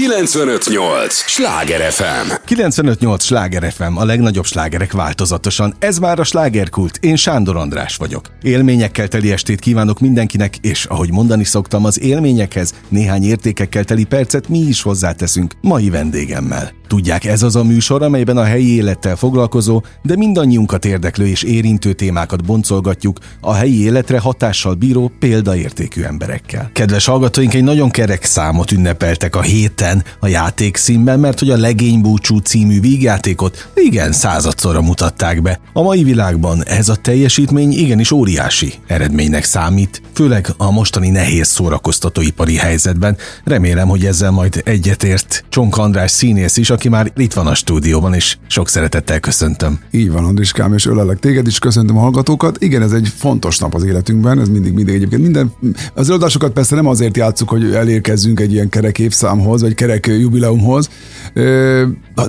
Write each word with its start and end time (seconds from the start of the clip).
958! 0.00 1.14
Sláger 1.14 1.92
FM! 1.92 2.32
958! 2.44 3.22
Sláger 3.24 3.72
FM, 3.72 3.96
a 3.96 4.04
legnagyobb 4.04 4.44
slágerek 4.44 4.92
változatosan. 4.92 5.74
Ez 5.78 5.98
már 5.98 6.18
a 6.18 6.24
slágerkult. 6.24 6.98
Én 7.00 7.16
Sándor 7.16 7.56
András 7.56 7.96
vagyok. 7.96 8.26
Élményekkel 8.42 9.08
teli 9.08 9.32
estét 9.32 9.60
kívánok 9.60 10.00
mindenkinek, 10.00 10.56
és 10.60 10.84
ahogy 10.84 11.12
mondani 11.12 11.44
szoktam, 11.44 11.84
az 11.84 12.00
élményekhez 12.00 12.74
néhány 12.88 13.24
értékekkel 13.24 13.84
teli 13.84 14.04
percet 14.04 14.48
mi 14.48 14.58
is 14.58 14.82
hozzáteszünk 14.82 15.52
mai 15.60 15.90
vendégemmel. 15.90 16.79
Tudják, 16.90 17.24
ez 17.24 17.42
az 17.42 17.56
a 17.56 17.64
műsor, 17.64 18.02
amelyben 18.02 18.36
a 18.36 18.44
helyi 18.44 18.74
élettel 18.74 19.16
foglalkozó, 19.16 19.82
de 20.02 20.16
mindannyiunkat 20.16 20.84
érdeklő 20.84 21.26
és 21.26 21.42
érintő 21.42 21.92
témákat 21.92 22.44
boncolgatjuk 22.44 23.18
a 23.40 23.54
helyi 23.54 23.82
életre 23.82 24.18
hatással 24.18 24.74
bíró 24.74 25.12
példaértékű 25.18 26.02
emberekkel. 26.02 26.70
Kedves 26.72 27.04
hallgatóink, 27.04 27.54
egy 27.54 27.64
nagyon 27.64 27.90
kerek 27.90 28.24
számot 28.24 28.72
ünnepeltek 28.72 29.36
a 29.36 29.40
héten 29.40 30.04
a 30.20 30.26
játékszínben, 30.26 31.20
mert 31.20 31.38
hogy 31.38 31.50
a 31.50 31.56
Legénybúcsú 31.56 32.38
című 32.38 32.80
vígjátékot 32.80 33.70
igen 33.74 34.12
századszorra 34.12 34.82
mutatták 34.82 35.42
be. 35.42 35.60
A 35.72 35.82
mai 35.82 36.02
világban 36.02 36.64
ez 36.64 36.88
a 36.88 36.96
teljesítmény 36.96 37.72
igenis 37.72 38.10
óriási 38.10 38.72
eredménynek 38.86 39.44
számít, 39.44 40.02
főleg 40.14 40.54
a 40.56 40.70
mostani 40.70 41.08
nehéz 41.10 41.48
szórakoztatóipari 41.48 42.56
helyzetben. 42.56 43.16
Remélem, 43.44 43.88
hogy 43.88 44.04
ezzel 44.04 44.30
majd 44.30 44.62
egyetért 44.64 45.44
Csonk 45.48 45.76
András 45.76 46.10
színész 46.10 46.56
is, 46.56 46.70
aki 46.80 46.88
már 46.88 47.12
itt 47.16 47.32
van 47.32 47.46
a 47.46 47.54
stúdióban, 47.54 48.14
és 48.14 48.36
sok 48.46 48.68
szeretettel 48.68 49.20
köszöntöm. 49.20 49.78
Így 49.90 50.10
van, 50.10 50.24
Andriskám, 50.24 50.72
és 50.72 50.86
ölelek 50.86 51.18
téged 51.18 51.46
is, 51.46 51.58
köszöntöm 51.58 51.96
a 51.96 52.00
hallgatókat. 52.00 52.62
Igen, 52.62 52.82
ez 52.82 52.92
egy 52.92 53.12
fontos 53.16 53.58
nap 53.58 53.74
az 53.74 53.84
életünkben, 53.84 54.40
ez 54.40 54.48
mindig, 54.48 54.72
mindig 54.72 54.94
egyébként 54.94 55.22
minden. 55.22 55.52
Az 55.94 56.08
előadásokat 56.08 56.52
persze 56.52 56.74
nem 56.74 56.86
azért 56.86 57.16
játszuk, 57.16 57.48
hogy 57.48 57.74
elérkezzünk 57.74 58.40
egy 58.40 58.52
ilyen 58.52 58.68
kerek 58.68 58.98
évszámhoz, 58.98 59.60
vagy 59.60 59.74
kerek 59.74 60.06
jubileumhoz, 60.06 60.88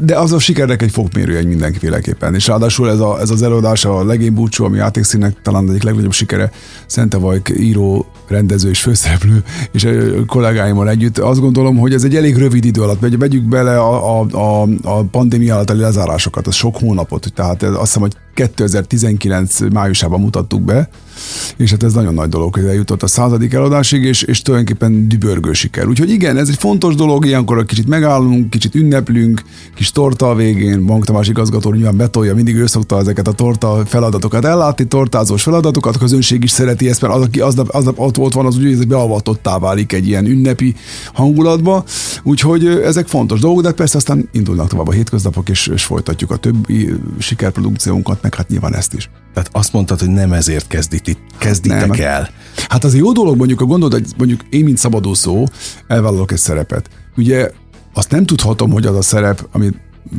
de 0.01 0.15
az 0.15 0.31
a 0.31 0.39
sikernek 0.39 0.81
egy 0.81 0.91
fokmérője 0.91 1.37
egy 1.37 1.47
mindenféleképpen. 1.47 2.35
És 2.35 2.47
ráadásul 2.47 2.89
ez, 2.89 2.99
a, 2.99 3.19
ez 3.19 3.29
az 3.29 3.41
előadás, 3.41 3.85
a 3.85 4.03
legény 4.03 4.33
búcsú, 4.33 4.63
ami 4.63 4.77
játékszínek 4.77 5.41
talán 5.41 5.69
egyik 5.69 5.83
legnagyobb 5.83 6.13
sikere, 6.13 6.51
Szente 6.85 7.17
Vajk 7.17 7.53
író, 7.57 8.05
rendező 8.27 8.69
és 8.69 8.81
főszereplő, 8.81 9.43
és 9.71 9.87
kollégáimmal 10.27 10.89
együtt. 10.89 11.17
Azt 11.17 11.39
gondolom, 11.39 11.77
hogy 11.77 11.93
ez 11.93 12.03
egy 12.03 12.15
elég 12.15 12.37
rövid 12.37 12.65
idő 12.65 12.81
alatt, 12.81 12.99
vagy 12.99 13.17
vegyük 13.17 13.43
bele 13.43 13.79
a, 13.79 14.19
a, 14.19 14.25
a, 14.41 14.67
a 14.83 15.03
pandémia 15.11 15.55
által 15.55 15.75
lezárásokat, 15.75 16.47
az 16.47 16.55
sok 16.55 16.77
hónapot, 16.77 17.33
tehát 17.33 17.63
azt 17.63 17.79
hiszem, 17.79 18.01
hogy 18.01 18.15
2019 18.33 19.59
májusában 19.71 20.19
mutattuk 20.19 20.61
be, 20.61 20.89
és 21.57 21.71
hát 21.71 21.83
ez 21.83 21.93
nagyon 21.93 22.13
nagy 22.13 22.29
dolog, 22.29 22.53
hogy 22.53 22.65
eljutott 22.65 23.03
a 23.03 23.07
századik 23.07 23.53
eladásig, 23.53 24.03
és, 24.03 24.21
és 24.21 24.41
tulajdonképpen 24.41 25.07
dübörgő 25.07 25.53
siker. 25.53 25.87
Úgyhogy 25.87 26.09
igen, 26.09 26.37
ez 26.37 26.49
egy 26.49 26.57
fontos 26.57 26.95
dolog, 26.95 27.25
ilyenkor 27.25 27.57
egy 27.57 27.65
kicsit 27.65 27.87
megállunk, 27.87 28.49
kicsit 28.49 28.75
ünneplünk, 28.75 29.41
kis 29.75 29.91
torta 29.91 30.29
a 30.29 30.35
végén, 30.35 30.85
Bank 30.85 31.05
Tamás 31.05 31.27
igazgató 31.27 31.73
nyilván 31.73 31.97
betolja, 31.97 32.35
mindig 32.35 32.55
ő 32.55 32.65
szokta 32.65 32.99
ezeket 32.99 33.27
a 33.27 33.31
torta 33.31 33.81
feladatokat 33.85 34.45
ellátni, 34.45 34.85
tortázós 34.85 35.43
feladatokat, 35.43 35.95
a 35.95 35.99
közönség 35.99 36.43
is 36.43 36.51
szereti 36.51 36.89
ezt, 36.89 37.01
mert 37.01 37.13
az, 37.13 37.21
aki 37.21 37.39
aznap, 37.39 37.69
aznap 37.69 37.99
ott, 37.99 38.17
ott 38.17 38.33
van, 38.33 38.45
az 38.45 38.57
úgy, 38.57 38.77
hogy 38.77 38.87
beavatottá 38.87 39.59
válik 39.59 39.93
egy 39.93 40.07
ilyen 40.07 40.25
ünnepi 40.25 40.75
hangulatba, 41.13 41.83
úgyhogy 42.23 42.67
ezek 42.67 43.07
fontos 43.07 43.39
dolgok, 43.39 43.61
de 43.61 43.71
persze 43.71 43.97
aztán 43.97 44.29
indulnak 44.31 44.67
tovább 44.67 44.87
a 44.87 44.91
hétköznapok, 44.91 45.49
és, 45.49 45.67
és 45.67 45.83
folytatjuk 45.83 46.31
a 46.31 46.35
többi 46.35 46.93
sikerprodukciónkat, 47.19 48.20
meg 48.21 48.35
hát 48.35 48.49
nyilván 48.49 48.75
ezt 48.75 48.93
is. 48.93 49.09
Tehát 49.33 49.49
azt 49.51 49.73
mondtad, 49.73 49.99
hogy 49.99 50.09
nem 50.09 50.33
ezért 50.33 50.67
kezdít, 50.67 51.17
kezditek 51.37 51.87
nem. 51.87 52.07
el. 52.07 52.29
Hát 52.67 52.83
az 52.83 52.95
jó 52.95 53.11
dolog, 53.11 53.37
mondjuk 53.37 53.61
a 53.61 53.65
gondolod, 53.65 53.93
hogy 53.93 54.13
mondjuk 54.17 54.41
én, 54.49 54.63
mint 54.63 54.77
szabadúszó, 54.77 55.47
elvállalok 55.87 56.31
egy 56.31 56.37
szerepet. 56.37 56.89
Ugye 57.17 57.51
azt 57.93 58.11
nem 58.11 58.25
tudhatom, 58.25 58.71
hogy 58.71 58.85
az 58.85 58.95
a 58.95 59.01
szerep, 59.01 59.47
amit 59.51 59.75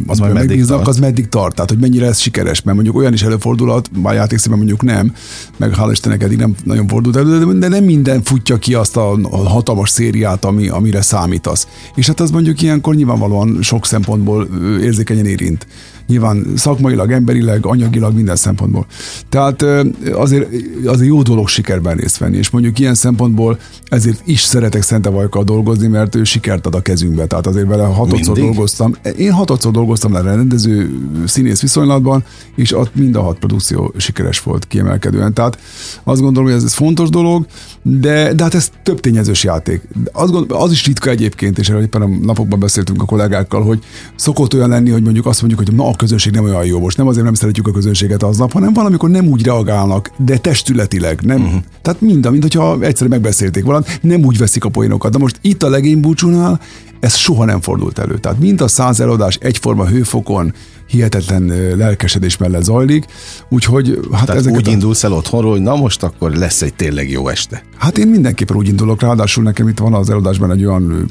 az 0.07 0.19
majd 0.19 0.33
meddig 0.33 0.65
tart. 0.65 0.89
az 0.89 0.99
meddig 0.99 1.29
tart, 1.29 1.55
tehát 1.55 1.71
hogy 1.71 1.79
mennyire 1.79 2.07
ez 2.07 2.19
sikeres, 2.19 2.63
mert 2.63 2.77
mondjuk 2.77 2.97
olyan 2.97 3.13
is 3.13 3.23
előfordulhat, 3.23 4.01
bár 4.01 4.15
játékszében 4.15 4.59
mondjuk 4.59 4.83
nem, 4.83 5.15
meg 5.57 5.75
hál' 5.77 5.89
Istennek 5.91 6.23
eddig 6.23 6.39
nem 6.39 6.55
nagyon 6.65 6.87
fordult 6.87 7.17
elő, 7.17 7.59
de 7.59 7.69
nem 7.69 7.85
minden 7.85 8.23
futja 8.23 8.57
ki 8.59 8.75
azt 8.75 8.97
a 8.97 9.19
hatalmas 9.31 9.91
szériát, 9.91 10.45
ami, 10.45 10.69
amire 10.69 11.03
számítasz. 11.03 11.67
És 11.95 12.07
hát 12.07 12.21
az 12.21 12.31
mondjuk 12.31 12.63
ilyenkor 12.63 12.95
nyilvánvalóan 12.95 13.59
sok 13.63 13.87
szempontból 13.87 14.49
érzékenyen 14.81 15.27
érint. 15.27 15.67
Nyilván 16.13 16.47
szakmailag, 16.57 17.11
emberileg, 17.11 17.67
anyagilag, 17.67 18.15
minden 18.15 18.37
szempontból. 18.37 18.87
Tehát 19.29 19.65
azért, 20.13 20.49
azért 20.85 21.09
jó 21.09 21.23
dolog 21.23 21.49
sikerben 21.49 21.97
részt 21.97 22.19
venni, 22.19 22.37
és 22.37 22.51
mondjuk 22.51 22.79
ilyen 22.79 22.95
szempontból 22.95 23.59
ezért 23.85 24.23
is 24.25 24.41
szeretek 24.41 24.83
Szente 24.83 25.11
Vajkkal 25.11 25.45
dolgozni, 25.45 25.87
mert 25.87 26.15
ő 26.15 26.25
sikert 26.25 26.67
ad 26.67 26.75
a 26.75 26.81
kezünkbe. 26.81 27.27
Tehát 27.27 27.47
azért 27.47 27.67
vele 27.67 27.85
hatodszor 27.85 28.39
dolgoztam. 28.39 28.95
Én 29.17 29.33
hatodszor 29.33 29.73
dolgoztam 29.73 30.13
le 30.13 30.21
rendező 30.21 30.91
színész 31.27 31.61
viszonylatban, 31.61 32.25
és 32.57 32.77
ott 32.77 32.95
mind 32.95 33.17
a 33.17 33.23
hat 33.23 33.39
produkció 33.39 33.95
sikeres 33.97 34.43
volt 34.43 34.67
kiemelkedően. 34.67 35.35
Tehát 35.35 35.59
azt 36.05 36.21
gondolom, 36.21 36.49
hogy 36.49 36.59
ez, 36.59 36.65
ez 36.65 36.75
fontos 36.75 37.09
dolog, 37.09 37.47
de, 37.83 38.33
de 38.35 38.43
hát 38.43 38.55
ez 38.55 38.71
több 38.83 39.01
tényezős 39.01 39.45
játék. 39.45 39.83
Azt 40.13 40.33
gondolom, 40.33 40.63
az 40.63 40.73
is 40.73 40.87
ritka 40.87 41.11
egyébként, 41.11 41.59
és 41.59 41.69
erről 41.69 41.83
éppen 41.83 42.03
a 42.03 42.07
napokban 42.07 42.59
beszéltünk 42.59 43.03
a 43.03 43.05
kollégákkal, 43.05 43.63
hogy 43.63 43.79
szokott 44.17 44.55
olyan 44.55 44.69
lenni, 44.69 44.91
hogy 44.91 45.03
mondjuk 45.03 45.27
azt 45.27 45.41
mondjuk, 45.41 45.67
hogy 45.67 45.77
na, 45.77 45.89
a 45.89 45.95
közönség 46.03 46.33
nem 46.33 46.45
olyan 46.45 46.65
jó. 46.65 46.81
Most 46.81 46.97
nem 46.97 47.07
azért 47.07 47.25
nem 47.25 47.35
szeretjük 47.35 47.67
a 47.67 47.73
közönséget 47.73 48.23
aznap, 48.23 48.53
hanem 48.53 48.73
valamikor 48.73 49.11
nem 49.11 49.27
úgy 49.27 49.45
reagálnak, 49.45 50.11
de 50.17 50.39
testületileg. 50.39 51.21
Nem. 51.21 51.43
Uh-huh. 51.43 51.61
Tehát 51.83 52.01
mind, 52.01 52.31
mint 52.31 52.43
hogyha 52.43 52.81
egyszer 52.81 53.09
megbeszélték 53.09 53.65
valamit, 53.65 53.99
nem 54.03 54.25
úgy 54.25 54.39
veszik 54.39 54.65
a 54.65 54.69
poénokat. 54.69 55.13
De 55.13 55.19
most 55.19 55.39
itt 55.41 55.63
a 55.63 55.69
legény 55.69 56.01
búcsúnál 56.01 56.61
ez 57.01 57.15
soha 57.15 57.45
nem 57.45 57.61
fordult 57.61 57.99
elő. 57.99 58.19
Tehát 58.19 58.39
mind 58.39 58.61
a 58.61 58.69
száz 58.69 59.01
eladás 59.01 59.39
egyforma 59.41 59.87
hőfokon, 59.87 60.55
hihetetlen 60.93 61.77
lelkesedés 61.77 62.37
mellett 62.37 62.63
zajlik, 62.63 63.05
úgyhogy 63.49 63.99
hát 64.13 64.25
Tehát 64.25 64.41
ezeket 64.41 64.59
úgy 64.59 64.69
a... 64.69 64.71
indulsz 64.71 65.05
el 65.05 65.13
otthonról, 65.13 65.51
hogy 65.51 65.61
na 65.61 65.77
most 65.77 66.03
akkor 66.03 66.33
lesz 66.35 66.63
egy 66.63 66.75
tényleg 66.75 67.11
jó 67.11 67.29
este. 67.29 67.65
Hát 67.77 67.99
én 67.99 68.09
mindenképpen 68.09 68.57
úgy 68.57 68.69
indulok, 68.69 69.01
ráadásul 69.01 69.43
nekem 69.43 69.69
itt 69.69 69.79
van 69.79 69.95
az 69.95 70.11
eladásban 70.11 70.51
egy 70.53 70.65
olyan 70.65 71.11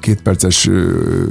kétperces 0.00 0.68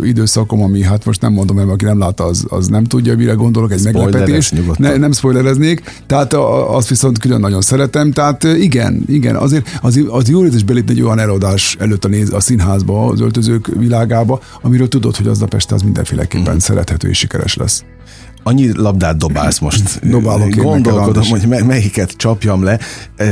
időszakom, 0.03 0.61
ami 0.61 0.83
hát 0.83 1.05
most 1.05 1.21
nem 1.21 1.33
mondom 1.33 1.59
el, 1.59 1.69
aki 1.69 1.85
nem 1.85 1.99
látta, 1.99 2.23
az, 2.23 2.45
az 2.49 2.67
nem 2.67 2.83
tudja, 2.83 3.15
mire 3.15 3.33
gondolok, 3.33 3.71
egy 3.71 3.83
meglepetés. 3.83 4.53
Ne, 4.77 4.97
nem 4.97 5.11
spoilereznék, 5.11 6.03
tehát 6.05 6.33
azt 6.67 6.89
viszont 6.89 7.17
külön 7.17 7.39
nagyon 7.39 7.61
szeretem, 7.61 8.11
tehát 8.11 8.43
igen, 8.43 9.03
igen, 9.07 9.35
azért 9.35 9.79
az, 9.81 10.03
az 10.07 10.29
jó 10.29 10.45
érzés 10.45 10.63
belépni 10.63 10.91
egy 10.91 11.01
olyan 11.01 11.19
eladás 11.19 11.75
előtt 11.79 12.05
a, 12.05 12.07
néz, 12.07 12.33
a 12.33 12.39
színházba, 12.39 13.05
az 13.05 13.21
öltözők 13.21 13.67
világába, 13.77 14.39
amiről 14.61 14.87
tudod, 14.87 15.15
hogy 15.15 15.27
aznap 15.27 15.53
este 15.53 15.75
az 15.75 15.81
mindenféleképpen 15.81 16.55
mm. 16.55 16.57
szerethető 16.57 17.09
és 17.09 17.17
sikeres 17.17 17.55
lesz 17.55 17.83
annyi 18.49 18.71
labdát 18.75 19.17
dobálsz 19.17 19.59
most. 19.59 20.09
Dobálok 20.09 20.49
Gondolkodom, 20.49 21.23
hogy 21.29 21.47
melyiket 21.65 22.11
csapjam 22.11 22.63
le. 22.63 22.79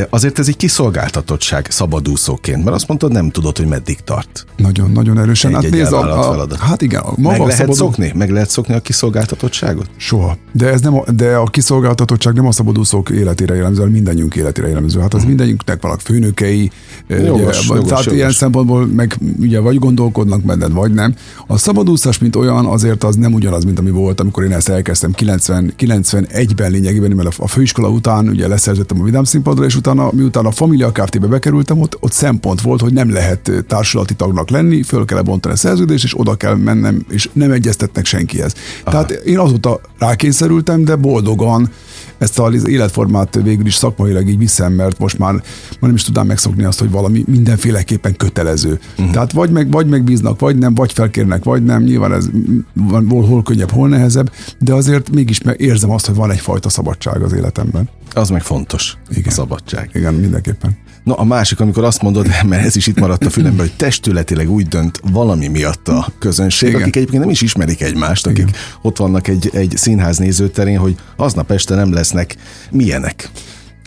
Azért 0.09 0.39
ez 0.39 0.47
egy 0.47 0.57
kiszolgáltatottság 0.57 1.67
szabadúszóként, 1.69 2.63
mert 2.63 2.75
azt 2.75 2.87
mondtad, 2.87 3.11
nem 3.11 3.29
tudod, 3.29 3.57
hogy 3.57 3.67
meddig 3.67 3.99
tart. 4.03 4.45
Nagyon, 4.57 4.91
nagyon 4.91 5.19
erősen. 5.19 5.55
Egy, 5.55 5.63
hát, 5.63 5.73
egy 5.73 5.93
a, 5.93 6.41
a, 6.41 6.47
hát 6.59 6.81
igen. 6.81 7.01
A 7.01 7.13
maga 7.15 7.29
Meg 7.29 7.39
lehet 7.39 7.55
szabadul... 7.55 7.75
szokni? 7.75 8.11
Meg 8.15 8.31
lehet 8.31 8.49
szokni 8.49 8.73
a 8.73 8.79
kiszolgáltatottságot? 8.79 9.89
Soha. 9.97 10.37
De 10.51 10.71
ez 10.71 10.81
nem 10.81 10.95
a, 10.95 11.11
de 11.11 11.35
a 11.35 11.43
kiszolgáltatottság 11.43 12.33
nem 12.33 12.47
a 12.47 12.51
szabadúszók 12.51 13.09
életére 13.09 13.55
jellemző, 13.55 13.77
hanem 13.77 13.93
mindannyiunk 13.93 14.35
életére 14.35 14.67
jellemző. 14.67 14.99
Hát 14.99 15.13
az 15.13 15.19
hmm. 15.19 15.27
mindannyiunknak 15.27 15.81
vannak 15.81 15.99
főnökei, 15.99 16.71
jogos, 17.07 17.29
ugye, 17.29 17.37
jogos, 17.37 17.59
tehát 17.67 18.03
jogos. 18.03 18.05
ilyen 18.05 18.31
szempontból 18.31 18.85
meg 18.85 19.17
ugye 19.39 19.59
vagy 19.59 19.79
gondolkodnak 19.79 20.41
benned, 20.41 20.71
vagy 20.71 20.93
nem. 20.93 21.15
A 21.47 21.57
szabadúszás, 21.57 22.17
mint 22.17 22.35
olyan, 22.35 22.65
azért 22.65 23.03
az 23.03 23.15
nem 23.15 23.33
ugyanaz, 23.33 23.63
mint 23.63 23.79
ami 23.79 23.89
volt, 23.89 24.19
amikor 24.19 24.43
én 24.43 24.51
ezt 24.51 24.69
elkezdtem 24.69 25.06
elkezdtem 25.15 25.73
90, 25.77 26.25
91-ben 26.27 26.71
lényegében, 26.71 27.11
mert 27.11 27.37
a 27.37 27.47
főiskola 27.47 27.89
után 27.89 28.27
ugye 28.27 28.47
leszerzettem 28.47 29.01
a 29.01 29.03
Vidám 29.03 29.23
színpadra, 29.23 29.65
és 29.65 29.75
utána, 29.75 30.09
miután 30.13 30.45
a 30.45 30.51
Familia 30.51 30.91
Kft-be 30.91 31.27
bekerültem, 31.27 31.79
ott, 31.79 31.97
ott 31.99 32.11
szempont 32.11 32.61
volt, 32.61 32.81
hogy 32.81 32.93
nem 32.93 33.11
lehet 33.11 33.51
társulati 33.67 34.13
tagnak 34.13 34.49
lenni, 34.49 34.83
föl 34.83 35.05
kell 35.05 35.21
bontani 35.21 35.53
a 35.53 35.57
szerződést, 35.57 36.03
és 36.03 36.19
oda 36.19 36.35
kell 36.35 36.55
mennem, 36.55 37.05
és 37.09 37.29
nem 37.33 37.51
egyeztetnek 37.51 38.05
senkihez. 38.05 38.53
Aha. 38.83 38.91
Tehát 38.91 39.11
én 39.11 39.39
azóta 39.39 39.81
rákényszerültem, 39.99 40.83
de 40.83 40.95
boldogan 40.95 41.71
ezt 42.17 42.39
az 42.39 42.67
életformát 42.67 43.39
végül 43.43 43.65
is 43.65 43.75
szakmailag 43.75 44.27
így 44.27 44.37
viszem, 44.37 44.73
mert 44.73 44.99
most 44.99 45.17
már, 45.17 45.33
már 45.33 45.43
nem 45.79 45.95
is 45.95 46.03
tudnám 46.03 46.27
megszokni 46.27 46.63
azt, 46.63 46.79
hogy 46.79 46.91
valami 46.91 47.23
mindenféleképpen 47.27 48.15
kötelező. 48.15 48.79
Uh-huh. 48.97 49.11
Tehát 49.11 49.31
vagy, 49.31 49.49
meg, 49.49 49.71
vagy 49.71 49.87
megbíznak, 49.87 50.39
vagy 50.39 50.57
nem, 50.57 50.75
vagy 50.75 50.93
felkérnek, 50.93 51.43
vagy 51.43 51.63
nem. 51.63 51.83
Nyilván 51.83 52.13
ez 52.13 52.29
van, 52.73 53.07
hol, 53.09 53.25
hol 53.25 53.43
könnyebb, 53.43 53.71
hol 53.71 53.87
nehezebb, 53.87 54.31
de 54.59 54.73
azért 54.73 55.09
mégis 55.09 55.41
érzem 55.57 55.89
azt, 55.89 56.05
hogy 56.05 56.15
van 56.15 56.31
egyfajta 56.31 56.69
szabadság 56.69 57.21
az 57.21 57.33
életemben. 57.33 57.89
Az 58.13 58.29
meg 58.29 58.41
fontos, 58.41 58.97
Igen. 59.09 59.23
a 59.27 59.31
szabadság. 59.31 59.89
Igen, 59.93 60.13
mindenképpen. 60.13 60.77
No, 61.07 61.13
a 61.17 61.23
másik, 61.23 61.59
amikor 61.59 61.83
azt 61.83 62.01
mondod, 62.01 62.27
mert 62.49 62.65
ez 62.65 62.75
is 62.75 62.87
itt 62.87 62.99
maradt 62.99 63.25
a 63.25 63.29
fülemben, 63.29 63.65
hogy 63.65 63.75
testületileg 63.75 64.51
úgy 64.51 64.67
dönt 64.67 65.01
valami 65.11 65.47
miatt 65.47 65.87
a 65.87 66.07
közönség, 66.19 66.69
Igen. 66.69 66.81
akik 66.81 66.95
egyébként 66.95 67.21
nem 67.21 67.31
is 67.31 67.41
ismerik 67.41 67.81
egymást, 67.81 68.25
akik 68.25 68.37
Igen. 68.37 68.53
ott 68.81 68.97
vannak 68.97 69.27
egy, 69.27 69.49
egy 69.53 69.73
színház 69.75 70.17
nézőterén, 70.17 70.77
hogy 70.77 70.95
aznap 71.15 71.51
este 71.51 71.75
nem 71.75 71.93
lesznek 71.93 72.35
milyenek. 72.71 73.29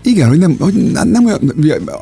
Igen, 0.02 0.28
hogy 0.28 0.38
nem, 0.38 0.56
hogy 0.58 0.74
nem 0.92 1.24
olyan, 1.24 1.40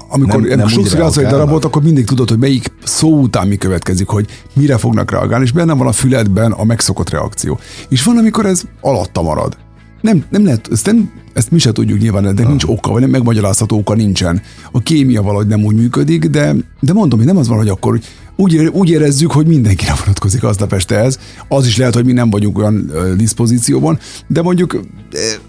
amikor 0.09 0.41
nem, 0.41 0.59
nem 0.59 0.69
sokszor 0.69 0.99
játszol 0.99 1.25
egy 1.25 1.31
darabot, 1.31 1.65
akkor 1.65 1.83
mindig 1.83 2.05
tudod, 2.05 2.29
hogy 2.29 2.39
melyik 2.39 2.73
szó 2.85 3.21
után 3.21 3.47
mi 3.49 3.57
következik, 3.57 4.09
hogy 4.09 4.27
mire 4.53 4.77
fognak 4.77 5.11
reagálni, 5.11 5.45
és 5.45 5.53
benne 5.53 5.75
van 5.75 5.87
a 5.87 5.93
füledben 5.93 6.53
a 6.53 6.65
megszokott 6.65 7.11
reakció. 7.11 7.59
És 7.89 8.05
van, 8.05 8.17
amikor 8.17 8.47
ez 8.47 8.63
alatta 8.81 9.23
marad. 9.23 9.57
Nem, 10.01 10.25
nem 10.31 10.45
lehet, 10.45 10.69
ezt, 10.73 10.87
nem, 10.87 11.11
ezt 11.33 11.51
mi 11.51 11.59
se 11.59 11.73
tudjuk 11.73 11.99
nyilván, 11.99 12.35
de 12.35 12.47
nincs 12.47 12.65
oka, 12.65 12.93
vagy 12.93 13.01
nem 13.01 13.11
megmagyarázható 13.11 13.79
oka 13.79 13.95
nincsen. 13.95 14.43
A 14.73 14.83
kémia 14.83 15.23
valahogy 15.23 15.47
nem 15.47 15.65
úgy 15.65 15.77
működik, 15.77 16.25
de, 16.25 16.55
de 16.81 16.93
mondom, 16.93 17.19
hogy 17.19 17.29
nem 17.29 17.37
az 17.37 17.49
van, 17.49 17.59
hogy 17.59 17.69
akkor 17.69 18.01
úgy, 18.37 18.57
úgy 18.57 18.91
érezzük, 18.91 19.33
hogy 19.33 19.47
mindenkire 19.47 19.95
vonatkozik 19.99 20.45
aznap 20.45 20.73
este 20.73 20.97
ez. 20.97 21.19
Az 21.49 21.67
is 21.67 21.77
lehet, 21.77 21.95
hogy 21.95 22.05
mi 22.05 22.13
nem 22.13 22.31
vagyunk 22.31 22.59
olyan 22.59 22.93
diszpozícióban, 23.17 23.99
de 24.27 24.43
mondjuk, 24.43 24.81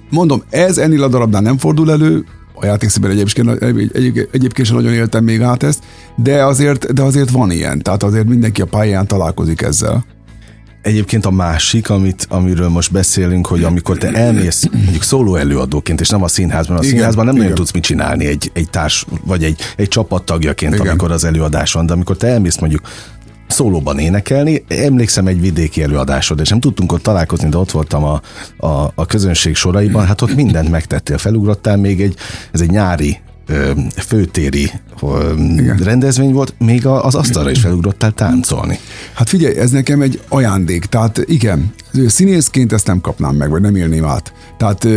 mondom, 0.10 0.44
ez 0.50 0.78
ennél 0.78 1.04
a 1.04 1.07
darabnál 1.07 1.42
nem 1.42 1.57
fordul 1.57 1.92
elő, 1.92 2.25
a 2.62 2.66
játékszében 2.66 3.12
egyébként, 3.12 3.50
egyébként, 3.50 4.30
egyébként 4.31 4.68
sem 4.68 4.75
nagyon 4.75 4.94
éltem 4.94 5.24
még 5.24 5.42
át 5.42 5.63
ezt, 5.63 5.84
de 6.16 6.45
azért, 6.45 6.94
de 6.94 7.02
azért 7.02 7.30
van 7.30 7.52
ilyen, 7.52 7.81
tehát 7.81 8.04
azért 8.04 8.28
mindenki 8.28 8.62
a 8.62 8.66
pályán 8.66 9.07
találkozik 9.07 9.62
ezzel. 9.62 10.06
Egyébként 10.81 11.26
a 11.26 11.31
másik, 11.31 11.90
amit, 11.90 12.26
amiről 12.30 12.70
most 12.70 12.92
beszélünk, 12.92 13.48
hogy 13.48 13.64
amikor 13.64 13.98
te 13.98 14.12
elmész 14.12 14.68
mondjuk 14.72 15.04
szóló 15.04 15.36
előadóként, 15.36 16.02
és 16.02 16.10
nem 16.10 16.24
a 16.24 16.28
színházban, 16.28 16.78
a 16.78 16.80
igen, 16.80 16.92
színházban 16.92 17.26
nem 17.26 17.34
igen. 17.34 17.48
nagyon 17.48 17.64
tudsz 17.64 17.74
mit 17.74 17.84
csinálni 17.84 18.26
egy, 18.26 18.52
egy 18.54 18.70
társ, 18.70 19.06
vagy 19.26 19.44
egy, 19.44 19.62
egy 19.76 19.88
csapattagjaként, 19.88 20.74
igen. 20.74 20.88
amikor 20.88 21.12
az 21.12 21.24
előadás 21.24 21.74
van, 21.74 21.86
de 21.86 21.94
amikor 21.94 22.18
te 22.18 22.28
elmész 22.28 22.58
mondjuk 22.58 22.81
szólóban 23.48 24.00
énekelni. 24.00 24.64
Emlékszem 24.68 25.28
egy 25.28 25.42
vidéki 25.42 25.84
előadásod, 25.84 26.40
és 26.40 26.50
nem 26.50 26.60
tudtunk 26.60 26.92
ott 26.92 27.04
találkozni, 27.04 27.50
de 27.50 27.58
ott 27.58 27.72
voltam 27.72 28.04
a, 28.04 28.22
a, 28.58 28.92
a 28.96 29.06
közönség 29.06 29.56
soraiban, 29.56 30.06
hát 30.06 30.22
ott 30.22 30.36
mindent 30.36 30.70
megtettél, 30.70 31.18
felugrottál 31.18 31.78
még 31.78 32.02
egy, 32.02 32.16
ez 32.52 32.62
egy 32.62 32.70
nyári 32.70 33.20
főtéri 33.96 34.72
Igen. 35.57 35.78
rendezvény 35.78 36.31
volt, 36.31 36.54
még 36.57 36.86
az 36.86 37.16
asztalra 37.16 37.50
is 37.50 37.60
felugrottál 37.60 38.12
táncolni. 38.12 38.80
Hát 39.13 39.30
figyelj, 39.30 39.56
ez 39.56 39.72
nekem 39.72 40.01
egy 40.01 40.22
ajándék, 40.28 40.86
tehát 40.86 41.22
igen, 41.25 41.74
színészként 42.07 42.74
ezt 42.74 42.88
nem 42.88 43.01
kapnám 43.01 43.36
meg, 43.36 43.50
vagy 43.50 43.62
nem 43.62 43.75
élném 43.75 44.06
át. 44.06 44.34
Tehát 44.57 44.88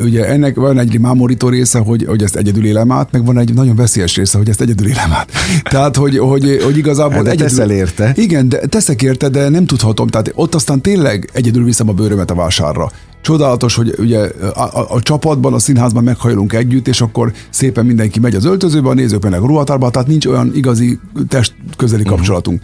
ugye 0.00 0.26
ennek 0.26 0.56
van 0.56 0.78
egy 0.78 0.98
mámorító 0.98 1.48
része, 1.48 1.78
hogy, 1.78 2.04
hogy 2.04 2.22
ezt 2.22 2.36
egyedül 2.36 2.66
élem 2.66 2.92
át, 2.92 3.12
meg 3.12 3.24
van 3.24 3.38
egy 3.38 3.54
nagyon 3.54 3.76
veszélyes 3.76 4.16
része, 4.16 4.38
hogy 4.38 4.48
ezt 4.48 4.60
egyedül 4.60 4.88
élem 4.88 5.12
át. 5.12 5.30
Tehát, 5.62 5.96
hogy, 5.96 6.18
hogy, 6.18 6.60
hogy 6.62 6.76
igazából 6.76 7.14
hát 7.14 7.24
de 7.24 7.30
egyedül... 7.30 7.56
teszel 7.56 7.70
érte. 7.70 8.12
Igen, 8.16 8.48
de 8.48 8.58
teszek 8.58 9.02
érte, 9.02 9.28
de 9.28 9.48
nem 9.48 9.66
tudhatom. 9.66 10.06
Tehát 10.06 10.32
ott 10.34 10.54
aztán 10.54 10.80
tényleg 10.80 11.30
egyedül 11.32 11.64
viszem 11.64 11.88
a 11.88 11.92
bőrömet 11.92 12.30
a 12.30 12.34
vásárra. 12.34 12.90
Csodálatos, 13.22 13.74
hogy 13.74 13.94
ugye 13.98 14.18
a, 14.54 14.80
a, 14.80 14.86
a 14.88 15.02
csapatban, 15.02 15.52
a 15.52 15.58
színházban 15.58 16.04
meghajlunk 16.04 16.52
együtt, 16.52 16.88
és 16.88 17.00
akkor 17.00 17.32
szépen 17.50 17.86
mindenki 17.86 18.20
megy 18.20 18.34
az 18.34 18.44
öltözőbe, 18.44 18.88
a 18.88 18.94
nézők 18.94 19.22
mennek 19.22 19.42
a 19.42 19.46
ruhatárba, 19.46 19.90
tehát 19.90 20.08
nincs 20.08 20.26
olyan 20.26 20.50
igazi 20.54 20.98
test 21.28 21.54
közeli 21.76 22.02
uh-huh. 22.02 22.16
kapcsolatunk. 22.16 22.62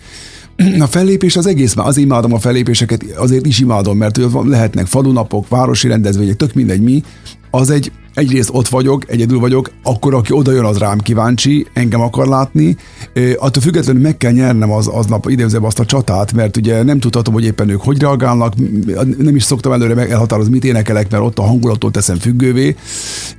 A 0.79 0.87
fellépés 0.87 1.37
az 1.37 1.47
egész, 1.47 1.75
az 1.77 1.97
imádom 1.97 2.33
a 2.33 2.39
fellépéseket, 2.39 3.05
azért 3.17 3.47
is 3.47 3.59
imádom, 3.59 3.97
mert 3.97 4.21
lehetnek 4.45 4.87
falunapok, 4.87 5.49
városi 5.49 5.89
rendezvények, 5.89 6.37
tök 6.37 6.55
mindegy 6.55 6.81
mi, 6.81 7.03
az 7.51 7.71
egy 7.71 7.93
egyrészt 8.17 8.51
ott 8.53 8.69
vagyok, 8.69 9.11
egyedül 9.11 9.39
vagyok, 9.39 9.71
akkor 9.83 10.15
aki 10.15 10.33
oda 10.33 10.53
jön, 10.53 10.65
az 10.65 10.79
rám 10.79 10.99
kíváncsi, 10.99 11.67
engem 11.73 12.01
akar 12.01 12.27
látni. 12.27 12.77
Attól 13.37 13.63
függetlenül 13.63 14.03
meg 14.03 14.17
kell 14.17 14.33
nyernem 14.33 14.71
az, 14.71 14.87
aznap 14.87 15.31
idézőbb 15.31 15.65
azt 15.65 15.79
a 15.79 15.85
csatát, 15.85 16.33
mert 16.33 16.57
ugye 16.57 16.83
nem 16.83 17.01
tudhatom, 17.01 17.35
hogy 17.35 17.45
éppen 17.45 17.69
ők 17.69 17.81
hogy 17.81 18.01
reagálnak, 18.01 18.55
nem 19.19 19.37
is 19.37 19.43
szoktam 19.43 19.73
előre 19.73 20.09
elhatározni, 20.09 20.53
mit 20.53 20.65
énekelek, 20.65 21.11
mert 21.11 21.23
ott 21.23 21.39
a 21.39 21.43
hangulattól 21.43 21.91
teszem 21.91 22.17
függővé, 22.17 22.77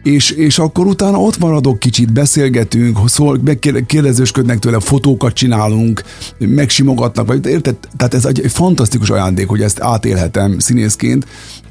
és, 0.03 0.31
és 0.31 0.59
akkor 0.59 0.85
utána 0.85 1.18
ott 1.18 1.38
maradok 1.38 1.79
kicsit, 1.79 2.13
beszélgetünk, 2.13 3.00
szól, 3.06 3.39
megkérdezősködnek 3.44 4.59
tőle, 4.59 4.79
fotókat 4.79 5.33
csinálunk, 5.33 6.03
megsimogatnak, 6.39 7.27
vagy 7.27 7.45
érted? 7.45 7.75
Tehát 7.97 8.13
ez 8.13 8.25
egy 8.25 8.41
fantasztikus 8.47 9.09
ajándék, 9.09 9.47
hogy 9.47 9.62
ezt 9.62 9.81
átélhetem 9.81 10.59
színészként. 10.59 11.25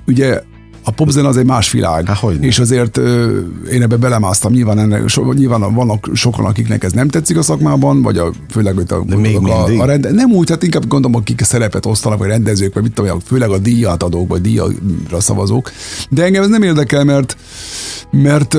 Ugye 0.07 0.41
a 0.89 0.91
popzen 0.91 1.25
az 1.25 1.37
egy 1.37 1.45
más 1.45 1.71
világ. 1.71 2.09
Há, 2.09 2.29
és 2.41 2.59
azért 2.59 2.97
ö, 2.97 3.39
én 3.73 3.83
ebbe 3.83 3.97
belemásztam. 3.97 4.53
Nyilván, 4.53 4.79
ennek, 4.79 5.09
so, 5.09 5.33
nyilván 5.33 5.75
vannak 5.75 6.11
sokan, 6.13 6.45
akiknek 6.45 6.85
ez 6.85 6.93
nem 6.93 7.09
tetszik 7.09 7.39
a 7.39 7.43
szakmában, 7.43 8.03
vagy 8.03 8.19
a, 8.19 8.31
főleg 8.51 8.75
hogy 8.75 8.85
a, 8.89 9.05
De 9.07 9.17
még 9.17 9.37
a, 9.37 9.65
a, 9.65 9.81
a 9.81 9.85
rende, 9.85 10.11
nem 10.11 10.33
úgy, 10.33 10.51
hát 10.51 10.63
inkább 10.63 10.87
gondolom, 10.87 11.17
akik 11.17 11.41
szerepet 11.43 11.87
osztanak, 11.87 12.19
vagy 12.19 12.29
rendezők, 12.29 12.75
vagy 12.75 12.83
mit 12.83 12.93
tudom, 12.93 13.19
főleg 13.21 13.51
a 13.51 13.59
díjat 13.59 14.03
adók, 14.03 14.29
vagy 14.29 14.41
díjra 14.41 15.21
szavazók. 15.21 15.73
De 16.11 16.25
engem 16.25 16.43
ez 16.43 16.49
nem 16.49 16.63
érdekel, 16.63 17.05
mert 17.05 17.37
mert, 18.11 18.57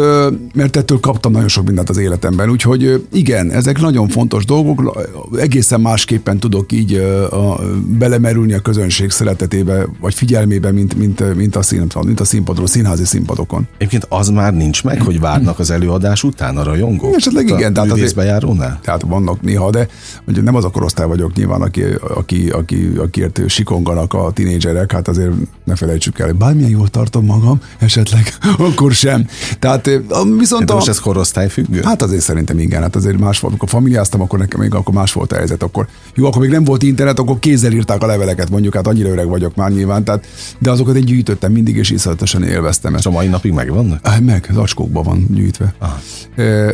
mert 0.53 0.75
ettől 0.75 1.00
kaptam 1.00 1.31
nagyon 1.31 1.47
sok 1.47 1.65
mindent 1.65 1.89
az 1.89 1.97
életemben. 1.97 2.50
Úgyhogy 2.50 3.06
igen, 3.12 3.51
ezek 3.51 3.80
nagyon 3.80 4.07
fontos 4.07 4.45
dolgok, 4.45 5.07
egészen 5.38 5.81
másképpen 5.81 6.39
tudok 6.39 6.71
így 6.71 6.94
a, 7.31 7.59
belemerülni 7.97 8.53
a 8.53 8.59
közönség 8.59 9.09
szeretetébe, 9.09 9.88
vagy 10.00 10.13
figyelmébe, 10.13 10.71
mint, 10.71 10.95
mint, 10.95 11.35
mint, 11.35 11.56
a, 11.56 11.62
szín, 11.62 11.88
mint 12.18 12.30
a 12.30 12.36
színpadról, 12.36 12.68
színházi 12.68 13.06
színpadokon. 13.06 13.68
Egyébként 13.78 14.06
az 14.10 14.30
már 14.30 14.54
nincs 14.54 14.84
meg, 14.84 15.02
hogy 15.02 15.19
várnak 15.19 15.60
az 15.60 15.72
előadás 15.72 16.24
után 16.24 16.58
a 16.58 16.64
rajongók? 16.64 17.16
Esetleg 17.16 17.48
igen. 17.48 17.74
Tehát 17.74 17.92
azért, 17.92 18.16
járónál? 18.16 18.80
Tehát 18.84 19.02
vannak 19.02 19.42
néha, 19.42 19.69
de 19.69 19.88
ugye 20.28 20.42
nem 20.42 20.56
az 20.56 20.66
a 20.66 20.69
korosztály 20.69 21.08
vagyok 21.08 21.34
nyilván, 21.34 21.62
aki, 21.62 21.84
aki, 22.16 22.50
aki, 22.50 22.92
akiért 22.98 23.42
sikonganak 23.48 24.14
a 24.14 24.31
tinédzserek, 24.34 24.92
hát 24.92 25.08
azért 25.08 25.31
ne 25.64 25.75
felejtsük 25.75 26.19
el, 26.19 26.31
bármilyen 26.31 26.69
jól 26.69 26.88
tartom 26.88 27.25
magam, 27.25 27.62
esetleg, 27.80 28.34
akkor 28.68 28.92
sem. 28.92 29.28
Tehát 29.60 29.90
viszont 30.38 30.66
de 30.66 30.72
a... 30.72 30.75
most 30.75 30.88
ez 30.88 31.00
korosztály 31.00 31.50
függő? 31.50 31.81
Hát 31.84 32.02
azért 32.02 32.22
szerintem 32.22 32.60
igen, 32.60 32.81
hát 32.81 32.96
azért 32.96 33.18
más 33.18 33.40
volt. 33.40 33.54
Amikor 33.54 33.69
familiáztam, 33.69 34.22
akkor 34.22 34.40
nekem 34.40 34.60
még 34.60 34.74
akkor 34.74 34.94
más 34.94 35.14
volt 35.14 35.31
a 35.31 35.36
helyzet. 35.36 35.64
Akkor, 35.64 35.88
jó, 36.16 36.25
akkor 36.25 36.42
még 36.42 36.50
nem 36.50 36.64
volt 36.64 36.84
internet, 36.84 37.19
akkor 37.19 37.40
kézzel 37.40 37.72
írták 37.72 38.04
a 38.04 38.06
leveleket, 38.06 38.50
mondjuk, 38.50 38.75
hát 38.75 38.88
annyira 38.88 39.10
öreg 39.10 39.28
vagyok 39.28 39.56
már 39.56 39.72
nyilván, 39.72 40.04
tehát, 40.04 40.28
de 40.60 40.72
azokat 40.72 40.96
én 40.96 41.06
gyűjtöttem 41.06 41.52
mindig, 41.52 41.75
és 41.75 41.92
iszonyatosan 42.07 42.44
élveztem 42.44 42.94
ezt. 42.94 43.06
És 43.06 43.09
a 43.09 43.13
mai 43.13 43.27
napig 43.27 43.51
megvannak? 43.51 44.07
Hát 44.07 44.21
meg, 44.21 44.50
zacskókban 44.54 45.04
van 45.04 45.27
gyűjtve. 45.30 45.74
Aha. 45.80 46.00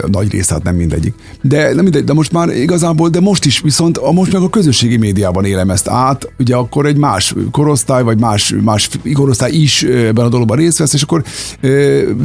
Nagy 0.08 0.32
rész, 0.32 0.50
hát 0.50 0.64
nem 0.64 0.76
mindegyik. 0.76 1.14
De, 1.42 1.74
nem 1.74 1.84
mindegy, 1.84 2.04
de 2.04 2.14
most 2.14 2.32
már 2.32 2.50
igazából, 2.50 3.10
de 3.10 3.20
most 3.20 3.46
is 3.46 3.60
viszont 3.60 3.98
a, 3.98 4.12
most 4.12 4.34
meg 4.34 4.42
a 4.42 4.50
közösségi 4.50 4.98
médiában 4.98 5.46
élem 5.46 5.70
ezt 5.70 5.88
át, 5.88 6.32
ugye 6.40 6.56
akkor 6.56 6.86
egy 6.86 6.98
más 6.98 7.36
korosztály, 7.52 8.04
vagy 8.04 8.20
más, 8.20 8.56
más 8.62 8.90
korosztály 9.14 9.52
is 9.52 9.84
ebben 9.84 10.26
a 10.26 10.30
dologban 10.30 10.58
részt 10.58 10.78
vesz, 10.78 10.94
és 10.94 11.02
akkor 11.02 11.24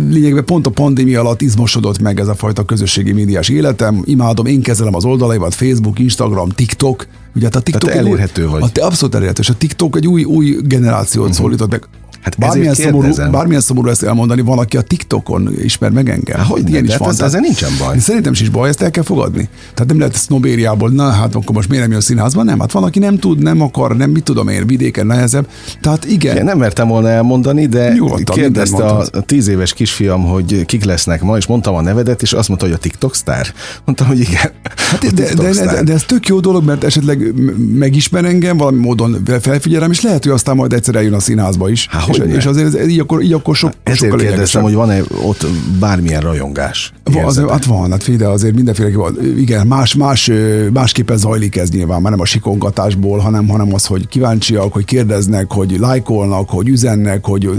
lényegben 0.08 0.44
pont 0.44 0.66
a 0.66 0.70
pandémia 0.70 1.20
alatt 1.20 1.40
izmosodott 1.40 1.98
meg 1.98 2.20
ez 2.20 2.28
a 2.28 2.34
fajta 2.34 2.64
közösségi 2.64 3.12
médiás 3.12 3.48
életem. 3.48 4.02
Imádom, 4.04 4.46
én 4.46 4.62
kezelem 4.62 4.94
az 4.94 5.04
oldalaimat, 5.04 5.54
Facebook, 5.54 5.98
Instagram, 5.98 6.48
TikTok. 6.48 7.06
Ugye 7.34 7.44
hát 7.44 7.56
a 7.56 7.60
TikTok 7.60 7.90
Tehát 7.90 8.06
elérhető 8.06 8.44
új, 8.44 8.50
vagy. 8.50 8.70
A, 8.74 8.84
abszolút 8.84 9.14
elérhető, 9.14 9.42
és 9.42 9.48
a 9.48 9.54
TikTok 9.54 9.96
egy 9.96 10.06
új, 10.06 10.24
új 10.24 10.56
generációt 10.62 11.24
uh-huh. 11.24 11.38
szólított 11.38 11.70
meg. 11.70 11.88
Hát 12.28 12.38
bármilyen 12.38 12.74
szomorú, 12.74 13.30
bármilyen 13.30 13.60
szomorú 13.60 13.88
ezt 13.88 14.02
elmondani, 14.02 14.40
van, 14.40 14.58
aki 14.58 14.76
a 14.76 14.80
TikTokon 14.80 15.50
ismer 15.62 15.90
meg 15.90 16.08
engem. 16.08 16.44
hogy 16.44 16.70
ilyen 16.70 16.84
is 16.84 16.96
van. 16.96 17.08
Ez, 17.08 17.20
ezzel 17.20 17.40
nincsen 17.40 17.70
baj. 17.78 17.98
Szerintem 17.98 18.32
is 18.32 18.48
baj, 18.48 18.68
ezt 18.68 18.82
el 18.82 18.90
kell 18.90 19.02
fogadni. 19.02 19.48
Tehát 19.74 19.86
nem 19.86 19.98
lehet 19.98 20.14
sznobériából, 20.14 20.90
na 20.90 21.10
hát 21.10 21.34
akkor 21.34 21.54
most 21.54 21.68
miért 21.68 21.82
nem 21.82 21.92
jön 21.92 22.00
színházba? 22.00 22.42
Nem, 22.42 22.60
hát 22.60 22.72
van, 22.72 22.82
aki 22.82 22.98
nem 22.98 23.18
tud, 23.18 23.38
nem 23.38 23.60
akar, 23.60 23.96
nem 23.96 24.10
mit 24.10 24.24
tudom 24.24 24.48
én, 24.48 24.66
vidéken 24.66 25.06
nehezebb. 25.06 25.48
Tehát 25.80 26.04
igen. 26.04 26.36
Én 26.36 26.44
nem 26.44 26.58
mertem 26.58 26.88
volna 26.88 27.08
elmondani, 27.08 27.66
de 27.66 27.92
Nyugodtan, 27.92 28.36
kérdezte 28.36 28.84
a, 28.84 29.04
a 29.12 29.20
tíz 29.20 29.48
éves 29.48 29.72
kisfiam, 29.72 30.24
hogy 30.24 30.64
kik 30.66 30.84
lesznek 30.84 31.22
ma, 31.22 31.36
és 31.36 31.46
mondtam 31.46 31.74
a 31.74 31.80
nevedet, 31.80 32.22
és 32.22 32.32
azt 32.32 32.48
mondta, 32.48 32.66
hogy 32.66 32.74
a 32.74 32.78
TikTok 32.78 33.14
sztár. 33.14 33.46
Mondtam, 33.84 34.06
hogy 34.06 34.20
igen. 34.20 34.50
Hát 34.74 35.00
de, 35.14 35.34
de, 35.34 35.52
de, 35.52 35.82
de, 35.82 35.92
ez 35.92 36.02
tök 36.02 36.26
jó 36.26 36.40
dolog, 36.40 36.64
mert 36.64 36.84
esetleg 36.84 37.34
megismer 37.72 38.24
engem, 38.24 38.56
valami 38.56 38.78
módon 38.78 39.24
felfigyelem, 39.40 39.90
és 39.90 40.00
lehet, 40.00 40.22
hogy 40.22 40.32
aztán 40.32 40.56
majd 40.56 40.72
egyszer 40.72 40.94
eljön 40.94 41.12
a 41.12 41.20
színházba 41.20 41.70
is. 41.70 41.86
Há, 41.90 42.00
és, 42.26 42.36
és 42.36 42.46
azért 42.46 42.74
ez, 42.74 42.88
így 42.88 42.98
akkor, 42.98 43.22
így 43.22 43.32
akkor 43.32 43.56
sok, 43.56 43.72
Ezért 43.82 43.98
sokkal 43.98 44.18
kérdeztem, 44.18 44.62
hogy 44.62 44.74
van-e 44.74 45.00
ott 45.22 45.46
bármilyen 45.80 46.20
rajongás? 46.20 46.92
Van, 47.04 47.24
az, 47.24 47.44
hát 47.48 47.64
van, 47.64 47.90
hát 47.90 48.02
figyelj, 48.02 48.32
azért 48.32 48.54
mindenféle. 48.54 49.10
Igen, 49.36 49.66
más, 49.66 49.94
más, 49.94 50.30
másképpen 50.72 51.16
zajlik 51.16 51.56
ez 51.56 51.70
nyilván, 51.70 52.02
már 52.02 52.10
nem 52.10 52.20
a 52.20 52.24
sikongatásból, 52.24 53.18
hanem, 53.18 53.48
hanem 53.48 53.74
az, 53.74 53.86
hogy 53.86 54.08
kíváncsiak, 54.08 54.72
hogy 54.72 54.84
kérdeznek, 54.84 55.52
hogy 55.52 55.76
lájkolnak, 55.78 56.48
hogy 56.50 56.68
üzennek, 56.68 57.24
hogy, 57.24 57.50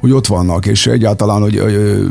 hogy 0.00 0.12
ott 0.12 0.26
vannak, 0.26 0.66
és 0.66 0.86
egyáltalán, 0.86 1.40
hogy, 1.40 1.58
hogy 1.58 2.10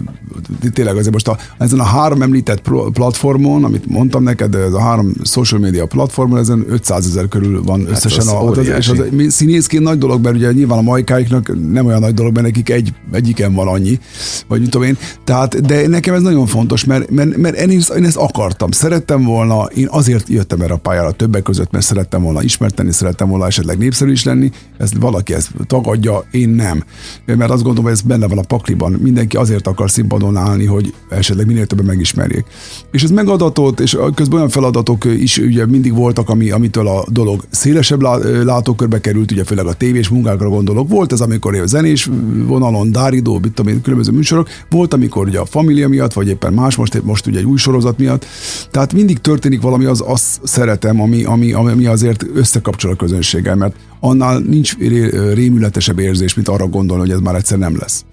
tényleg 0.74 0.96
azért 0.96 1.14
most 1.14 1.28
a, 1.28 1.38
ezen 1.58 1.80
a 1.80 1.84
három 1.84 2.22
említett 2.22 2.62
platformon, 2.94 3.64
amit 3.64 3.90
mondtam 3.90 4.24
neked, 4.24 4.56
ez 4.56 4.74
a 4.74 4.82
három 4.82 5.14
social 5.24 5.60
media 5.60 5.86
platformon, 5.86 6.38
ezen 6.40 6.66
500 6.70 7.06
ezer 7.06 7.28
körül 7.28 7.64
van 7.64 7.80
hát 7.80 7.90
összesen. 7.90 8.20
Az 8.20 8.28
a, 8.28 8.50
az, 8.50 8.68
és 8.68 8.88
az, 8.90 9.04
színészként 9.28 9.84
nagy 9.84 9.98
dolog, 9.98 10.24
mert 10.24 10.36
ugye 10.36 10.52
nyilván 10.52 10.78
a 10.78 10.82
majkáiknak 10.82 11.52
nem 11.80 11.88
olyan 11.88 12.00
nagy 12.00 12.14
dolog, 12.14 12.34
mert 12.34 12.46
nekik 12.46 12.70
egy, 12.70 12.94
egyiken 13.12 13.54
van 13.54 13.68
annyi, 13.68 14.00
vagy 14.48 14.60
mit 14.60 14.70
tudom 14.70 14.88
én. 14.88 14.98
Tehát, 15.24 15.62
de 15.62 15.88
nekem 15.88 16.14
ez 16.14 16.22
nagyon 16.22 16.46
fontos, 16.46 16.84
mert, 16.84 17.10
mert, 17.10 17.38
mert 17.38 17.60
én, 17.60 17.78
ezt, 17.78 17.90
én 17.90 18.06
ezt 18.06 18.16
akartam, 18.16 18.72
szerettem 18.72 19.24
volna, 19.24 19.64
én 19.64 19.88
azért 19.90 20.30
jöttem 20.30 20.62
erre 20.62 20.74
a 20.74 20.78
pályára 20.78 21.12
többek 21.12 21.44
között, 21.44 21.72
mert 21.72 21.86
szerettem 21.86 22.22
volna 22.22 22.44
ismerteni, 22.44 22.92
szerettem 22.92 23.30
volna 23.30 23.46
esetleg 23.46 23.78
népszerű 23.78 24.12
is 24.12 24.24
lenni, 24.24 24.52
ezt 24.78 24.94
valaki 25.00 25.34
ezt 25.34 25.52
tagadja, 25.68 26.24
én 26.32 26.50
nem. 26.50 26.84
Mert 27.26 27.52
azt 27.52 27.64
gondolom, 27.64 27.84
hogy 27.84 27.92
ez 27.92 28.02
benne 28.02 28.28
van 28.28 28.38
a 28.38 28.42
pakliban. 28.42 28.92
Mindenki 28.92 29.38
azért 29.38 29.68
akar 29.68 29.92
színpadon 29.92 30.38
állni, 30.38 30.66
hogy 30.66 30.94
esetleg 31.10 31.46
minél 31.46 31.66
többen 31.66 31.86
megismerjék. 31.86 32.46
És 32.92 33.04
ez 33.04 33.10
megadatott, 33.10 33.80
és 33.80 33.98
közben 34.16 34.38
olyan 34.38 34.50
feladatok 34.50 35.06
is 35.06 35.38
ugye 35.38 35.66
mindig 35.66 35.94
voltak, 35.94 36.30
ami, 36.30 36.52
amitől 36.52 36.88
a 36.88 37.06
dolog 37.10 37.44
szélesebb 37.50 38.02
látókörbe 38.44 39.02
került, 39.02 39.32
ugye 39.32 39.44
főleg 39.44 39.66
a 39.66 39.74
tévés 39.74 40.10
munkákra 40.10 40.50
gondolok. 40.50 40.90
Volt 40.90 41.12
ez, 41.12 41.22
amikor 41.22 41.56
a 41.56 41.68
zenés 41.70 42.10
vonalon, 42.46 42.92
Dáridó, 42.92 43.40
mit 43.40 43.52
tudom 43.54 43.72
én, 43.72 43.82
különböző 43.82 44.12
műsorok, 44.12 44.50
volt, 44.70 44.94
amikor 44.94 45.28
ugye 45.28 45.40
a 45.40 45.46
família 45.46 45.88
miatt, 45.88 46.14
vagy 46.14 46.28
éppen 46.28 46.54
más, 46.54 46.76
most, 46.76 47.04
most 47.04 47.28
ugye 47.28 47.40
egy 47.40 47.46
új 47.46 47.58
sorozat 47.58 47.98
miatt. 47.98 48.26
Tehát 48.72 48.94
mindig 48.94 49.18
történik 49.18 49.62
valami, 49.62 49.86
az 49.86 50.04
azt 50.06 50.40
szeretem, 50.44 51.02
ami, 51.02 51.24
ami, 51.24 51.54
ami 51.54 51.86
azért 51.86 52.26
összekapcsol 52.34 52.92
a 52.92 52.96
közönséggel, 52.96 53.56
mert 53.56 53.76
annál 54.00 54.40
nincs 54.40 54.78
ré, 54.78 55.34
rémületesebb 55.34 56.00
érzés, 56.00 56.34
mint 56.34 56.48
arra 56.48 56.68
gondolni, 56.68 57.02
hogy 57.02 57.12
ez 57.12 57.20
már 57.20 57.36
egyszer 57.36 57.58
nem 57.58 57.78
lesz. 57.80 58.04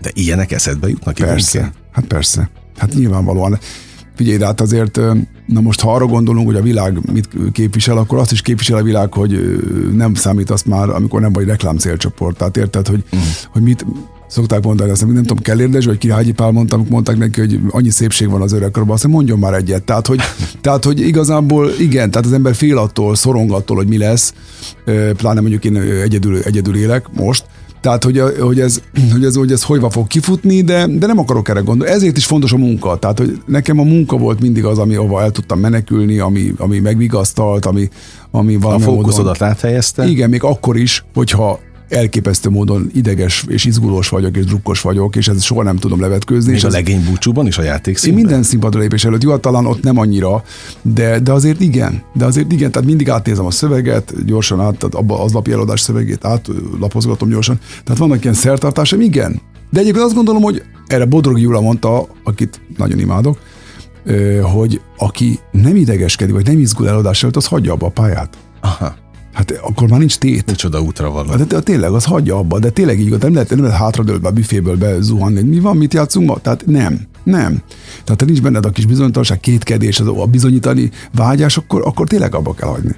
De 0.00 0.10
ilyenek 0.14 0.52
eszedbe 0.52 0.88
jutnak? 0.88 1.14
Persze, 1.14 1.72
hát 1.92 2.04
persze. 2.04 2.50
Hát 2.76 2.94
nyilvánvalóan. 2.94 3.58
Figyelj, 4.14 4.36
de 4.36 4.44
hát 4.44 4.60
azért, 4.60 5.00
na 5.46 5.60
most 5.60 5.80
ha 5.80 5.94
arra 5.94 6.06
gondolunk, 6.06 6.46
hogy 6.46 6.56
a 6.56 6.62
világ 6.62 7.12
mit 7.12 7.28
képvisel, 7.52 7.96
akkor 7.96 8.18
azt 8.18 8.32
is 8.32 8.42
képvisel 8.42 8.78
a 8.78 8.82
világ, 8.82 9.12
hogy 9.12 9.60
nem 9.92 10.14
számít 10.14 10.50
azt 10.50 10.66
már, 10.66 10.88
amikor 10.88 11.20
nem 11.20 11.32
vagy 11.32 11.46
reklám 11.46 11.76
célcsoport. 11.76 12.36
Tehát 12.36 12.56
érted, 12.56 12.86
hogy, 12.86 13.04
mm. 13.16 13.20
hogy 13.52 13.62
mit, 13.62 13.84
szokták 14.32 14.62
mondani, 14.62 14.90
azt 14.90 15.06
nem 15.06 15.14
tudom, 15.14 15.38
kell 15.38 15.60
érdez, 15.60 15.84
vagy 15.84 15.98
Kirágyi 15.98 16.32
Pál 16.32 16.50
mondta, 16.50 16.74
amikor 16.74 16.92
mondták 16.92 17.16
neki, 17.16 17.40
hogy 17.40 17.60
annyi 17.70 17.90
szépség 17.90 18.28
van 18.28 18.42
az 18.42 18.52
öregkorban, 18.52 18.94
azt 18.94 19.06
mondjon 19.06 19.38
már 19.38 19.54
egyet. 19.54 19.82
Tehát 19.82 20.06
hogy, 20.06 20.20
tehát, 20.62 20.84
hogy 20.84 21.00
igazából 21.00 21.70
igen, 21.78 22.10
tehát 22.10 22.26
az 22.26 22.32
ember 22.32 22.54
fél 22.54 22.78
attól, 22.78 23.14
szorong 23.14 23.52
attól, 23.52 23.76
hogy 23.76 23.88
mi 23.88 23.98
lesz, 23.98 24.34
pláne 25.16 25.40
mondjuk 25.40 25.64
én 25.64 25.76
egyedül, 25.76 26.38
egyedül 26.38 26.76
élek 26.76 27.06
most, 27.12 27.44
tehát, 27.82 28.04
hogy, 28.04 28.22
hogy, 28.40 28.60
ez, 28.60 28.80
hogy, 29.12 29.24
ez, 29.24 29.36
hogy 29.36 29.52
ez 29.52 29.62
hogyva 29.62 29.90
fog 29.90 30.06
kifutni, 30.06 30.60
de, 30.60 30.86
de 30.86 31.06
nem 31.06 31.18
akarok 31.18 31.48
erre 31.48 31.60
gondolni. 31.60 31.92
Ezért 31.92 32.16
is 32.16 32.26
fontos 32.26 32.52
a 32.52 32.56
munka. 32.56 32.96
Tehát, 32.98 33.18
hogy 33.18 33.42
nekem 33.46 33.78
a 33.78 33.82
munka 33.82 34.16
volt 34.16 34.40
mindig 34.40 34.64
az, 34.64 34.78
ami, 34.78 34.94
ahova 34.94 35.22
el 35.22 35.30
tudtam 35.30 35.58
menekülni, 35.58 36.18
ami, 36.18 36.52
ami 36.58 36.78
megvigasztalt, 36.78 37.66
ami, 37.66 37.88
ami 38.30 38.56
valami 38.56 38.82
A 38.82 38.84
fókuszodat 38.84 39.38
módon... 39.38 39.48
áthelyezte? 39.48 40.06
Igen, 40.06 40.30
még 40.30 40.42
akkor 40.42 40.76
is, 40.76 41.04
hogyha 41.14 41.60
elképesztő 41.92 42.50
módon 42.50 42.90
ideges 42.94 43.44
és 43.48 43.64
izgulós 43.64 44.08
vagyok, 44.08 44.36
és 44.36 44.44
drukkos 44.44 44.80
vagyok, 44.80 45.16
és 45.16 45.28
ezt 45.28 45.42
soha 45.42 45.62
nem 45.62 45.76
tudom 45.76 46.00
levetkőzni. 46.00 46.52
És 46.52 46.64
a 46.64 46.68
legény 46.68 47.04
búcsúban 47.04 47.46
is 47.46 47.58
a 47.58 47.62
játék 47.62 48.02
Én 48.02 48.14
minden 48.14 48.42
színpadra 48.42 48.80
lépés 48.80 49.04
előtt, 49.04 49.22
jó, 49.22 49.36
talán 49.36 49.66
ott 49.66 49.82
nem 49.82 49.98
annyira, 49.98 50.44
de, 50.82 51.18
de 51.18 51.32
azért 51.32 51.60
igen, 51.60 52.02
de 52.14 52.24
azért 52.24 52.52
igen, 52.52 52.70
tehát 52.70 52.88
mindig 52.88 53.10
átnézem 53.10 53.46
a 53.46 53.50
szöveget, 53.50 54.24
gyorsan 54.26 54.60
át, 54.60 54.76
tehát 54.76 54.94
abba 54.94 55.22
az 55.22 55.32
lapi 55.32 55.52
eladás 55.52 55.80
szövegét 55.80 56.24
átlapozgatom 56.24 57.28
gyorsan, 57.28 57.58
tehát 57.84 58.00
vannak 58.00 58.22
ilyen 58.22 58.34
szertartásom, 58.34 59.00
igen. 59.00 59.40
De 59.70 59.80
egyébként 59.80 60.04
azt 60.04 60.14
gondolom, 60.14 60.42
hogy 60.42 60.62
erre 60.86 61.04
Bodrog 61.04 61.40
Júla 61.40 61.60
mondta, 61.60 62.06
akit 62.24 62.60
nagyon 62.76 62.98
imádok, 62.98 63.38
hogy 64.42 64.80
aki 64.96 65.38
nem 65.50 65.76
idegeskedik, 65.76 66.34
vagy 66.34 66.46
nem 66.46 66.58
izgul 66.58 66.88
eladás 66.88 67.22
előtt, 67.22 67.36
az 67.36 67.46
hagyja 67.46 67.72
abba 67.72 67.86
a 67.86 67.90
pályát. 67.90 68.36
Aha. 68.60 68.94
Hát 69.32 69.50
akkor 69.50 69.88
már 69.88 69.98
nincs 69.98 70.18
tét. 70.18 70.46
Micsoda 70.46 70.80
útra 70.80 71.10
van. 71.10 71.26
De, 71.36 71.44
de, 71.44 71.60
tényleg, 71.60 71.92
az 71.92 72.04
hagyja 72.04 72.36
abba, 72.36 72.58
de 72.58 72.70
tényleg 72.70 73.00
így, 73.00 73.18
nem 73.18 73.32
lehet, 73.32 73.50
nem 73.50 73.62
lehet 73.62 73.78
hátradőlve 73.78 74.28
a 74.28 74.32
büféből 74.32 74.76
bezuhanni. 74.76 75.42
Mi 75.42 75.60
van, 75.60 75.76
mit 75.76 75.94
játszunk 75.94 76.28
ma? 76.28 76.38
Tehát 76.38 76.66
nem. 76.66 77.00
Nem. 77.24 77.62
Tehát 78.04 78.20
ha 78.20 78.26
nincs 78.26 78.42
benned 78.42 78.66
a 78.66 78.70
kis 78.70 78.86
bizonytalanság, 78.86 79.40
kétkedés, 79.40 80.00
az 80.00 80.06
a 80.06 80.26
bizonyítani 80.26 80.90
vágyás, 81.14 81.56
akkor, 81.56 81.82
akkor 81.84 82.08
tényleg 82.08 82.34
abba 82.34 82.54
kell 82.54 82.68
hagyni. 82.68 82.96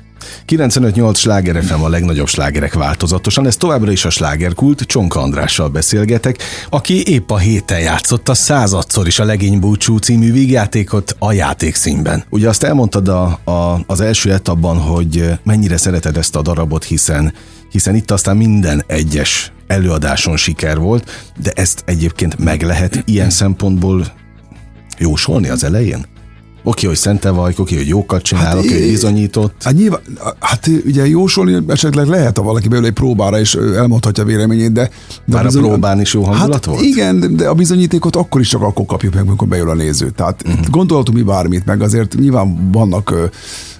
95-8 0.49 1.17
sláger 1.17 1.65
FM 1.65 1.83
a 1.83 1.89
legnagyobb 1.89 2.29
slágerek 2.29 2.75
változatosan, 2.75 3.47
ez 3.47 3.57
továbbra 3.57 3.93
is 3.93 4.05
a 4.05 4.11
slágerkult, 4.11 4.81
Csonka 4.81 5.21
Andrással 5.21 5.69
beszélgetek, 5.69 6.39
aki 6.71 7.07
épp 7.07 7.31
a 7.31 7.39
héten 7.39 7.81
játszotta 7.81 8.35
századszor 8.35 9.07
is 9.07 9.19
a 9.19 9.25
Legény 9.25 9.61
Búcsú 9.61 9.97
című 9.97 10.33
vígjátékot 10.33 11.17
a 11.19 11.33
játékszínben. 11.33 12.25
Ugye 12.31 12.49
azt 12.49 12.63
elmondtad 12.63 13.09
a, 13.09 13.39
a, 13.45 13.81
az 13.87 14.01
első 14.01 14.33
etapban, 14.33 14.79
hogy 14.79 15.39
mennyire 15.43 15.77
szereted 15.77 16.17
ezt 16.17 16.37
a 16.37 16.43
darabot, 16.43 16.85
hiszen 16.85 17.33
hiszen 17.75 17.95
itt 17.95 18.11
aztán 18.11 18.37
minden 18.37 18.85
egyes 18.87 19.53
előadáson 19.67 20.37
siker 20.37 20.79
volt, 20.79 21.33
de 21.43 21.51
ezt 21.55 21.83
egyébként 21.87 22.39
meg 22.39 22.63
lehet 22.63 23.03
ilyen 23.05 23.31
szempontból 23.31 24.07
jósolni 24.99 25.49
az 25.49 25.65
elején? 25.65 26.07
Oké, 26.67 26.87
hogy 26.87 26.97
szente 26.97 27.31
vagy, 27.31 27.55
oké, 27.59 27.77
hogy 27.77 27.89
jókat 27.89 28.23
csinál, 28.23 28.45
hát, 28.45 28.57
oké, 28.57 28.73
hogy 28.73 28.91
bizonyított. 28.91 29.63
Hát 29.63 29.75
nyilván, 29.75 30.01
hát 30.41 30.71
ugye 30.87 31.07
jósolni 31.07 31.59
esetleg 31.67 32.07
lehet, 32.07 32.37
ha 32.37 32.43
valaki 32.43 32.69
belőle 32.69 32.87
egy 32.87 32.93
próbára 32.93 33.39
és 33.39 33.55
elmondhatja 33.55 34.25
véleményét, 34.25 34.73
de... 34.73 34.91
de 35.25 35.35
Már 35.35 35.43
a, 35.43 35.47
bizony... 35.47 35.63
a 35.63 35.67
próbán 35.67 36.01
is 36.01 36.15
jó 36.15 36.23
hangulat 36.23 36.53
hát, 36.53 36.65
volt? 36.65 36.81
Igen, 36.81 37.37
de 37.37 37.49
a 37.49 37.55
bizonyítékot 37.55 38.17
akkor 38.17 38.41
is 38.41 38.49
csak 38.49 38.63
akkor 38.63 38.87
kapjuk 38.87 39.15
meg, 39.15 39.27
amikor 39.27 39.49
bejön 39.49 39.69
a 39.69 39.75
néző. 39.75 40.11
Tehát 40.11 40.43
uh-huh. 40.47 40.67
gondolhatunk 40.71 41.19
mi 41.19 41.25
bármit, 41.25 41.65
meg 41.65 41.83
azért 41.83 42.15
nyilván 42.15 42.71
vannak 42.73 43.31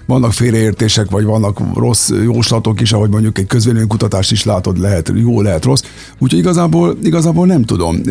vannak 0.05 0.33
félreértések, 0.33 1.09
vagy 1.09 1.23
vannak 1.23 1.59
rossz 1.75 2.09
jóslatok 2.23 2.81
is, 2.81 2.91
ahogy 2.91 3.09
mondjuk 3.09 3.37
egy 3.37 3.45
közvéleménykutatást 3.45 4.31
is 4.31 4.43
látod, 4.43 4.79
lehet 4.79 5.11
jó, 5.15 5.41
lehet 5.41 5.65
rossz. 5.65 5.83
Úgyhogy 6.19 6.39
igazából, 6.39 6.97
igazából 7.03 7.45
nem 7.45 7.63
tudom. 7.63 8.01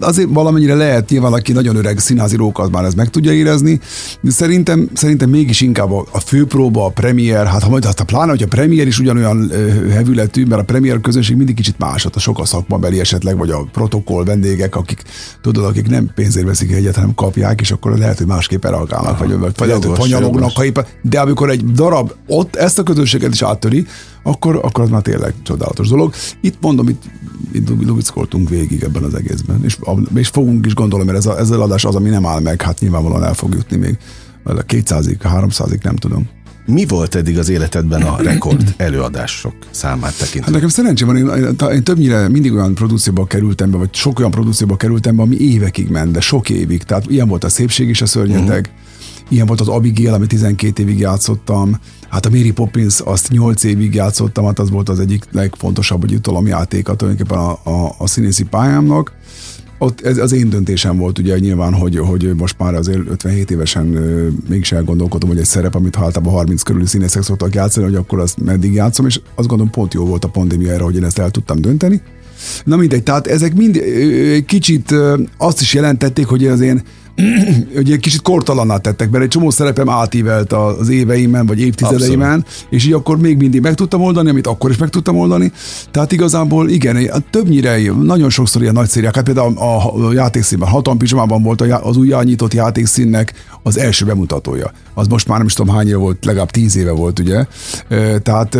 Azért 0.00 0.28
valamennyire 0.30 0.74
lehet, 0.74 1.10
nyilván 1.10 1.32
aki 1.32 1.52
nagyon 1.52 1.76
öreg 1.76 1.98
színházírók, 1.98 2.58
az 2.58 2.68
már 2.68 2.84
ez 2.84 2.94
meg 2.94 3.10
tudja 3.10 3.32
érezni, 3.32 3.80
de 4.20 4.30
szerintem, 4.30 4.88
szerintem 4.94 5.30
mégis 5.30 5.60
inkább 5.60 5.92
a, 5.92 6.06
a 6.12 6.20
főpróba, 6.20 6.84
a 6.84 6.88
premier, 6.88 7.46
hát 7.46 7.62
ha 7.62 7.70
majd 7.70 7.84
azt 7.84 8.00
a 8.00 8.04
pláne, 8.04 8.30
hogy 8.30 8.42
a 8.42 8.46
premier 8.46 8.86
is 8.86 8.98
ugyanolyan 8.98 9.50
hevületű, 9.90 10.44
mert 10.44 10.60
a 10.60 10.64
premier 10.64 11.00
közönség 11.00 11.36
mindig 11.36 11.54
kicsit 11.54 11.78
más, 11.78 12.02
hát 12.02 12.16
a 12.16 12.18
sok 12.18 12.38
a 12.38 12.44
szakmabeli 12.44 13.00
esetleg, 13.00 13.36
vagy 13.38 13.50
a 13.50 13.64
protokoll 13.72 14.24
vendégek, 14.24 14.76
akik 14.76 15.02
tudod, 15.42 15.64
akik 15.64 15.88
nem 15.88 16.10
pénzért 16.14 16.46
veszik 16.46 16.72
egyet, 16.72 16.94
hanem 16.94 17.14
kapják, 17.14 17.60
és 17.60 17.70
akkor 17.70 17.98
lehet, 17.98 18.18
hogy 18.18 18.26
másképpen 18.26 18.70
reagálnak, 18.70 19.18
vagy, 19.18 19.38
vagy, 19.38 19.52
vagy 19.56 19.68
jogos, 19.68 19.98
fanyalognak, 19.98 20.50
ha 20.54 20.64
éppen 20.64 20.85
de 21.02 21.20
amikor 21.20 21.50
egy 21.50 21.64
darab 21.64 22.12
ott 22.26 22.56
ezt 22.56 22.78
a 22.78 22.82
közönséget 22.82 23.32
is 23.32 23.42
áttöri, 23.42 23.86
akkor, 24.22 24.56
akkor 24.62 24.84
az 24.84 24.90
már 24.90 25.02
tényleg 25.02 25.34
csodálatos 25.42 25.88
dolog. 25.88 26.14
Itt 26.40 26.56
mondom, 26.60 26.88
itt, 26.88 27.02
itt 27.52 27.68
lubickoltunk 27.68 28.48
végig 28.48 28.82
ebben 28.82 29.02
az 29.02 29.14
egészben, 29.14 29.60
és, 29.64 29.78
és 30.14 30.28
fogunk 30.28 30.66
is 30.66 30.74
gondolom, 30.74 31.06
mert 31.06 31.18
ez, 31.18 31.26
a, 31.26 31.38
ez 31.38 31.50
az 31.50 31.60
adás 31.60 31.84
az, 31.84 31.94
ami 31.94 32.08
nem 32.08 32.26
áll 32.26 32.40
meg, 32.40 32.62
hát 32.62 32.80
nyilvánvalóan 32.80 33.24
el 33.24 33.34
fog 33.34 33.54
jutni 33.54 33.76
még 33.76 33.98
a 34.44 34.52
200-ig, 34.52 35.16
300-ig, 35.22 35.82
nem 35.82 35.96
tudom. 35.96 36.28
Mi 36.66 36.86
volt 36.86 37.14
eddig 37.14 37.38
az 37.38 37.48
életedben 37.48 38.02
a 38.02 38.22
rekord 38.22 38.74
előadások 38.76 39.54
számát 39.70 40.18
tekintve? 40.18 40.42
Hát 40.44 40.50
nekem 40.50 40.68
szerencsém 40.68 41.06
van, 41.06 41.16
én, 41.16 41.56
én, 41.72 41.84
többnyire 41.84 42.28
mindig 42.28 42.52
olyan 42.52 42.74
produkcióba 42.74 43.26
kerültem 43.26 43.70
be, 43.70 43.76
vagy 43.76 43.94
sok 43.94 44.18
olyan 44.18 44.30
produkcióba 44.30 44.76
kerültem 44.76 45.16
be, 45.16 45.22
ami 45.22 45.36
évekig 45.36 45.88
ment, 45.88 46.12
de 46.12 46.20
sok 46.20 46.50
évig. 46.50 46.82
Tehát 46.82 47.10
ilyen 47.10 47.28
volt 47.28 47.44
a 47.44 47.48
szépség 47.48 47.88
is 47.88 48.02
a 48.02 48.06
szörnyeteg, 48.06 48.70
uh-huh 48.72 48.84
Ilyen 49.28 49.46
volt 49.46 49.60
az 49.60 49.68
Abigail, 49.68 50.14
ami 50.14 50.26
12 50.26 50.82
évig 50.82 50.98
játszottam. 50.98 51.80
Hát 52.08 52.26
a 52.26 52.30
Mary 52.30 52.52
Poppins, 52.52 53.00
azt 53.00 53.30
8 53.30 53.64
évig 53.64 53.94
játszottam, 53.94 54.44
hát 54.44 54.58
az 54.58 54.70
volt 54.70 54.88
az 54.88 55.00
egyik 55.00 55.24
legfontosabb 55.32 56.00
hogy 56.00 56.46
játéka 56.46 56.94
tulajdonképpen 56.94 57.44
a, 57.44 57.50
a, 57.70 57.94
a 57.98 58.06
színészi 58.06 58.44
pályámnak. 58.44 59.12
Ott 59.78 60.00
ez 60.00 60.18
az 60.18 60.32
én 60.32 60.48
döntésem 60.48 60.96
volt 60.96 61.18
ugye 61.18 61.38
nyilván, 61.38 61.72
hogy, 61.72 61.98
hogy 61.98 62.34
most 62.36 62.58
már 62.58 62.74
azért 62.74 63.08
57 63.08 63.50
évesen 63.50 63.94
ö, 63.94 64.28
mégis 64.48 64.72
elgondolkodom, 64.72 65.28
hogy 65.28 65.38
egy 65.38 65.44
szerep, 65.44 65.74
amit 65.74 65.96
általában 65.96 66.32
30 66.32 66.62
körüli 66.62 66.86
színészek 66.86 67.22
szoktak 67.22 67.54
játszani, 67.54 67.86
hogy 67.86 67.94
akkor 67.94 68.18
azt 68.18 68.44
meddig 68.44 68.72
játszom, 68.72 69.06
és 69.06 69.20
azt 69.34 69.48
gondolom 69.48 69.72
pont 69.72 69.94
jó 69.94 70.04
volt 70.04 70.24
a 70.24 70.28
pandémia 70.28 70.72
erre, 70.72 70.82
hogy 70.82 70.96
én 70.96 71.04
ezt 71.04 71.18
el 71.18 71.30
tudtam 71.30 71.60
dönteni. 71.60 72.02
Na 72.64 72.76
mindegy, 72.76 73.02
tehát 73.02 73.26
ezek 73.26 73.54
mind 73.54 73.80
kicsit 74.46 74.94
azt 75.38 75.60
is 75.60 75.74
jelentették, 75.74 76.26
hogy 76.26 76.46
az 76.46 76.60
én 76.60 76.82
egy 77.76 77.98
kicsit 78.00 78.22
kortalanná 78.22 78.76
tettek, 78.76 79.10
mert 79.10 79.24
egy 79.24 79.30
csomó 79.30 79.50
szerepem 79.50 79.88
átívelt 79.88 80.52
az 80.52 80.88
éveimen, 80.88 81.46
vagy 81.46 81.60
évtizedeimen, 81.60 82.28
Abszolút. 82.28 82.66
és 82.70 82.86
így 82.86 82.92
akkor 82.92 83.18
még 83.18 83.36
mindig 83.36 83.60
meg 83.60 83.74
tudtam 83.74 84.02
oldani, 84.02 84.30
amit 84.30 84.46
akkor 84.46 84.70
is 84.70 84.76
meg 84.76 84.88
tudtam 84.88 85.16
oldani. 85.16 85.52
Tehát 85.90 86.12
igazából 86.12 86.68
igen, 86.68 87.24
többnyire 87.30 87.92
nagyon 88.02 88.30
sokszor 88.30 88.62
ilyen 88.62 88.74
nagy 88.74 88.88
szériák, 88.88 89.14
hát 89.14 89.24
például 89.24 89.58
a, 89.58 90.06
a 90.06 90.12
játékszínben, 90.12 90.68
Hatan 90.68 90.98
Pizsamában 90.98 91.42
volt 91.42 91.60
az 91.60 91.96
új 91.96 92.14
nyitott 92.22 92.54
játékszínnek 92.54 93.32
az 93.62 93.78
első 93.78 94.04
bemutatója. 94.04 94.70
Az 94.94 95.06
most 95.06 95.28
már 95.28 95.38
nem 95.38 95.46
is 95.46 95.52
tudom 95.52 95.74
hány 95.74 95.88
éve 95.88 95.96
volt, 95.96 96.24
legalább 96.24 96.50
tíz 96.50 96.76
éve 96.76 96.90
volt, 96.90 97.18
ugye. 97.18 97.46
Tehát 98.22 98.58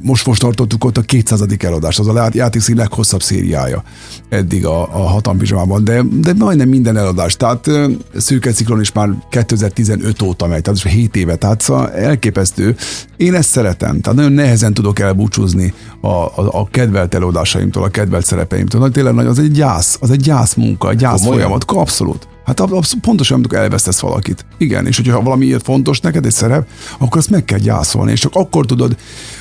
most 0.00 0.26
most 0.26 0.40
tartottuk 0.40 0.84
ott 0.84 0.96
a 0.96 1.00
200. 1.00 1.44
eladást, 1.58 1.98
az 1.98 2.08
a 2.08 2.28
játékszín 2.32 2.76
leghosszabb 2.76 3.22
szériája 3.22 3.82
eddig 4.28 4.66
a, 4.66 4.80
a 4.80 5.08
Hatan 5.08 5.38
Pizsamában, 5.38 5.84
de, 5.84 6.02
de 6.20 6.32
majdnem 6.38 6.68
minden 6.68 6.96
eladás. 6.96 7.36
Tehát 7.36 7.70
szürke 8.16 8.50
ciklon 8.52 8.80
is 8.80 8.92
már 8.92 9.08
2015 9.30 10.22
óta 10.22 10.46
megy, 10.46 10.62
tehát 10.62 10.82
7 10.82 11.16
éve, 11.16 11.36
tehát 11.36 11.60
szóval 11.60 11.92
elképesztő. 11.92 12.76
Én 13.16 13.34
ezt 13.34 13.48
szeretem, 13.48 14.00
tehát 14.00 14.18
nagyon 14.18 14.32
nehezen 14.32 14.74
tudok 14.74 14.98
elbúcsúzni 14.98 15.74
a, 16.00 16.06
a, 16.06 16.32
a 16.34 16.68
kedvelt 16.70 17.14
előadásaimtól, 17.14 17.82
a 17.82 17.88
kedvelt 17.88 18.24
szerepeimtől. 18.24 18.80
Nagy, 18.80 18.92
tényleg 18.92 19.14
nagy, 19.14 19.26
az 19.26 19.38
egy 19.38 19.52
gyász, 19.52 19.96
az 20.00 20.10
egy 20.10 20.20
gyász 20.20 20.54
munka, 20.54 20.90
egy 20.90 20.96
gyász 20.96 21.20
Komolyan? 21.20 21.40
folyamat, 21.40 21.64
abszolút. 21.66 22.31
Hát 22.44 22.60
abszolút 22.60 23.04
pontosan, 23.04 23.36
amikor 23.36 23.58
elvesztesz 23.58 24.00
valakit. 24.00 24.44
Igen, 24.58 24.86
és 24.86 24.96
hogyha 24.96 25.22
valamiért 25.22 25.64
fontos 25.64 26.00
neked 26.00 26.26
egy 26.26 26.32
szerep, 26.32 26.68
akkor 26.98 27.16
azt 27.16 27.30
meg 27.30 27.44
kell 27.44 27.58
gyászolni, 27.58 28.10
és 28.10 28.20
csak 28.20 28.34
akkor 28.34 28.66
tudod, 28.66 28.96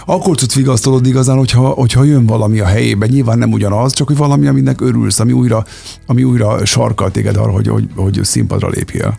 akkor 0.05 0.35
tudsz 0.35 0.55
vigasztalod 0.55 1.05
igazán, 1.05 1.37
hogyha, 1.37 1.67
hogyha 1.69 2.03
jön 2.03 2.25
valami 2.25 2.59
a 2.59 2.65
helyébe. 2.65 3.05
Nyilván 3.05 3.37
nem 3.37 3.51
ugyanaz, 3.51 3.93
csak 3.93 4.07
hogy 4.07 4.17
valami, 4.17 4.47
aminek 4.47 4.81
örülsz, 4.81 5.19
ami 5.19 5.31
újra, 5.31 5.65
ami 6.05 6.23
újra 6.23 6.65
sarkal 6.65 7.11
téged 7.11 7.35
arra, 7.35 7.51
hogy, 7.51 7.67
hogy, 7.67 7.87
hogy 7.95 8.19
színpadra 8.23 8.69
lépjél. 8.69 9.17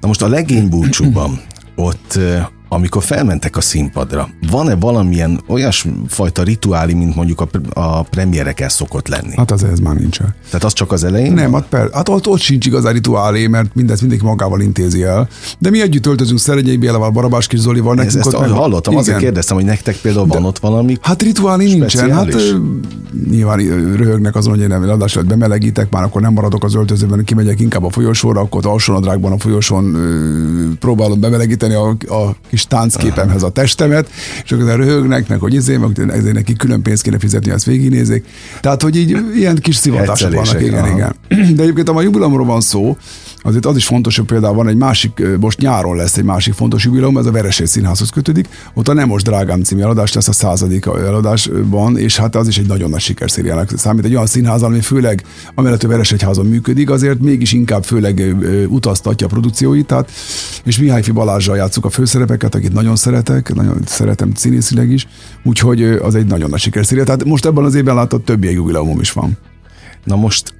Na 0.00 0.06
most 0.08 0.22
a 0.22 0.28
legény 0.28 0.68
búcsúban 0.68 1.40
ott 1.76 2.18
amikor 2.68 3.02
felmentek 3.02 3.56
a 3.56 3.60
színpadra, 3.60 4.28
van-e 4.50 4.74
valamilyen 4.74 5.40
olyas 5.48 5.86
fajta 6.08 6.42
rituáli, 6.42 6.94
mint 6.94 7.14
mondjuk 7.14 7.40
a, 7.40 7.48
a 7.80 8.02
premiereken 8.02 8.68
szokott 8.68 9.08
lenni? 9.08 9.36
Hát 9.36 9.50
az 9.50 9.64
ez 9.64 9.78
már 9.78 9.94
nincsen. 9.94 10.34
Tehát 10.44 10.64
az 10.64 10.72
csak 10.72 10.92
az 10.92 11.04
elején? 11.04 11.32
Nem, 11.32 11.52
hát, 11.52 11.66
per, 11.68 11.88
hát 11.92 12.08
ott, 12.08 12.28
ott 12.28 12.40
sincs 12.40 12.66
igazán 12.66 12.92
rituálé, 12.92 13.46
mert 13.46 13.74
mindezt 13.74 14.00
mindenki 14.00 14.24
magával 14.24 14.60
intézi 14.60 15.02
el. 15.02 15.28
De 15.58 15.70
mi 15.70 15.80
együtt 15.80 16.06
öltözünk 16.06 16.38
Szeregyei 16.38 16.76
Bélával, 16.76 17.10
Barabás 17.10 17.46
Kis 17.46 17.58
Zolival. 17.58 18.00
Ez, 18.00 18.16
ezt 18.16 18.38
meg, 18.38 18.50
hallottam, 18.50 18.92
igen. 18.92 19.04
azért 19.04 19.18
kérdeztem, 19.18 19.56
hogy 19.56 19.64
nektek 19.64 19.96
például 19.96 20.26
van 20.26 20.42
De, 20.42 20.48
ott 20.48 20.58
valami 20.58 20.96
Hát 21.00 21.22
rituálé 21.22 21.72
nincsen. 21.72 22.10
Hát 22.10 22.34
nyilván 23.30 23.58
röhögnek 23.96 24.34
azon, 24.34 24.52
hogy 24.52 24.62
én 24.62 24.68
nem 24.68 24.82
adás 24.82 25.16
bemelegítek, 25.16 25.90
már 25.90 26.02
akkor 26.02 26.20
nem 26.20 26.32
maradok 26.32 26.64
az 26.64 26.74
öltözőben, 26.74 27.24
kimegyek 27.24 27.60
inkább 27.60 27.84
a 27.84 27.90
folyosóra, 27.90 28.40
akkor 28.40 28.66
alsónadrágban 28.66 29.32
a 29.32 29.38
folyosón 29.38 29.96
próbálom 30.80 31.20
bemelegíteni 31.20 31.74
a, 31.74 31.88
a 31.88 32.36
kis 32.56 32.66
táncképemhez 32.66 33.42
a 33.42 33.48
testemet, 33.48 34.10
és 34.44 34.52
akkor 34.52 34.76
röhögnek, 34.76 35.28
meg 35.28 35.40
hogy 35.40 35.54
izé, 35.54 35.76
meg 35.76 36.10
ezért 36.10 36.34
neki 36.34 36.52
külön 36.52 36.82
pénzt 36.82 37.02
kéne 37.02 37.18
fizetni, 37.18 37.50
azt 37.50 37.64
végignézik. 37.64 38.26
Tehát, 38.60 38.82
hogy 38.82 38.96
így 38.96 39.16
ilyen 39.34 39.56
kis 39.56 39.76
szivatások 39.76 40.34
vannak, 40.34 40.60
igen, 40.60 40.84
aha. 40.84 40.96
igen. 40.96 41.14
De 41.56 41.62
egyébként, 41.62 41.88
ha 41.88 41.96
a 41.96 42.02
jubileumról 42.02 42.46
van 42.46 42.60
szó, 42.60 42.96
azért 43.42 43.66
az 43.66 43.76
is 43.76 43.86
fontos, 43.86 44.16
hogy 44.16 44.26
például 44.26 44.54
van 44.54 44.68
egy 44.68 44.76
másik, 44.76 45.22
most 45.40 45.60
nyáron 45.60 45.96
lesz 45.96 46.16
egy 46.16 46.24
másik 46.24 46.54
fontos 46.54 46.84
jubileum, 46.84 47.18
ez 47.18 47.26
a 47.26 47.30
Veresés 47.30 47.68
Színházhoz 47.68 48.10
kötődik. 48.10 48.48
Ott 48.74 48.88
a 48.88 48.92
Nem 48.92 49.08
most 49.08 49.24
drágám 49.24 49.62
című 49.62 49.82
eladás 49.82 50.12
lesz 50.12 50.28
a 50.28 50.32
századik 50.32 50.86
eladásban, 50.86 51.98
és 51.98 52.16
hát 52.16 52.36
az 52.36 52.48
is 52.48 52.58
egy 52.58 52.66
nagyon 52.66 52.90
nagy 52.90 53.00
sikerszériának 53.00 53.70
számít. 53.76 54.04
Egy 54.04 54.14
olyan 54.14 54.26
színház, 54.26 54.62
ami 54.62 54.80
főleg, 54.80 55.22
amellett 55.54 55.82
a 55.82 55.88
Veresegyházon 55.88 56.46
működik, 56.46 56.90
azért 56.90 57.20
mégis 57.20 57.52
inkább 57.52 57.84
főleg 57.84 58.36
utaztatja 58.68 59.26
a 59.26 59.30
produkcióit, 59.30 59.86
tehát, 59.86 60.10
és 60.64 60.78
Mihály 60.78 61.02
Balázsral 61.12 61.56
játszuk 61.56 61.84
a 61.84 61.90
főszerepeket, 61.90 62.45
akit 62.54 62.72
nagyon 62.72 62.96
szeretek, 62.96 63.54
nagyon 63.54 63.80
szeretem 63.86 64.34
színészileg 64.34 64.90
is, 64.90 65.06
úgyhogy 65.44 65.82
az 65.82 66.14
egy 66.14 66.26
nagyon 66.26 66.50
nagy 66.50 66.60
sikerszéria. 66.60 67.04
Tehát 67.04 67.24
most 67.24 67.46
ebben 67.46 67.64
az 67.64 67.74
évben 67.74 67.94
látott 67.94 68.24
többi 68.24 68.52
jubileumom 68.52 69.00
is 69.00 69.12
van. 69.12 69.38
Na 70.04 70.16
most 70.16 70.54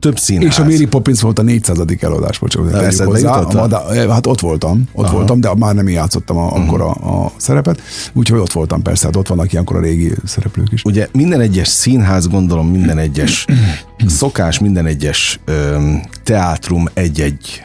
több 0.00 0.18
színház. 0.18 0.46
És 0.46 0.58
a 0.58 0.62
Mary 0.62 0.86
Poppins 0.86 1.20
volt 1.20 1.38
a 1.38 1.42
400. 1.42 1.78
eladás, 2.00 2.38
bocsánat. 2.38 4.10
Hát 4.10 4.26
ott 4.26 4.40
voltam, 4.40 4.88
ott 4.92 5.04
Aha. 5.04 5.14
voltam, 5.14 5.40
de 5.40 5.54
már 5.54 5.74
nem 5.74 5.88
játszottam 5.88 6.36
a, 6.36 6.44
uh-huh. 6.44 6.66
akkor 6.66 6.80
a, 6.80 6.90
a 6.90 7.32
szerepet, 7.36 7.80
úgyhogy 8.12 8.38
ott 8.38 8.52
voltam 8.52 8.82
persze, 8.82 9.06
hát 9.06 9.16
ott 9.16 9.28
vannak 9.28 9.52
ilyenkor 9.52 9.76
a 9.76 9.80
régi 9.80 10.12
szereplők 10.24 10.72
is. 10.72 10.82
Ugye 10.84 11.08
minden 11.12 11.40
egyes 11.40 11.68
színház, 11.68 12.28
gondolom 12.28 12.68
minden 12.68 12.98
egyes 12.98 13.46
szokás, 14.06 14.58
minden 14.58 14.86
egyes 14.86 15.40
ö, 15.44 15.78
teátrum 16.24 16.88
egy-egy 16.94 17.62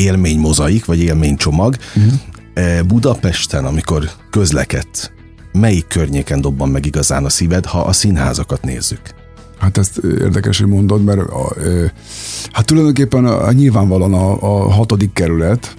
élmény 0.00 0.38
mozaik, 0.38 0.84
vagy 0.84 0.98
élménycsomag. 0.98 1.76
Uh-huh. 1.96 2.86
Budapesten, 2.86 3.64
amikor 3.64 4.10
közlekedt, 4.30 5.12
melyik 5.52 5.86
környéken 5.86 6.40
dobban 6.40 6.68
meg 6.68 6.86
igazán 6.86 7.24
a 7.24 7.28
szíved, 7.28 7.66
ha 7.66 7.80
a 7.80 7.92
színházakat 7.92 8.62
nézzük? 8.62 9.00
Hát 9.58 9.78
ezt 9.78 9.98
érdekes, 9.98 10.58
hogy 10.58 10.68
mondod, 10.68 11.04
mert 11.04 11.20
a, 11.20 11.54
hát 12.52 12.64
tulajdonképpen 12.64 13.24
a, 13.24 13.46
a 13.46 13.52
nyilvánvalóan 13.52 14.14
a, 14.14 14.42
a 14.42 14.70
hatodik 14.70 15.12
kerület, 15.12 15.74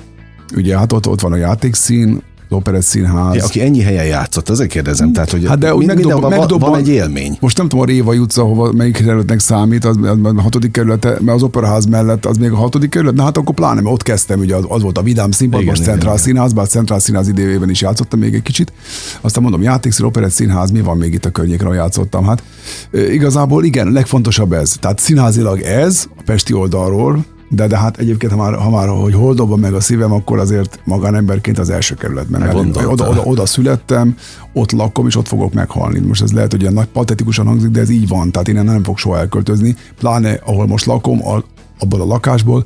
ugye 0.55 0.77
hát 0.77 0.93
ott, 0.93 1.07
ott 1.07 1.21
van 1.21 1.31
a 1.31 1.35
játékszín, 1.35 2.21
Operett 2.53 2.81
Színház. 2.81 3.35
Ja, 3.35 3.43
aki 3.45 3.61
ennyi 3.61 3.81
helyen 3.81 4.05
játszott, 4.05 4.49
azért 4.49 4.69
kérdezem. 4.69 5.13
Tehát, 5.13 5.31
hogy 5.31 5.47
hát 5.47 5.57
de 5.57 5.73
mind, 5.75 5.85
megdob, 5.85 6.29
megdob, 6.29 6.61
van 6.61 6.75
egy 6.75 6.87
élmény. 6.87 7.37
Most 7.39 7.57
nem 7.57 7.67
tudom, 7.67 7.83
a 7.83 7.87
Réva 7.87 8.13
utca, 8.13 8.43
hova, 8.43 8.71
melyik 8.71 8.93
kerületnek 8.93 9.39
számít, 9.39 9.85
az, 9.85 9.97
az, 10.01 10.17
a 10.35 10.41
hatodik 10.41 10.71
kerülete, 10.71 11.09
mert 11.09 11.35
az 11.35 11.43
Operaház 11.43 11.85
mellett 11.85 12.25
az 12.25 12.37
még 12.37 12.51
a 12.51 12.55
hatodik 12.55 12.89
kerület, 12.89 13.13
na 13.13 13.23
hát 13.23 13.37
akkor 13.37 13.55
pláne, 13.55 13.81
mert 13.81 13.93
ott 13.93 14.03
kezdtem, 14.03 14.39
ugye 14.39 14.55
az, 14.55 14.63
az 14.67 14.81
volt 14.81 14.97
a 14.97 15.01
Vidám 15.01 15.31
színpad, 15.31 15.63
most 15.63 15.83
Centrál 15.83 16.17
Színház, 16.17 16.53
bár 16.53 16.67
Centrál 16.67 16.99
Színház 16.99 17.27
idejében 17.27 17.69
is 17.69 17.81
játszottam 17.81 18.19
még 18.19 18.33
egy 18.33 18.41
kicsit. 18.41 18.73
Aztán 19.21 19.43
mondom, 19.43 19.61
játékszín, 19.61 20.05
Operett 20.05 20.31
Színház, 20.31 20.71
mi 20.71 20.81
van 20.81 20.97
még 20.97 21.13
itt 21.13 21.25
a 21.25 21.29
környéken, 21.29 21.65
ahol 21.65 21.77
játszottam? 21.77 22.25
Hát 22.25 22.43
igazából 22.91 23.63
igen, 23.63 23.91
legfontosabb 23.91 24.53
ez. 24.53 24.75
Tehát 24.79 24.99
színházilag 24.99 25.61
ez, 25.61 26.05
a 26.17 26.21
Pesti 26.25 26.53
oldalról, 26.53 27.25
de, 27.53 27.67
de 27.67 27.77
hát 27.77 27.97
egyébként, 27.97 28.31
ha 28.31 28.37
már, 28.37 28.53
ha 28.53 28.69
már 28.69 28.87
hogy 28.87 29.13
hol 29.13 29.33
dobom 29.33 29.59
meg 29.59 29.73
a 29.73 29.79
szívem, 29.79 30.11
akkor 30.11 30.39
azért 30.39 30.79
magánemberként 30.83 31.59
az 31.59 31.69
első 31.69 31.95
kerületben. 31.95 32.41
Mert 32.41 32.53
oda, 32.53 33.07
oda, 33.07 33.21
oda, 33.23 33.45
születtem, 33.45 34.15
ott 34.53 34.71
lakom, 34.71 35.07
és 35.07 35.15
ott 35.15 35.27
fogok 35.27 35.53
meghalni. 35.53 35.99
Most 35.99 36.21
ez 36.21 36.31
lehet, 36.31 36.51
hogy 36.51 36.61
ilyen 36.61 36.73
nagy 36.73 36.87
patetikusan 36.87 37.45
hangzik, 37.45 37.69
de 37.69 37.79
ez 37.79 37.89
így 37.89 38.07
van. 38.07 38.31
Tehát 38.31 38.47
én 38.47 38.63
nem 38.63 38.83
fog 38.83 38.97
soha 38.97 39.17
elköltözni. 39.17 39.75
Pláne, 39.99 40.39
ahol 40.45 40.67
most 40.67 40.85
lakom, 40.85 41.27
a, 41.27 41.43
abból 41.79 42.01
a 42.01 42.05
lakásból, 42.05 42.65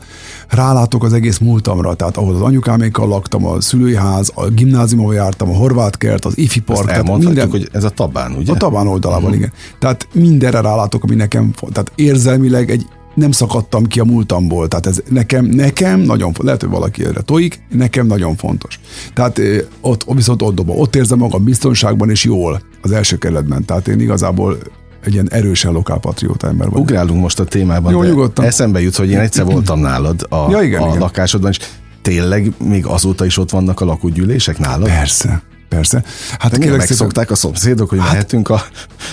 rálátok 0.50 1.04
az 1.04 1.14
egész 1.14 1.38
múltamra, 1.38 1.94
tehát 1.94 2.18
ahol 2.18 2.36
az 2.36 2.42
anyukámékkal 2.42 3.08
laktam, 3.08 3.46
a 3.46 3.62
szülői 3.62 3.96
ház, 3.96 4.32
a 4.36 4.48
gimnáziumban 4.48 5.14
jártam, 5.14 5.50
a 5.50 5.54
horvát 5.56 5.98
kert, 5.98 6.26
az 6.26 6.38
ifi 6.38 6.60
park. 6.60 6.86
tehát 6.86 7.18
minden, 7.18 7.50
hogy 7.50 7.70
ez 7.72 7.84
a 7.84 7.90
tabán, 7.90 8.32
ugye? 8.32 8.52
A 8.52 8.56
tabán 8.56 8.88
oldalában, 8.88 9.24
uh-huh. 9.24 9.38
igen. 9.38 9.52
Tehát 9.80 10.08
mindenre 10.14 10.62
rálátok, 10.62 11.04
ami 11.04 11.16
nekem, 11.16 11.54
tehát 11.72 11.92
érzelmileg 11.96 12.70
egy 12.70 12.86
nem 13.16 13.32
szakadtam 13.32 13.86
ki 13.86 14.00
a 14.00 14.04
múltamból. 14.04 14.68
Tehát 14.68 14.86
ez 14.86 15.02
nekem, 15.10 15.46
nekem 15.46 16.00
nagyon 16.00 16.26
fontos. 16.26 16.46
Lehet, 16.46 16.62
hogy 16.62 16.70
valaki 16.70 17.06
erre 17.06 17.22
tojik, 17.22 17.60
nekem 17.70 18.08
nagyon 18.08 18.36
fontos. 18.36 18.80
Tehát 19.14 19.42
ott, 19.82 20.06
viszont 20.14 20.42
ott 20.42 20.56
dobom. 20.56 20.80
Ott 20.80 20.96
érzem 20.96 21.18
magam 21.18 21.44
biztonságban 21.44 22.10
és 22.10 22.24
jól 22.24 22.62
az 22.82 22.92
első 22.92 23.18
kerületben. 23.18 23.66
Tehát 23.66 23.88
én 23.88 24.00
igazából 24.00 24.58
egy 25.04 25.14
ilyen 25.14 25.30
erősen 25.32 25.72
lokálpatrióta 25.72 26.48
ember 26.48 26.70
vagyok. 26.70 26.84
Ugrálunk 26.84 27.22
most 27.22 27.40
a 27.40 27.44
témában. 27.44 27.92
Jó, 27.92 28.04
nyugodtan. 28.04 28.46
Eszembe 28.46 28.82
jut, 28.82 28.96
hogy 28.96 29.10
én 29.10 29.20
egyszer 29.20 29.46
voltam 29.46 29.80
nálad 29.80 30.26
a, 30.30 30.50
ja, 30.50 30.62
igen, 30.62 30.82
a 30.82 30.88
igen. 30.88 31.00
lakásodban, 31.00 31.50
és 31.50 31.60
tényleg 32.02 32.54
még 32.58 32.86
azóta 32.86 33.26
is 33.26 33.38
ott 33.38 33.50
vannak 33.50 33.82
a 33.82 33.86
lakógyűlések 33.86 34.58
nálad? 34.58 34.88
Persze. 34.88 35.42
Persze. 35.70 36.04
Hát 36.40 36.52
de 36.52 36.58
kérlek 36.58 36.78
megszokták 36.78 37.32
a 37.32 37.36
szomszédok, 37.36 37.90
hogy 37.90 38.00
hát, 38.00 38.12
mehetünk 38.12 38.50
a, 38.50 38.54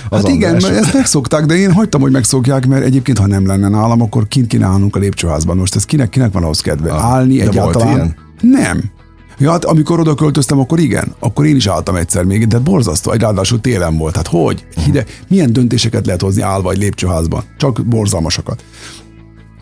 az 0.08 0.20
Hát 0.22 0.28
igen, 0.28 0.52
mert 0.52 0.76
ezt 0.76 0.94
megszokták, 0.94 1.46
de 1.46 1.54
én 1.54 1.72
hagytam, 1.72 2.00
hogy 2.00 2.12
megszokják, 2.12 2.66
mert 2.66 2.84
egyébként, 2.84 3.18
ha 3.18 3.26
nem 3.26 3.46
lenne 3.46 3.68
nálam, 3.68 4.02
akkor 4.02 4.28
kint 4.28 4.46
kéne 4.46 4.66
állnunk 4.66 4.96
a 4.96 4.98
lépcsőházban. 4.98 5.56
Most 5.56 5.74
ez 5.74 5.84
kinek, 5.84 6.08
kinek 6.08 6.32
van 6.32 6.42
ahhoz 6.42 6.60
kedve? 6.60 6.92
Ah, 6.92 7.04
Állni 7.04 7.36
de 7.36 7.42
egyáltalán? 7.42 7.88
Volt 7.88 8.14
ilyen? 8.40 8.60
Nem. 8.60 8.90
Ja, 9.38 9.50
hát 9.50 9.64
amikor 9.64 10.00
oda 10.00 10.14
költöztem, 10.14 10.58
akkor 10.58 10.78
igen, 10.78 11.14
akkor 11.18 11.46
én 11.46 11.56
is 11.56 11.66
álltam 11.66 11.96
egyszer 11.96 12.24
még, 12.24 12.46
de 12.46 12.58
borzasztó, 12.58 13.10
egy 13.10 13.20
ráadásul 13.20 13.60
télen 13.60 13.96
volt. 13.96 14.16
Hát 14.16 14.26
hogy? 14.26 14.66
Hide, 14.84 15.04
milyen 15.28 15.52
döntéseket 15.52 16.06
lehet 16.06 16.20
hozni 16.20 16.42
állva 16.42 16.70
egy 16.70 16.78
lépcsőházban? 16.78 17.42
Csak 17.56 17.84
borzalmasakat. 17.86 18.64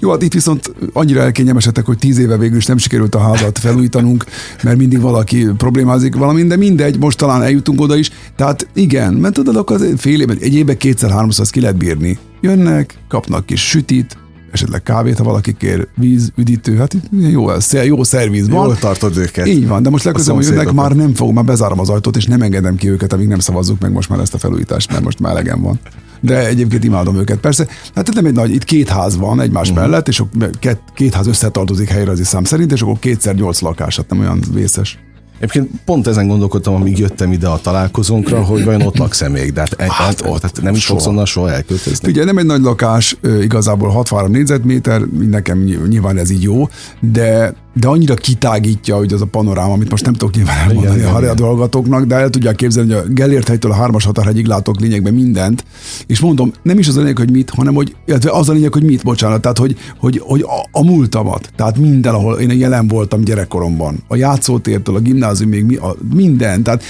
Jó, 0.00 0.10
hát 0.10 0.22
itt 0.22 0.32
viszont 0.32 0.74
annyira 0.92 1.20
elkényelmesedtek, 1.20 1.86
hogy 1.86 1.98
tíz 1.98 2.18
éve 2.18 2.36
végül 2.36 2.56
is 2.56 2.66
nem 2.66 2.76
sikerült 2.76 3.14
a 3.14 3.18
házat 3.18 3.58
felújítanunk, 3.58 4.24
mert 4.62 4.76
mindig 4.76 5.00
valaki 5.00 5.46
problémázik 5.56 6.14
valamin, 6.14 6.48
de 6.48 6.56
mindegy, 6.56 6.98
most 6.98 7.18
talán 7.18 7.42
eljutunk 7.42 7.80
oda 7.80 7.96
is. 7.96 8.10
Tehát 8.36 8.68
igen, 8.74 9.14
mert 9.14 9.34
tudod, 9.34 9.56
akkor 9.56 9.80
fél 9.96 10.20
évben, 10.20 10.36
egy 10.40 10.54
évben 10.54 10.76
kétszer-háromszor 10.76 11.46
ki 11.46 11.60
lehet 11.60 11.76
bírni. 11.76 12.18
Jönnek, 12.40 12.98
kapnak 13.08 13.46
kis 13.46 13.68
sütit, 13.68 14.16
esetleg 14.50 14.82
kávét, 14.82 15.18
ha 15.18 15.24
valaki 15.24 15.52
kér 15.58 15.88
víz, 15.94 16.32
üdítő, 16.36 16.76
hát 16.76 16.96
jó, 17.10 17.50
jó 17.84 18.04
szerviz 18.04 18.48
van. 18.48 18.66
Jól 18.66 18.76
tartod 18.76 19.16
őket. 19.16 19.46
Így 19.46 19.68
van, 19.68 19.82
de 19.82 19.90
most 19.90 20.04
legközelebb, 20.04 20.36
hogy 20.36 20.50
jönnek, 20.50 20.72
már 20.72 20.92
nem 20.92 21.14
fog, 21.14 21.34
már 21.34 21.44
bezárom 21.44 21.80
az 21.80 21.88
ajtót, 21.88 22.16
és 22.16 22.24
nem 22.24 22.42
engedem 22.42 22.76
ki 22.76 22.88
őket, 22.88 23.12
amíg 23.12 23.28
nem 23.28 23.38
szavazzuk 23.38 23.80
meg 23.80 23.92
most 23.92 24.08
már 24.08 24.20
ezt 24.20 24.34
a 24.34 24.38
felújítást, 24.38 24.90
mert 24.90 25.04
most 25.04 25.20
már 25.20 25.32
elegem 25.32 25.62
van 25.62 25.80
de 26.20 26.46
egyébként 26.46 26.84
imádom 26.84 27.16
őket. 27.16 27.38
Persze, 27.38 27.66
hát 27.94 28.14
nem 28.14 28.24
egy 28.24 28.32
nagy, 28.32 28.50
itt 28.50 28.64
két 28.64 28.88
ház 28.88 29.16
van 29.16 29.40
egymás 29.40 29.70
uh-huh. 29.70 29.84
mellett, 29.84 30.08
és 30.08 30.22
két, 30.58 30.78
két 30.94 31.14
ház 31.14 31.26
összetartozik 31.26 31.88
helyrezi 31.88 32.24
szám 32.24 32.44
szerint, 32.44 32.72
és 32.72 32.82
akkor 32.82 32.98
kétszer 32.98 33.34
nyolc 33.34 33.60
lakás, 33.60 33.96
hát 33.96 34.10
nem 34.10 34.18
olyan 34.18 34.42
vészes. 34.52 34.98
Egyébként 35.40 35.70
pont 35.84 36.06
ezen 36.06 36.26
gondolkodtam, 36.26 36.74
amíg 36.74 36.98
jöttem 36.98 37.32
ide 37.32 37.48
a 37.48 37.60
találkozónkra, 37.60 38.42
hogy 38.44 38.64
vajon 38.64 38.82
ott 38.82 38.96
laksz-e 38.96 39.28
még, 39.28 39.52
de 39.52 39.60
hát, 39.60 39.90
hát, 39.90 40.20
ott, 40.26 40.40
tehát 40.40 40.62
nem 40.62 40.74
is 40.74 40.86
fogsz 40.86 41.06
onnan 41.06 41.24
soha 41.24 41.50
elköltözni. 41.50 42.08
Ugye 42.08 42.24
nem 42.24 42.38
egy 42.38 42.46
nagy 42.46 42.62
lakás, 42.62 43.16
igazából 43.40 43.88
63 43.88 44.30
négyzetméter, 44.30 45.00
nekem 45.30 45.58
nyilván 45.88 46.18
ez 46.18 46.30
így 46.30 46.42
jó, 46.42 46.68
de 47.00 47.54
de 47.74 47.88
annyira 47.88 48.14
kitágítja, 48.14 48.96
hogy 48.96 49.12
az 49.12 49.20
a 49.20 49.26
panoráma, 49.26 49.72
amit 49.72 49.90
most 49.90 50.04
nem 50.04 50.12
tudok 50.12 50.34
nyilván 50.34 50.56
elmondani 50.56 50.98
igen, 50.98 51.28
a 51.28 51.34
dolgatóknak, 51.34 52.04
de 52.04 52.14
el 52.14 52.30
tudják 52.30 52.54
képzelni, 52.54 52.92
hogy 52.92 53.02
a 53.06 53.12
Gellért 53.12 53.48
helytől 53.48 53.70
a 53.70 53.74
hármas 53.74 54.04
határhegyig 54.04 54.46
látok 54.46 54.80
lényegben 54.80 55.14
mindent, 55.14 55.64
és 56.06 56.20
mondom, 56.20 56.52
nem 56.62 56.78
is 56.78 56.88
az 56.88 56.96
a 56.96 57.00
lényeg, 57.00 57.18
hogy 57.18 57.30
mit, 57.30 57.50
hanem 57.50 57.74
hogy, 57.74 57.96
illetve 58.06 58.30
az 58.30 58.48
a 58.48 58.52
lényeg, 58.52 58.72
hogy 58.72 58.82
mit, 58.82 59.02
bocsánat, 59.02 59.40
tehát 59.40 59.58
hogy, 59.58 59.76
hogy, 59.98 60.20
hogy 60.24 60.40
a, 60.40 60.78
a 60.78 60.84
múltamat, 60.84 61.50
tehát 61.56 61.78
minden, 61.78 62.14
ahol 62.14 62.38
én 62.38 62.58
jelen 62.58 62.88
voltam 62.88 63.20
gyerekkoromban, 63.20 63.98
a 64.08 64.16
játszótértől, 64.16 64.96
a 64.96 65.00
gimnázium, 65.38 65.50
még 65.50 65.64
mi, 65.64 65.76
a, 65.76 65.96
minden, 66.14 66.62
tehát 66.62 66.82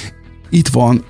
itt 0.50 0.68
van 0.68 1.04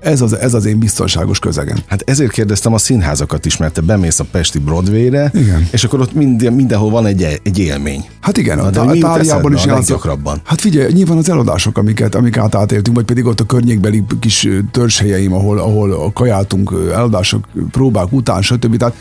ez 0.00 0.20
az, 0.20 0.36
ez 0.36 0.54
az 0.54 0.64
én 0.64 0.78
biztonságos 0.78 1.38
közegem. 1.38 1.76
Hát 1.86 2.02
ezért 2.06 2.30
kérdeztem 2.30 2.72
a 2.72 2.78
színházakat 2.78 3.46
is, 3.46 3.56
mert 3.56 3.72
te 3.72 3.80
bemész 3.80 4.20
a 4.20 4.24
Pesti 4.30 4.58
Broadway-re, 4.58 5.30
igen. 5.34 5.68
és 5.70 5.84
akkor 5.84 6.00
ott 6.00 6.14
minden, 6.14 6.52
mindenhol 6.52 6.90
van 6.90 7.06
egy, 7.06 7.40
egy 7.42 7.58
élmény. 7.58 8.04
Hát 8.20 8.36
igen, 8.36 8.56
Na, 8.56 8.70
de 8.70 8.80
a 8.80 8.98
Táliában 8.98 9.54
is 9.54 9.64
játszok. 9.64 10.18
Hát 10.44 10.60
figyelj, 10.60 10.92
nyilván 10.92 11.16
az 11.16 11.28
eladások, 11.28 11.78
amiket, 11.78 12.14
amik 12.14 12.36
átéltünk, 12.36 12.96
vagy 12.96 13.04
pedig 13.04 13.26
ott 13.26 13.40
a 13.40 13.44
környékbeli 13.44 14.04
kis 14.20 14.48
törzshelyeim, 14.70 15.32
ahol, 15.32 15.58
ahol 15.58 16.12
kajáltunk 16.12 16.72
eladások, 16.92 17.48
próbák 17.70 18.12
után, 18.12 18.42
stb. 18.42 18.76
Tehát 18.76 18.94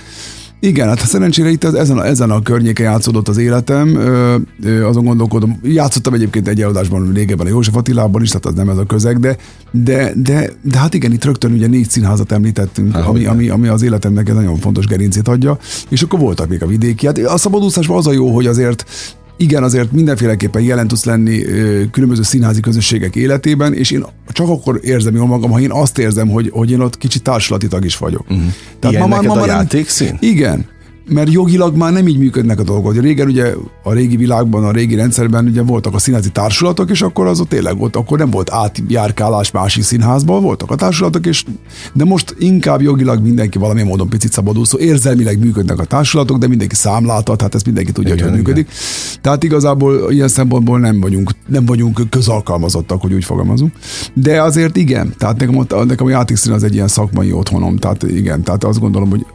igen, 0.63 0.88
hát 0.88 0.99
szerencsére 0.99 1.49
itt 1.49 1.63
az, 1.63 1.73
ezen, 1.73 1.97
a, 1.97 2.06
ezen 2.06 2.32
a 2.32 2.41
környéken 2.41 2.86
játszódott 2.86 3.28
az 3.28 3.38
életem, 3.38 3.95
ö, 3.95 4.36
ö, 4.63 4.88
azon 4.88 5.06
gondolkodom, 5.06 5.60
játszottam 5.63 6.13
egyébként 6.13 6.47
egy 6.47 6.62
előadásban 6.62 7.12
régebben 7.13 7.45
a 7.45 7.49
József 7.49 7.76
Attilában 7.76 8.21
is, 8.21 8.28
tehát 8.28 8.45
az 8.45 8.54
nem 8.54 8.69
ez 8.69 8.78
a 8.78 8.86
közeg, 8.86 9.19
de, 9.19 9.38
de, 9.71 10.13
de, 10.15 10.49
de 10.62 10.78
hát 10.78 10.93
igen, 10.93 11.12
itt 11.12 11.23
rögtön 11.26 11.52
ugye 11.52 11.67
négy 11.67 11.89
színházat 11.89 12.32
említettünk, 12.32 12.93
hát, 12.93 13.06
ami, 13.06 13.26
ami, 13.26 13.49
ami, 13.49 13.67
az 13.67 13.82
életemnek 13.82 14.30
egy 14.30 14.36
nagyon 14.36 14.58
fontos 14.58 14.86
gerincét 14.88 15.28
adja, 15.28 15.58
és 15.89 16.02
akkor 16.02 16.19
voltak 16.19 16.49
még 16.49 16.63
a 16.63 16.67
vidéki. 16.67 17.06
Hát 17.06 17.17
a 17.17 17.38
szabadúszásban 17.38 17.97
az 17.97 18.08
a 18.08 18.12
jó, 18.12 18.34
hogy 18.34 18.45
azért 18.45 18.86
igen, 19.43 19.63
azért 19.63 19.91
mindenféleképpen 19.91 20.62
jelen 20.62 20.88
tudsz 20.88 21.06
lenni 21.06 21.41
különböző 21.91 22.21
színházi 22.21 22.60
közösségek 22.60 23.15
életében, 23.15 23.73
és 23.73 23.91
én 23.91 24.06
csak 24.32 24.49
akkor 24.49 24.79
érzem 24.84 25.15
jól 25.15 25.27
magam, 25.27 25.51
ha 25.51 25.60
én 25.60 25.71
azt 25.71 25.97
érzem, 25.97 26.29
hogy, 26.29 26.49
hogy 26.53 26.71
én 26.71 26.79
ott 26.79 26.97
kicsit 26.97 27.23
társulati 27.23 27.67
tag 27.67 27.86
is 27.86 27.97
vagyok. 27.97 28.21
Uh-huh. 28.29 28.45
Tehát 28.79 28.95
Ilyen 28.95 29.10
ma, 29.10 29.21
ma, 29.21 29.36
ma, 29.36 29.41
a 29.41 29.45
játékszín? 29.45 30.17
Igen 30.19 30.71
mert 31.08 31.32
jogilag 31.32 31.76
már 31.76 31.92
nem 31.92 32.08
így 32.08 32.18
működnek 32.18 32.60
a 32.60 32.63
dolgok. 32.63 33.00
Régen 33.00 33.28
ugye 33.28 33.54
a 33.84 33.94
régi 33.94 34.16
világban, 34.16 34.63
a 34.63 34.72
régi 34.72 34.96
rendszerben 34.96 35.46
ugye 35.46 35.62
voltak 35.62 35.94
a 35.94 36.00
színházi 36.00 36.30
társulatok, 36.30 36.89
és 36.89 37.02
akkor 37.02 37.28
az 37.28 37.39
ott 37.39 37.50
tényleg 37.50 37.78
volt, 37.78 37.96
akkor 37.96 38.18
nem 38.18 38.30
volt 38.30 38.52
átjárkálás 38.52 39.52
másik 39.52 39.84
színházban, 39.84 40.42
voltak 40.42 40.72
a 40.72 40.76
társulatok, 40.76 41.26
és 41.26 41.46
de 41.94 42.04
most 42.04 42.36
inkább 42.39 42.82
jogilag 42.82 43.22
mindenki 43.22 43.58
valamilyen 43.58 43.88
módon 43.88 44.10
picit 44.10 44.32
szabadúszó, 44.32 44.78
érzelmileg 44.78 45.39
működnek 45.39 45.80
a 45.80 45.84
társulatok, 45.84 46.38
de 46.38 46.48
mindenki 46.48 46.76
számláltat, 46.76 47.42
hát 47.42 47.56
ezt 47.56 47.66
mindenki 47.66 47.92
tudja, 47.92 48.13
igen, 48.13 48.30
hogy 48.30 48.39
igen. 48.39 48.46
működik. 48.46 48.74
Tehát 49.22 49.44
igazából 49.44 50.12
ilyen 50.12 50.28
szempontból 50.28 50.80
nem 50.80 51.00
vagyunk, 51.00 51.32
nem 51.48 51.66
vagyunk 51.66 52.02
közalkalmazottak, 52.10 53.02
hogy 53.02 53.13
úgy 53.13 53.26
fogalmazunk. 53.26 53.74
De 54.13 54.42
azért 54.42 54.78
igen, 54.78 55.13
tehát 55.18 55.39
nekem, 55.39 55.86
nekem 55.88 56.06
a 56.06 56.10
játékszín 56.10 56.54
az 56.54 56.63
egy 56.63 56.74
ilyen 56.74 56.88
szakmai 56.88 57.32
otthonom, 57.32 57.78
tehát 57.78 58.04
igen, 58.04 58.44
tehát 58.44 58.63
azt 58.63 58.80
gondolom, 58.80 59.10
hogy 59.10 59.26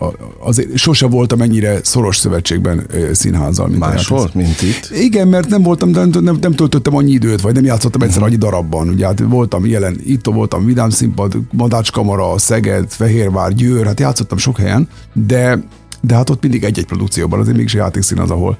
azért 0.41 0.77
sose 0.77 1.07
voltam 1.07 1.41
ennyi 1.41 1.58
ennyire 1.59 1.81
szoros 1.83 2.16
szövetségben 2.16 2.87
színházzal. 3.12 3.66
Mint 3.66 3.79
Más 3.79 4.07
volt, 4.07 4.35
mint 4.35 4.62
itt? 4.62 4.90
Igen, 4.97 5.29
mert 5.29 5.49
nem 5.49 5.62
voltam, 5.62 5.88
nem, 5.90 6.09
nem, 6.09 6.38
nem 6.40 6.53
töltöttem 6.53 6.97
annyi 6.97 7.12
időt, 7.12 7.40
vagy 7.40 7.55
nem 7.55 7.64
játszottam 7.64 8.03
egyszer 8.03 8.23
annyi 8.23 8.37
darabban. 8.37 8.88
Ugye 8.88 9.07
hát 9.07 9.21
voltam 9.21 9.66
jelen, 9.66 9.97
itt 10.05 10.27
voltam 10.27 10.64
Vidám 10.64 10.90
Színpad, 10.90 11.37
Madácskamara, 11.53 12.38
Szeged, 12.38 12.90
Fehérvár, 12.90 13.53
Győr, 13.53 13.87
hát 13.87 14.01
játszottam 14.01 14.38
sok 14.38 14.59
helyen, 14.59 14.88
de, 15.12 15.62
de 16.01 16.14
hát 16.14 16.31
ott 16.31 16.42
mindig 16.42 16.64
egy-egy 16.64 16.87
produkcióban, 16.87 17.40
azért 17.40 17.57
mégis 17.57 17.75
játékszín 17.75 18.18
az, 18.18 18.31
ahol, 18.31 18.59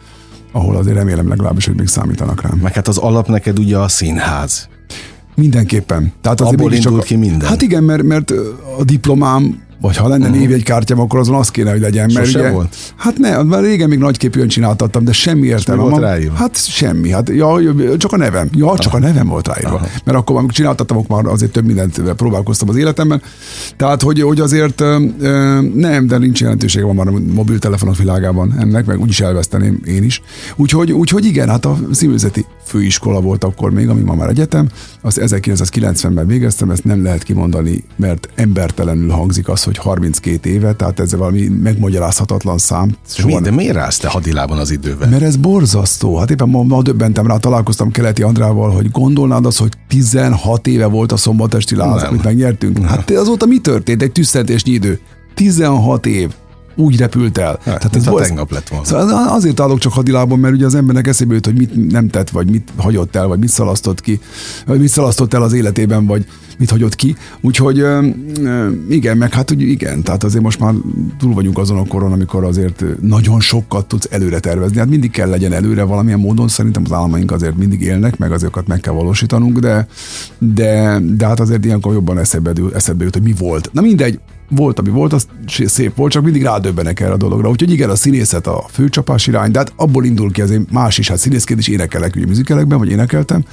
ahol 0.53 0.77
azért 0.77 0.97
remélem 0.97 1.29
legalábbis, 1.29 1.67
hogy 1.67 1.77
még 1.77 1.87
számítanak 1.87 2.43
rám. 2.43 2.59
Meg 2.63 2.75
hát 2.75 2.89
az 2.89 2.97
alap 2.97 3.29
neked 3.29 3.59
ugye 3.59 3.79
a 3.79 3.89
színház. 3.89 4.69
Mindenképpen. 5.35 6.13
Tehát 6.21 6.41
azért 6.41 6.61
Abból 6.61 6.73
indul 6.73 6.99
csak, 6.99 7.05
ki 7.05 7.17
minden. 7.17 7.49
Hát 7.49 7.63
igen, 7.63 7.85
mert, 7.85 8.03
mert 8.03 8.33
a 8.79 8.85
diplomám 8.85 9.67
vagy 9.81 9.97
ha 9.97 10.09
lenne 10.09 10.27
uh-huh. 10.27 10.41
névjegykártyám, 10.41 11.01
akkor 11.01 11.19
azon 11.19 11.35
az 11.35 11.51
kéne, 11.51 11.71
hogy 11.71 11.81
legyen. 11.81 12.11
Mert 12.15 12.27
ugye, 12.27 12.51
volt? 12.51 12.77
Hát 12.97 13.19
ne, 13.19 13.43
mert 13.43 13.63
régen 13.63 13.89
még 13.89 13.99
nagyképűen 13.99 14.49
csináltattam, 14.49 15.05
de 15.05 15.13
semmi 15.13 15.47
értelme. 15.47 15.83
volt 15.83 16.01
ráírva? 16.01 16.35
Hát 16.35 16.57
semmi. 16.57 17.11
Hát, 17.11 17.29
ja, 17.29 17.59
csak 17.97 18.13
a 18.13 18.17
nevem. 18.17 18.49
Ja, 18.53 18.79
csak 18.79 18.93
Aha. 18.93 19.05
a 19.05 19.07
nevem 19.07 19.27
volt 19.27 19.49
ráírva. 19.49 19.75
Aha. 19.75 19.87
Mert 20.05 20.19
akkor, 20.19 20.37
amikor 20.37 20.55
csináltattam, 20.55 20.97
akkor 20.97 21.23
már 21.23 21.33
azért 21.33 21.53
több 21.53 21.65
mindent 21.65 22.13
próbálkoztam 22.13 22.69
az 22.69 22.77
életemben. 22.77 23.23
Tehát, 23.77 24.03
hogy, 24.03 24.21
hogy 24.21 24.41
azért 24.41 24.83
nem, 25.75 26.07
de 26.07 26.19
nincs 26.19 26.41
jelentősége 26.41 26.85
van 26.85 26.95
már 26.95 27.09
a 27.09 27.13
mobiltelefonok 27.33 27.97
világában 27.97 28.55
ennek, 28.59 28.87
meg 28.87 29.01
úgyis 29.01 29.21
elveszteném 29.21 29.81
én 29.87 30.03
is. 30.03 30.23
Úgyhogy, 30.57 30.93
úgyhogy 30.93 31.25
igen, 31.25 31.49
hát 31.49 31.65
a 31.65 31.79
színművészeti 31.93 32.45
főiskola 32.69 33.21
volt 33.21 33.45
akkor 33.45 33.71
még, 33.71 33.89
ami 33.89 34.03
ma 34.03 34.15
már 34.15 34.29
egyetem. 34.29 34.69
Az 35.01 35.21
1990-ben 35.21 36.27
végeztem, 36.27 36.71
ezt 36.71 36.85
nem 36.85 37.03
lehet 37.03 37.23
kimondani, 37.23 37.85
mert 37.97 38.29
embertelenül 38.35 39.11
hangzik 39.11 39.49
az, 39.49 39.63
hogy 39.63 39.77
32 39.77 40.51
éve, 40.51 40.73
tehát 40.73 41.01
ez 41.01 41.15
valami 41.15 41.49
megmagyarázhatatlan 41.49 42.59
szám. 42.59 42.97
De, 43.17 43.25
mi, 43.25 43.41
de 43.41 43.51
miért 43.51 43.77
állsz 43.77 43.99
te 43.99 44.09
hadilában 44.09 44.59
az 44.59 44.71
időben? 44.71 45.09
Mert 45.09 45.23
ez 45.23 45.37
borzasztó. 45.37 46.17
Hát 46.17 46.31
éppen 46.31 46.49
ma, 46.49 46.63
ma 46.63 46.83
döbbentem 46.83 47.27
rá, 47.27 47.37
találkoztam 47.37 47.91
Keleti 47.91 48.23
Andrával, 48.23 48.71
hogy 48.71 48.91
gondolnád 48.91 49.47
az, 49.47 49.57
hogy 49.57 49.73
16 49.89 50.67
éve 50.67 50.87
volt 50.87 51.13
a 51.13 51.17
szombatesti 51.17 51.77
láz, 51.77 52.03
amit 52.03 52.25
megnyertünk. 52.25 52.87
Hát 52.87 53.11
azóta 53.11 53.47
mi 53.47 53.59
történt? 53.59 54.03
Egy 54.03 54.13
tüsszentésnyi 54.13 54.73
idő. 54.73 55.01
16 55.35 56.07
év 56.07 56.31
úgy 56.79 56.97
repült 56.99 57.39
el. 57.39 57.51
Hát, 57.51 57.63
Tehát 57.63 57.97
ez 57.97 58.07
volt, 58.07 58.27
tegnap 58.27 58.51
lett 58.51 58.69
volna. 58.69 58.85
Szóval 58.85 59.29
azért 59.29 59.61
állok 59.61 59.79
csak 59.79 59.93
hadilában, 59.93 60.39
mert 60.39 60.55
ugye 60.55 60.67
az 60.67 60.75
embernek 60.75 61.07
eszébe 61.07 61.35
jut, 61.35 61.45
hogy 61.45 61.57
mit 61.57 61.91
nem 61.91 62.09
tett, 62.09 62.31
vagy 62.31 62.51
mit 62.51 62.73
hagyott 62.77 63.17
el, 63.17 63.27
vagy 63.27 63.39
mit 63.39 63.49
szalasztott 63.49 64.01
ki, 64.01 64.21
vagy 64.67 64.81
mit 64.81 64.89
szalasztott 64.89 65.35
el 65.35 65.43
az 65.43 65.53
életében, 65.53 66.07
vagy 66.07 66.27
mit 66.59 66.71
hagyott 66.71 66.95
ki. 66.95 67.17
Úgyhogy 67.41 67.85
igen, 68.89 69.17
meg 69.17 69.33
hát 69.33 69.51
úgy 69.51 69.61
igen, 69.61 70.03
tehát 70.03 70.25
azért 70.25 70.43
most 70.43 70.61
már 70.61 70.75
túl 71.19 71.35
vagyunk 71.35 71.59
azon 71.59 71.79
a 71.79 71.87
koron, 71.87 72.13
amikor 72.13 72.45
azért 72.45 72.85
nagyon 73.01 73.41
sokat 73.41 73.87
tudsz 73.87 74.09
előre 74.11 74.39
tervezni. 74.39 74.79
Hát 74.79 74.89
mindig 74.89 75.11
kell 75.11 75.29
legyen 75.29 75.53
előre 75.53 75.83
valamilyen 75.83 76.19
módon, 76.19 76.49
szerintem 76.49 76.83
az 76.85 76.93
álmaink 76.93 77.31
azért 77.31 77.57
mindig 77.57 77.81
élnek, 77.81 78.19
meg 78.19 78.33
azokat 78.33 78.67
meg 78.67 78.81
kell 78.81 78.93
valósítanunk, 78.93 79.59
de, 79.59 79.87
de, 80.39 80.99
de 81.17 81.27
hát 81.27 81.41
azért 81.41 81.65
ilyenkor 81.65 81.93
jobban 81.93 82.19
eszedbe, 82.19 82.53
eszedbe 82.75 83.05
jut, 83.05 83.15
hogy 83.15 83.23
mi 83.23 83.35
volt. 83.39 83.71
Na 83.73 83.81
mindegy, 83.81 84.21
volt, 84.49 84.79
ami 84.79 84.89
volt, 84.89 85.13
az 85.13 85.27
szép 85.47 85.97
volt, 85.97 86.13
csak 86.13 86.23
mindig 86.23 86.43
rádöbbenek 86.43 87.01
erre 87.01 87.13
a 87.13 87.17
dologra. 87.17 87.49
Úgyhogy 87.49 87.73
igen, 87.73 87.91
a 87.91 87.97
színészet 87.97 88.47
a 88.47 88.65
főcsapás 88.71 89.27
irány, 89.27 89.51
de 89.51 89.59
hát 89.59 89.73
abból 89.77 90.05
indul 90.05 90.33
ki 90.33 90.43
azért 90.43 90.71
más 90.71 90.99
is, 90.99 91.09
hát 91.09 91.19
színészként 91.19 91.61
is 91.61 91.69
énekelek 91.69 92.17
ugye 92.17 92.27
műzikelekben, 92.27 92.79
vagy 92.79 92.91
énekeltem. 92.91 93.45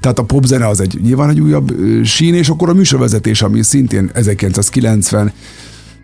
Tehát 0.00 0.18
a 0.18 0.24
popzene 0.24 0.66
az 0.66 0.80
egy 0.80 0.98
nyilván 1.02 1.28
egy 1.28 1.40
újabb 1.40 1.74
sín, 2.04 2.34
és 2.34 2.48
akkor 2.48 2.68
a 2.68 2.74
műsorvezetés, 2.74 3.42
ami 3.42 3.62
szintén 3.62 4.10
1990 4.14 5.32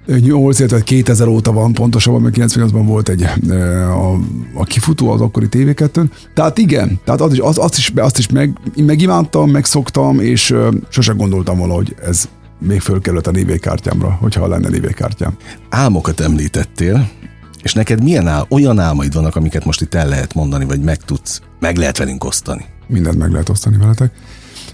8, 0.06 0.58
illetve 0.58 0.82
2000 0.82 1.28
óta 1.28 1.52
van 1.52 1.72
pontosabban, 1.72 2.20
mert 2.20 2.36
98-ban 2.38 2.82
volt 2.84 3.08
egy 3.08 3.22
a, 3.22 4.18
a 4.54 4.64
kifutó 4.64 5.10
az 5.10 5.20
akkori 5.20 5.48
tv 5.48 5.84
Tehát 6.34 6.58
igen, 6.58 7.00
tehát 7.04 7.20
az 7.20 7.32
is, 7.32 7.38
az, 7.38 7.58
azt 7.58 7.76
is, 7.76 7.92
azt 7.96 8.18
is 8.18 8.28
meg, 8.28 8.58
megimádtam, 8.76 9.50
megszoktam, 9.50 10.20
és 10.20 10.54
sosem 10.88 11.16
gondoltam 11.16 11.58
volna, 11.58 11.74
hogy 11.74 11.96
ez 12.04 12.28
még 12.66 12.80
fölkerült 12.80 13.26
a 13.26 13.30
névjegykártyámra, 13.30 14.10
hogyha 14.20 14.46
lenne 14.46 14.68
névjegykártyám. 14.68 15.36
Álmokat 15.70 16.20
említettél, 16.20 17.08
és 17.62 17.72
neked 17.72 18.02
milyen 18.02 18.28
ál, 18.28 18.46
olyan 18.50 18.78
álmaid 18.78 19.14
vannak, 19.14 19.36
amiket 19.36 19.64
most 19.64 19.80
itt 19.80 19.94
el 19.94 20.08
lehet 20.08 20.34
mondani, 20.34 20.64
vagy 20.64 20.80
meg 20.80 20.96
tudsz, 20.96 21.40
meg 21.60 21.76
lehet 21.76 21.98
velünk 21.98 22.24
osztani? 22.24 22.64
Mindent 22.86 23.18
meg 23.18 23.30
lehet 23.30 23.48
osztani 23.48 23.76
veletek. 23.76 24.12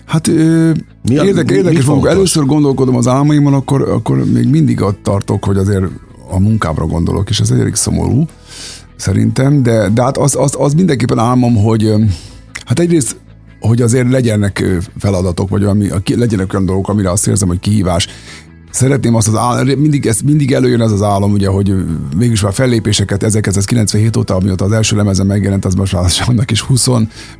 Hát 0.05 0.27
mi 0.27 1.19
a, 1.19 1.25
érdekes, 1.25 1.51
mi, 1.51 1.57
érdekes 1.57 1.85
mi 1.85 2.09
Először 2.09 2.45
gondolkodom 2.45 2.97
az 2.97 3.07
álmaimon, 3.07 3.55
akkor, 3.55 3.83
akkor 3.83 4.25
még 4.25 4.49
mindig 4.49 4.81
ott 4.81 5.03
tartok, 5.03 5.45
hogy 5.45 5.57
azért 5.57 5.85
a 6.31 6.39
munkámra 6.39 6.87
gondolok, 6.87 7.31
és 7.31 7.41
ez 7.41 7.51
egy 7.51 7.61
elég 7.61 7.75
szomorú 7.75 8.27
szerintem, 8.97 9.63
de, 9.63 9.89
de 9.89 10.03
hát 10.03 10.17
az, 10.17 10.37
az, 10.37 10.55
az 10.59 10.75
mindenképpen 10.75 11.19
álmom, 11.19 11.55
hogy 11.55 11.95
hát 12.65 12.79
egyrészt 12.79 13.17
hogy 13.61 13.83
azért 13.83 14.11
legyenek 14.11 14.65
feladatok, 14.99 15.49
vagy 15.49 15.65
ami, 15.65 15.89
legyenek 16.17 16.53
olyan 16.53 16.67
dolgok, 16.67 16.89
amire 16.89 17.11
azt 17.11 17.27
érzem, 17.27 17.49
hogy 17.49 17.61
kihívás. 17.61 18.09
Szeretném 18.71 19.15
azt 19.15 19.29
az 19.29 19.35
állam, 19.35 19.67
mindig, 19.79 20.07
ez, 20.07 20.21
mindig 20.21 20.53
előjön 20.53 20.81
ez 20.81 20.93
az 20.93 21.03
álom, 21.03 21.33
ugye, 21.33 21.49
hogy 21.49 21.75
mégis 22.17 22.41
már 22.41 22.53
fellépéseket 22.53 23.23
1997 23.23 24.17
óta, 24.17 24.35
amióta 24.35 24.65
az 24.65 24.73
első 24.73 24.97
lemezen 24.97 25.27
megjelent, 25.27 25.65
az 25.65 25.75
most 25.75 25.93
már 25.93 26.11
annak 26.27 26.51
is 26.51 26.61
20, 26.61 26.87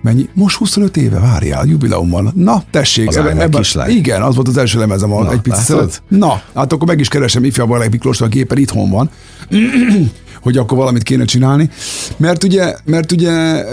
mennyi? 0.03 0.29
Most 0.35 0.57
25 0.57 0.97
éve, 0.97 1.19
várjál, 1.19 1.67
jubileummal. 1.67 2.33
Na, 2.35 2.63
tessék. 2.71 3.09
Az 3.09 3.17
ebben, 3.17 3.41
ebben, 3.41 3.65
igen, 3.89 4.23
az 4.23 4.35
volt 4.35 4.49
az 4.49 4.57
első 4.57 4.79
lemezem, 4.79 5.09
Na, 5.09 5.33
egy 5.33 5.41
picit 5.41 5.65
szeret. 5.65 6.03
Na, 6.09 6.43
hát 6.55 6.73
akkor 6.73 6.87
meg 6.87 7.01
is 7.01 7.09
keresem 7.09 7.45
ifjabb 7.45 7.69
Balázs 7.69 7.89
Miklós, 7.91 8.21
aki 8.21 8.39
éppen 8.39 8.59
itthon 8.59 8.91
van 8.91 9.11
hogy 10.43 10.57
akkor 10.57 10.79
valamit 10.79 11.03
kéne 11.03 11.25
csinálni. 11.25 11.71
Mert 12.17 12.45
ugye, 12.45 12.75
mert 12.85 13.13
ugye 13.13 13.65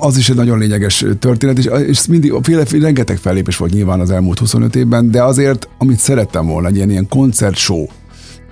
az 0.00 0.16
is 0.16 0.28
egy 0.28 0.36
nagyon 0.36 0.58
lényeges 0.58 1.04
történet, 1.18 1.58
és, 1.58 1.68
és 1.86 2.06
mindig 2.06 2.34
féle, 2.42 2.64
rengeteg 2.70 3.16
fellépés 3.16 3.56
volt 3.56 3.72
nyilván 3.72 4.00
az 4.00 4.10
elmúlt 4.10 4.38
25 4.38 4.76
évben, 4.76 5.10
de 5.10 5.22
azért, 5.22 5.68
amit 5.78 5.98
szerettem 5.98 6.46
volna, 6.46 6.68
egy 6.68 6.76
ilyen, 6.76 6.90
ilyen 6.90 7.08
koncert 7.08 7.56
show, 7.56 7.86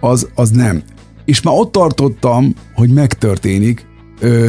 az, 0.01 0.29
az 0.35 0.51
nem. 0.51 0.83
És 1.25 1.43
már 1.43 1.55
ott 1.59 1.73
tartottam, 1.73 2.55
hogy 2.75 2.91
megtörténik, 2.91 3.87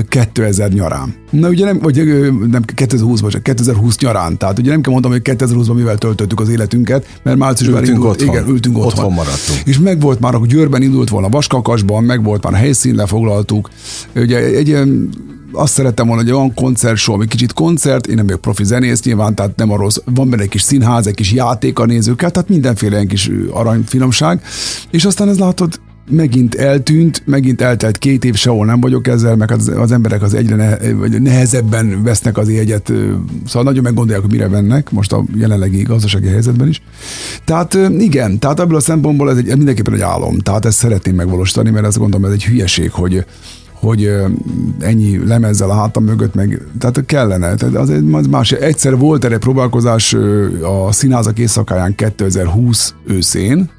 2000 0.10 0.72
nyarán. 0.72 1.16
Na 1.30 1.50
ugye 1.50 1.66
nem, 1.66 1.80
vagy 1.80 2.06
nem 2.52 2.64
2020 2.64 3.20
vagy 3.20 3.42
2020 3.42 3.98
nyarán. 3.98 4.38
Tehát 4.38 4.60
ugye 4.60 4.72
nem 4.72 4.82
kell 4.82 4.94
mondom, 4.94 5.12
hogy 5.12 5.22
2020-ban 5.24 5.76
mivel 5.76 5.98
töltöttük 5.98 6.40
az 6.40 6.50
életünket, 6.50 7.20
mert 7.24 7.38
márciusban 7.38 7.80
ültünk 7.80 7.98
indult, 7.98 8.22
otthon. 8.22 8.36
igen, 8.36 8.48
ültünk 8.48 8.78
otthon. 8.78 8.92
Otthon 8.92 9.14
maradtunk. 9.14 9.60
És 9.66 9.80
meg 9.80 10.00
volt 10.00 10.20
már, 10.20 10.36
akkor 10.36 10.48
Győrben 10.48 10.82
indult 10.82 11.10
volna 11.10 11.30
Vaskakasban, 11.30 12.04
meg 12.04 12.24
volt 12.24 12.44
már 12.44 12.54
a 12.54 12.56
helyszín 12.56 12.96
lefoglaltuk. 12.96 13.70
Ugye 14.16 14.38
egy 14.38 14.68
ilyen 14.68 15.10
azt 15.52 15.74
szerettem 15.74 16.08
volna, 16.08 16.22
hogy 16.22 16.32
olyan 16.32 16.54
koncert, 16.54 16.98
soha, 16.98 17.22
egy 17.22 17.28
kicsit 17.28 17.54
koncert, 17.54 18.08
én 18.08 18.16
nem 18.16 18.26
vagyok 18.26 18.42
profi 18.42 18.64
zenész 18.64 19.04
nyilván, 19.04 19.36
tehát 19.36 19.56
nem 19.56 19.72
arról, 19.72 19.90
van 20.06 20.30
benne 20.30 20.42
egy 20.44 20.50
kis 20.50 20.62
színház, 20.62 21.08
egy 21.08 21.14
kis 21.14 21.32
játék 21.32 21.80
a 21.80 21.86
nézőkkel, 21.86 22.32
tehát 22.32 22.50
mindenféle 22.50 22.98
egy 22.98 23.08
kis 23.08 23.32
aranyfinomság, 23.52 24.42
és 24.92 25.06
aztán 25.06 25.30
ez 25.30 25.40
látod, 25.40 25.80
megint 26.10 26.56
eltűnt, 26.56 27.22
megint 27.26 27.62
eltelt 27.62 27.98
két 27.98 28.26
év, 28.26 28.36
sehol 28.36 28.66
nem 28.66 28.80
vagyok 28.80 29.08
ezzel, 29.08 29.36
meg 29.36 29.52
az, 29.52 29.72
az 29.78 29.92
emberek 29.92 30.22
az 30.22 30.34
egyre 30.34 30.56
ne, 30.56 30.78
nehezebben 31.20 32.04
vesznek 32.04 32.38
az 32.38 32.52
jegyet, 32.52 32.92
szóval 33.46 33.64
nagyon 33.64 33.84
meggondolják, 33.84 34.22
hogy 34.22 34.32
mire 34.32 34.48
vennek, 34.48 34.92
most 34.92 35.12
a 35.12 35.24
jelenlegi 35.36 35.82
gazdasági 35.82 36.28
helyzetben 36.28 36.68
is. 36.68 36.82
Tehát 37.46 37.78
igen, 37.98 38.40
tehát 38.40 38.60
ebből 38.60 38.76
a 38.76 38.80
szempontból 38.80 39.30
ez 39.30 39.38
egy, 39.38 39.48
mindenképpen 39.48 39.94
egy 39.94 40.02
álom, 40.02 40.40
tehát 40.40 40.66
ezt 40.66 40.78
szeretném 40.78 41.16
megvalósítani, 41.16 41.70
mert 41.70 41.86
azt 41.86 41.98
gondolom, 41.98 42.26
ez 42.26 42.32
egy 42.32 42.46
hülyeség, 42.46 42.92
hogy 42.92 43.26
hogy 43.80 44.12
ennyi 44.80 45.28
lemezzel 45.28 45.70
a 45.70 45.74
hátam 45.74 46.04
mögött, 46.04 46.34
meg, 46.34 46.62
tehát 46.80 47.06
kellene. 47.06 47.56
Tehát 47.56 47.76
az 47.76 47.90
egy 47.90 48.04
más. 48.30 48.52
Egyszer 48.52 48.98
volt 48.98 49.26
erre 49.26 49.38
próbálkozás 49.38 50.14
a 50.64 50.92
színházak 50.92 51.40
éjszakáján 51.40 51.96
2020 51.96 52.94
őszén, 53.08 53.70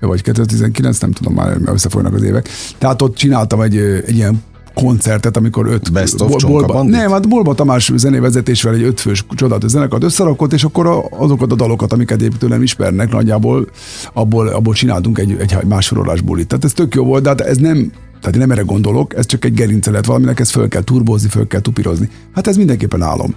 vagy 0.00 0.22
2019, 0.22 0.98
nem 0.98 1.10
tudom 1.10 1.34
már, 1.34 1.56
összefolynak 1.64 2.14
az 2.14 2.22
évek. 2.22 2.48
Tehát 2.78 3.02
ott 3.02 3.14
csináltam 3.14 3.60
egy, 3.60 3.76
egy 4.06 4.14
ilyen 4.14 4.42
koncertet, 4.74 5.36
amikor 5.36 5.66
öt... 5.66 5.92
Best 5.92 6.20
of 6.20 6.42
Bolba, 6.42 6.82
Nem, 6.82 7.10
hát 7.10 7.28
Bolba 7.28 7.54
Tamás 7.54 7.92
zenévezetésével 7.96 8.76
egy 8.76 8.82
ötfős 8.82 9.24
csodálatos 9.34 9.70
zenekart 9.70 10.02
összerakott, 10.02 10.52
és 10.52 10.64
akkor 10.64 10.86
a, 10.86 11.04
azokat 11.10 11.52
a 11.52 11.54
dalokat, 11.54 11.92
amiket 11.92 12.22
épp 12.22 12.32
tőlem 12.32 12.62
ismernek, 12.62 13.10
nagyjából 13.10 13.68
abból, 14.12 14.48
abból 14.48 14.74
csináltunk 14.74 15.18
egy, 15.18 15.36
egy 15.38 15.56
mássorolás 15.64 16.20
bulit. 16.20 16.46
Tehát 16.46 16.64
ez 16.64 16.72
tök 16.72 16.94
jó 16.94 17.04
volt, 17.04 17.22
de 17.22 17.28
hát 17.28 17.40
ez 17.40 17.56
nem 17.56 17.92
tehát 18.26 18.40
én 18.40 18.46
nem 18.46 18.58
erre 18.58 18.66
gondolok, 18.66 19.16
ez 19.16 19.26
csak 19.26 19.44
egy 19.44 19.54
gerincelet 19.54 20.06
valaminek, 20.06 20.40
ezt 20.40 20.50
föl 20.50 20.68
kell 20.68 20.82
turbózni, 20.82 21.28
föl 21.28 21.46
kell 21.46 21.60
tupírozni. 21.60 22.08
Hát 22.34 22.46
ez 22.46 22.56
mindenképpen 22.56 23.02
álom. 23.02 23.34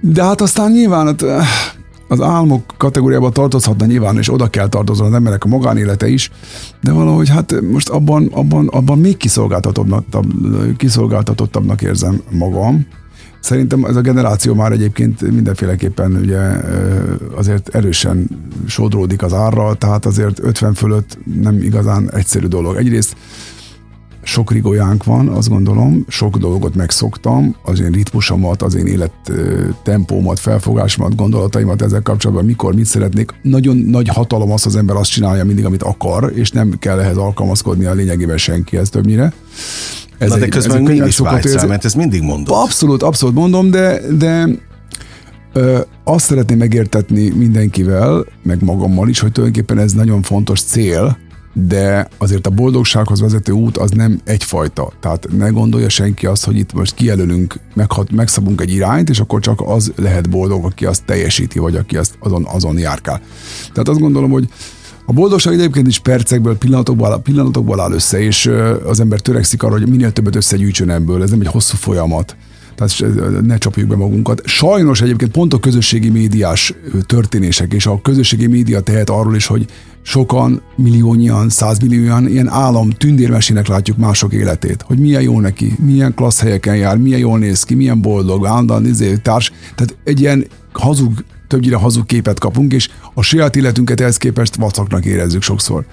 De 0.00 0.24
hát 0.24 0.40
aztán 0.40 0.70
nyilván 0.70 1.06
hát, 1.06 1.24
az 2.08 2.20
álmok 2.20 2.74
kategóriába 2.76 3.30
tartozhatna 3.30 3.86
nyilván, 3.86 4.16
és 4.16 4.32
oda 4.32 4.46
kell 4.46 4.68
tartozni 4.68 5.06
az 5.06 5.12
emberek 5.12 5.44
a 5.44 5.48
magánélete 5.48 6.08
is, 6.08 6.30
de 6.82 6.92
valahogy 6.92 7.28
hát 7.28 7.60
most 7.70 7.88
abban, 7.88 8.26
abban, 8.32 8.68
abban 8.68 8.98
még 8.98 9.16
kiszolgáltatottabbnak, 9.16 10.76
kiszolgáltatottabbnak 10.76 11.82
érzem 11.82 12.22
magam. 12.30 12.86
Szerintem 13.40 13.84
ez 13.84 13.96
a 13.96 14.00
generáció 14.00 14.54
már 14.54 14.72
egyébként 14.72 15.30
mindenféleképpen 15.32 16.16
ugye 16.16 16.40
azért 17.36 17.68
erősen 17.68 18.28
sodródik 18.66 19.22
az 19.22 19.32
árral, 19.32 19.76
tehát 19.76 20.06
azért 20.06 20.38
50 20.42 20.74
fölött 20.74 21.18
nem 21.40 21.62
igazán 21.62 22.10
egyszerű 22.12 22.46
dolog. 22.46 22.76
Egyrészt 22.76 23.16
sok 24.24 24.52
rigójánk 24.52 25.04
van, 25.04 25.28
azt 25.28 25.48
gondolom, 25.48 26.04
sok 26.08 26.36
dolgot 26.36 26.74
megszoktam, 26.74 27.54
az 27.62 27.80
én 27.80 27.90
ritmusomat, 27.90 28.62
az 28.62 28.74
én 28.74 28.86
élet 28.86 29.12
tempómat, 29.82 30.38
felfogásomat, 30.38 31.16
gondolataimat 31.16 31.82
ezzel 31.82 32.02
kapcsolatban, 32.02 32.44
mikor 32.44 32.74
mit 32.74 32.84
szeretnék. 32.84 33.34
Nagyon 33.42 33.76
nagy 33.76 34.08
hatalom 34.08 34.52
az, 34.52 34.66
az 34.66 34.76
ember 34.76 34.96
azt 34.96 35.10
csinálja 35.10 35.44
mindig, 35.44 35.64
amit 35.64 35.82
akar, 35.82 36.32
és 36.34 36.50
nem 36.50 36.78
kell 36.78 37.00
ehhez 37.00 37.16
alkalmazkodni 37.16 37.84
a 37.84 37.92
lényegében 37.92 38.36
senkihez 38.36 38.88
többnyire. 38.88 39.32
Ez 40.18 40.28
Na, 40.28 40.36
de 40.36 40.44
egy, 40.44 40.50
közben 40.50 40.76
ez 40.76 40.88
mégis 40.88 41.18
vágysz 41.18 41.66
mert 41.66 41.84
ez 41.84 41.94
mindig 41.94 42.22
mondom. 42.22 42.58
Abszolút, 42.58 43.02
abszolút 43.02 43.34
mondom, 43.34 43.70
de, 43.70 44.00
de 44.18 44.48
ö, 45.52 45.78
azt 46.04 46.24
szeretném 46.24 46.58
megértetni 46.58 47.28
mindenkivel, 47.28 48.26
meg 48.42 48.62
magammal 48.62 49.08
is, 49.08 49.20
hogy 49.20 49.32
tulajdonképpen 49.32 49.78
ez 49.78 49.92
nagyon 49.92 50.22
fontos 50.22 50.62
cél, 50.62 51.18
de 51.54 52.08
azért 52.18 52.46
a 52.46 52.50
boldogsághoz 52.50 53.20
vezető 53.20 53.52
út 53.52 53.76
az 53.76 53.90
nem 53.90 54.20
egyfajta. 54.24 54.92
Tehát 55.00 55.28
ne 55.36 55.48
gondolja 55.48 55.88
senki 55.88 56.26
azt, 56.26 56.44
hogy 56.44 56.56
itt 56.56 56.72
most 56.72 56.94
kijelölünk, 56.94 57.60
meghat, 57.74 58.10
megszabunk 58.10 58.60
egy 58.60 58.72
irányt, 58.72 59.08
és 59.08 59.20
akkor 59.20 59.40
csak 59.40 59.60
az 59.66 59.92
lehet 59.96 60.30
boldog, 60.30 60.64
aki 60.64 60.86
azt 60.86 61.04
teljesíti, 61.04 61.58
vagy 61.58 61.76
aki 61.76 61.96
azt 61.96 62.16
azon, 62.18 62.46
azon 62.46 62.78
járkál. 62.78 63.20
Tehát 63.72 63.88
azt 63.88 64.00
gondolom, 64.00 64.30
hogy 64.30 64.48
a 65.06 65.12
boldogság 65.12 65.52
egyébként 65.52 65.86
is 65.86 65.98
percekből, 65.98 66.58
pillanatokból, 66.58 67.18
pillanatokból 67.18 67.80
áll 67.80 67.92
össze, 67.92 68.20
és 68.20 68.50
az 68.86 69.00
ember 69.00 69.20
törekszik 69.20 69.62
arra, 69.62 69.72
hogy 69.72 69.88
minél 69.88 70.12
többet 70.12 70.36
összegyűjtsön 70.36 70.90
ebből. 70.90 71.22
Ez 71.22 71.30
nem 71.30 71.40
egy 71.40 71.46
hosszú 71.46 71.76
folyamat 71.76 72.36
tehát 72.74 73.42
ne 73.42 73.58
csapjuk 73.58 73.88
be 73.88 73.96
magunkat. 73.96 74.42
Sajnos 74.44 75.00
egyébként 75.00 75.30
pont 75.30 75.54
a 75.54 75.58
közösségi 75.58 76.08
médiás 76.08 76.74
történések 77.06 77.72
és 77.72 77.86
a 77.86 78.00
közösségi 78.02 78.46
média 78.46 78.80
tehet 78.80 79.10
arról 79.10 79.34
is, 79.34 79.46
hogy 79.46 79.66
sokan, 80.02 80.62
milliónyian, 80.76 81.48
százmillióan 81.48 82.28
ilyen 82.28 82.48
állam 82.48 82.90
tündérmesének 82.90 83.66
látjuk 83.66 83.96
mások 83.96 84.32
életét, 84.32 84.82
hogy 84.82 84.98
milyen 84.98 85.22
jó 85.22 85.40
neki, 85.40 85.76
milyen 85.84 86.14
klassz 86.14 86.40
helyeken 86.40 86.76
jár, 86.76 86.96
milyen 86.96 87.18
jól 87.18 87.38
néz 87.38 87.62
ki, 87.62 87.74
milyen 87.74 88.00
boldog, 88.00 88.46
állandóan 88.46 88.86
izé, 88.86 89.16
társ. 89.16 89.52
Tehát 89.74 89.96
egy 90.04 90.20
ilyen 90.20 90.46
hazug, 90.72 91.24
többnyire 91.48 91.76
hazug 91.76 92.06
képet 92.06 92.38
kapunk, 92.38 92.72
és 92.72 92.88
a 93.14 93.22
saját 93.22 93.56
életünket 93.56 94.00
ehhez 94.00 94.16
képest 94.16 94.56
vacaknak 94.56 95.04
érezzük 95.04 95.42
sokszor 95.42 95.84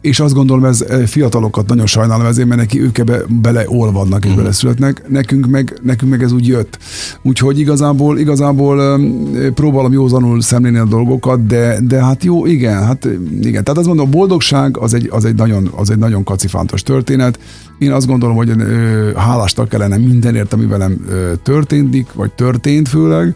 és 0.00 0.20
azt 0.20 0.34
gondolom, 0.34 0.64
ez 0.64 0.84
fiatalokat 1.06 1.68
nagyon 1.68 1.86
sajnálom 1.86 2.26
ezért, 2.26 2.48
mert 2.48 2.60
neki 2.60 2.82
ők 2.82 2.98
ebbe 2.98 3.18
beleolvadnak 3.28 4.24
és 4.24 4.30
uh-huh. 4.30 4.42
beleszületnek, 4.42 5.08
nekünk 5.08 5.46
meg, 5.46 5.78
nekünk 5.82 6.10
meg 6.10 6.22
ez 6.22 6.32
úgy 6.32 6.46
jött. 6.46 6.78
Úgyhogy 7.22 7.58
igazából, 7.58 8.18
igazából 8.18 9.00
próbálom 9.54 9.92
józanul 9.92 10.40
szemlélni 10.40 10.78
a 10.78 10.84
dolgokat, 10.84 11.46
de, 11.46 11.78
de 11.82 12.04
hát 12.04 12.24
jó, 12.24 12.46
igen, 12.46 12.84
hát 12.84 13.08
igen. 13.40 13.64
Tehát 13.64 13.78
azt 13.78 13.86
mondom, 13.86 14.06
a 14.06 14.10
boldogság 14.10 14.76
az 14.76 14.94
egy, 14.94 15.08
az 15.12 15.24
egy, 15.24 15.34
nagyon, 15.34 15.70
az 15.76 15.90
egy 15.90 15.98
nagyon 15.98 16.24
kacifántos 16.24 16.82
történet. 16.82 17.38
Én 17.78 17.92
azt 17.92 18.06
gondolom, 18.06 18.36
hogy 18.36 18.52
hálástak 19.16 19.68
kellene 19.68 19.96
mindenért, 19.96 20.52
ami 20.52 20.66
velem 20.66 21.06
történik, 21.42 22.12
vagy 22.12 22.32
történt 22.32 22.88
főleg 22.88 23.34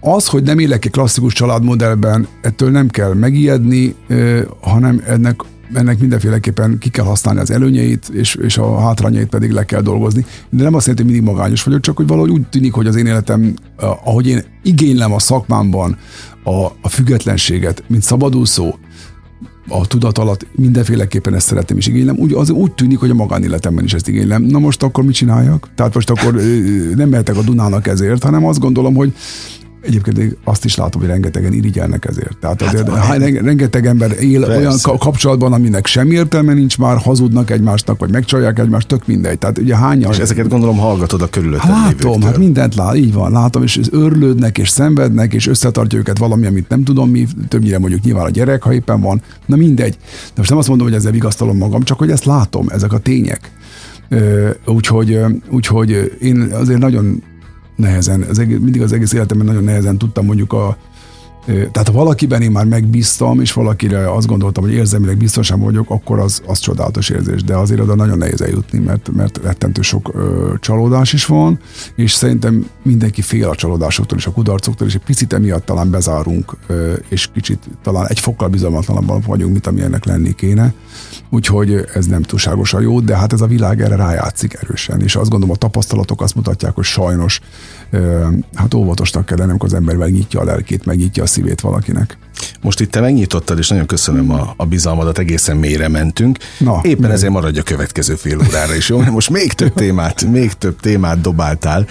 az, 0.00 0.26
hogy 0.26 0.42
nem 0.42 0.58
élek 0.58 0.84
egy 0.84 0.90
klasszikus 0.90 1.32
családmodellben, 1.32 2.26
ettől 2.42 2.70
nem 2.70 2.88
kell 2.88 3.14
megijedni, 3.14 3.94
hanem 4.60 5.02
ennek 5.06 5.40
ennek 5.74 5.98
mindenféleképpen 5.98 6.78
ki 6.78 6.88
kell 6.88 7.04
használni 7.04 7.40
az 7.40 7.50
előnyeit, 7.50 8.08
és, 8.08 8.34
és 8.34 8.58
a 8.58 8.80
hátrányait 8.80 9.28
pedig 9.28 9.50
le 9.50 9.64
kell 9.64 9.80
dolgozni. 9.80 10.24
De 10.50 10.62
nem 10.62 10.74
azt 10.74 10.86
jelenti, 10.86 11.06
hogy 11.06 11.14
mindig 11.14 11.34
magányos 11.34 11.62
vagyok, 11.62 11.80
csak 11.80 11.96
hogy 11.96 12.06
valahogy 12.06 12.30
úgy 12.30 12.48
tűnik, 12.48 12.72
hogy 12.72 12.86
az 12.86 12.96
én 12.96 13.06
életem, 13.06 13.54
ahogy 14.04 14.26
én 14.26 14.44
igénylem 14.62 15.12
a 15.12 15.18
szakmámban 15.18 15.96
a, 16.44 16.64
a 16.82 16.88
függetlenséget, 16.88 17.84
mint 17.86 18.02
szabadúszó, 18.02 18.74
a 19.68 19.86
tudat 19.86 20.18
alatt 20.18 20.46
mindenféleképpen 20.56 21.34
ezt 21.34 21.46
szeretem 21.46 21.76
és 21.76 21.86
igénylem. 21.86 22.16
Úgy, 22.18 22.32
az 22.32 22.50
úgy 22.50 22.72
tűnik, 22.72 22.98
hogy 22.98 23.10
a 23.10 23.14
magánéletemben 23.14 23.84
is 23.84 23.92
ezt 23.94 24.08
igénylem. 24.08 24.42
Na 24.42 24.58
most 24.58 24.82
akkor 24.82 25.04
mit 25.04 25.14
csináljak? 25.14 25.68
Tehát 25.74 25.94
most 25.94 26.10
akkor 26.10 26.34
nem 26.96 27.08
mehetek 27.08 27.36
a 27.36 27.42
Dunának 27.42 27.86
ezért, 27.86 28.22
hanem 28.22 28.46
azt 28.46 28.58
gondolom, 28.58 28.94
hogy 28.94 29.12
Egyébként 29.88 30.36
azt 30.44 30.64
is 30.64 30.76
látom, 30.76 31.00
hogy 31.00 31.10
rengetegen 31.10 31.52
irigyelnek 31.52 32.04
ezért. 32.04 32.38
Tehát 32.40 32.62
azért 32.62 32.94
hát, 32.94 33.18
rengeteg 33.18 33.86
ember 33.86 34.22
él 34.22 34.44
persze. 34.44 34.58
olyan 34.58 34.98
kapcsolatban, 34.98 35.52
aminek 35.52 35.86
semmi 35.86 36.14
értelme 36.14 36.52
nincs 36.52 36.78
már, 36.78 36.96
hazudnak 36.96 37.50
egymásnak, 37.50 37.98
vagy 37.98 38.10
megcsalják 38.10 38.58
egymást, 38.58 38.88
tök 38.88 39.06
mindegy. 39.06 39.38
Tehát 39.38 39.58
ugye 39.58 39.76
hányan... 39.76 40.12
És 40.12 40.18
ezeket 40.18 40.48
gondolom 40.48 40.78
hallgatod 40.78 41.22
a 41.22 41.28
körülötted 41.28 41.70
hát, 41.70 41.92
Látom, 41.92 42.22
hát 42.22 42.38
mindent 42.38 42.74
lát, 42.74 42.96
így 42.96 43.12
van, 43.12 43.32
látom, 43.32 43.62
és 43.62 43.80
örlődnek, 43.90 44.58
és 44.58 44.68
szenvednek, 44.68 45.34
és 45.34 45.46
összetartja 45.46 45.98
őket 45.98 46.18
valami, 46.18 46.46
amit 46.46 46.68
nem 46.68 46.84
tudom 46.84 47.10
mi, 47.10 47.26
többnyire 47.48 47.78
mondjuk 47.78 48.02
nyilván 48.02 48.24
a 48.24 48.30
gyerek, 48.30 48.62
ha 48.62 48.72
éppen 48.72 49.00
van. 49.00 49.22
Na 49.46 49.56
mindegy. 49.56 49.96
De 50.24 50.32
most 50.36 50.48
nem 50.48 50.58
azt 50.58 50.68
mondom, 50.68 50.86
hogy 50.86 50.96
ezzel 50.96 51.12
vigasztalom 51.12 51.56
magam, 51.56 51.82
csak 51.82 51.98
hogy 51.98 52.10
ezt 52.10 52.24
látom, 52.24 52.66
ezek 52.68 52.92
a 52.92 52.98
tények. 52.98 53.50
Úgyhogy, 54.66 55.20
úgyhogy 55.50 56.16
én 56.20 56.40
azért 56.40 56.80
nagyon 56.80 57.22
nehezen, 57.78 58.22
az 58.22 58.38
egész, 58.38 58.58
mindig 58.58 58.82
az 58.82 58.92
egész 58.92 59.12
életemben 59.12 59.46
nagyon 59.46 59.64
nehezen 59.64 59.98
tudtam 59.98 60.24
mondjuk 60.24 60.52
a, 60.52 60.76
tehát 61.48 61.88
ha 61.88 61.92
valakiben 61.92 62.42
én 62.42 62.50
már 62.50 62.64
megbíztam, 62.64 63.40
és 63.40 63.52
valakire 63.52 64.12
azt 64.12 64.26
gondoltam, 64.26 64.64
hogy 64.64 64.72
érzelmileg 64.72 65.16
biztosan 65.16 65.60
vagyok, 65.60 65.90
akkor 65.90 66.18
az, 66.18 66.42
az 66.46 66.58
csodálatos 66.58 67.08
érzés, 67.08 67.42
de 67.42 67.56
azért 67.56 67.80
oda 67.80 67.94
nagyon 67.94 68.18
nehéz 68.18 68.40
eljutni, 68.40 68.78
mert, 68.78 69.10
mert 69.14 69.40
rettentő 69.42 69.80
sok 69.82 70.10
ö, 70.14 70.52
csalódás 70.60 71.12
is 71.12 71.26
van, 71.26 71.58
és 71.94 72.12
szerintem 72.12 72.66
mindenki 72.82 73.22
fél 73.22 73.48
a 73.48 73.54
csalódásoktól 73.54 74.18
és 74.18 74.26
a 74.26 74.30
kudarcoktól, 74.30 74.86
és 74.86 74.94
egy 74.94 75.04
picit 75.04 75.32
emiatt 75.32 75.64
talán 75.64 75.90
bezárunk, 75.90 76.56
ö, 76.66 76.92
és 77.08 77.28
kicsit 77.34 77.68
talán 77.82 78.06
egy 78.06 78.20
fokkal 78.20 78.48
bizalmatlanabbak 78.48 79.24
vagyunk, 79.26 79.52
mint 79.52 79.66
ami 79.66 79.80
ennek 79.80 80.04
lenni 80.04 80.34
kéne. 80.34 80.74
Úgyhogy 81.30 81.84
ez 81.94 82.06
nem 82.06 82.22
túlságosan 82.22 82.82
jó, 82.82 83.00
de 83.00 83.16
hát 83.16 83.32
ez 83.32 83.40
a 83.40 83.46
világ 83.46 83.80
erre 83.80 83.96
rájátszik 83.96 84.54
erősen, 84.54 85.00
és 85.00 85.16
azt 85.16 85.30
gondolom 85.30 85.54
a 85.54 85.58
tapasztalatok 85.58 86.20
azt 86.22 86.34
mutatják, 86.34 86.74
hogy 86.74 86.84
sajnos 86.84 87.40
hát 88.54 88.74
óvatosnak 88.74 89.26
kell 89.26 89.36
lenni, 89.36 89.50
amikor 89.50 89.68
az 89.68 89.74
ember 89.74 89.96
megnyitja 89.96 90.40
a 90.40 90.44
lelkét, 90.44 90.84
megnyitja 90.84 91.22
a 91.22 91.26
szívét 91.26 91.60
valakinek. 91.60 92.18
Most 92.60 92.80
itt 92.80 92.90
te 92.90 93.00
megnyitottad, 93.00 93.58
és 93.58 93.68
nagyon 93.68 93.86
köszönöm 93.86 94.30
a, 94.30 94.54
a 94.56 94.64
bizalmadat, 94.64 95.18
egészen 95.18 95.56
mélyre 95.56 95.88
mentünk. 95.88 96.38
Na, 96.58 96.80
Éppen 96.82 97.08
mi? 97.08 97.14
ezért 97.14 97.32
maradj 97.32 97.58
a 97.58 97.62
következő 97.62 98.14
fél 98.14 98.38
órára 98.48 98.74
is, 98.74 98.88
jó? 98.88 99.00
Most 99.00 99.30
még 99.30 99.52
több 99.52 99.74
témát, 99.74 100.24
még 100.24 100.52
több 100.52 100.80
témát 100.80 101.20
dobáltál, 101.20 101.86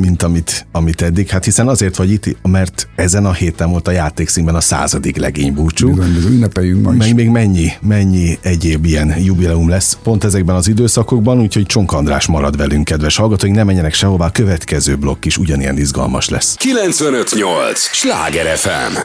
mint 0.00 0.22
amit, 0.22 0.66
amit 0.72 1.02
eddig. 1.02 1.28
Hát 1.28 1.44
hiszen 1.44 1.68
azért 1.68 1.96
vagy 1.96 2.10
itt, 2.10 2.36
mert 2.42 2.88
ezen 2.96 3.26
a 3.26 3.32
héten 3.32 3.70
volt 3.70 3.88
a 3.88 3.90
játékszínben 3.90 4.54
a 4.54 4.60
századik 4.60 5.16
legény 5.16 5.54
búcsú. 5.54 5.88
Bizony, 5.94 6.14
bizony, 6.14 6.32
ünnepeljünk 6.32 6.82
ma 6.84 6.92
is. 6.92 6.98
Meg 6.98 7.14
még 7.14 7.28
mennyi, 7.28 7.72
mennyi 7.80 8.38
egyéb 8.40 8.84
ilyen 8.84 9.14
jubileum 9.18 9.68
lesz 9.68 9.98
pont 10.02 10.24
ezekben 10.24 10.56
az 10.56 10.68
időszakokban, 10.68 11.40
úgyhogy 11.40 11.66
Csonk 11.66 11.92
András 11.92 12.26
marad 12.26 12.56
velünk, 12.56 12.84
kedves 12.84 13.16
hallgatóink, 13.16 13.56
ne 13.56 13.64
menjenek 13.64 13.94
sehová, 13.94 14.26
a 14.26 14.30
következő 14.30 14.96
blokk 14.96 15.24
is 15.24 15.38
ugyanilyen 15.38 15.78
izgalmas 15.78 16.28
lesz. 16.28 16.54
958! 16.54 17.80
Sláger 17.80 18.56
FM! 18.56 18.96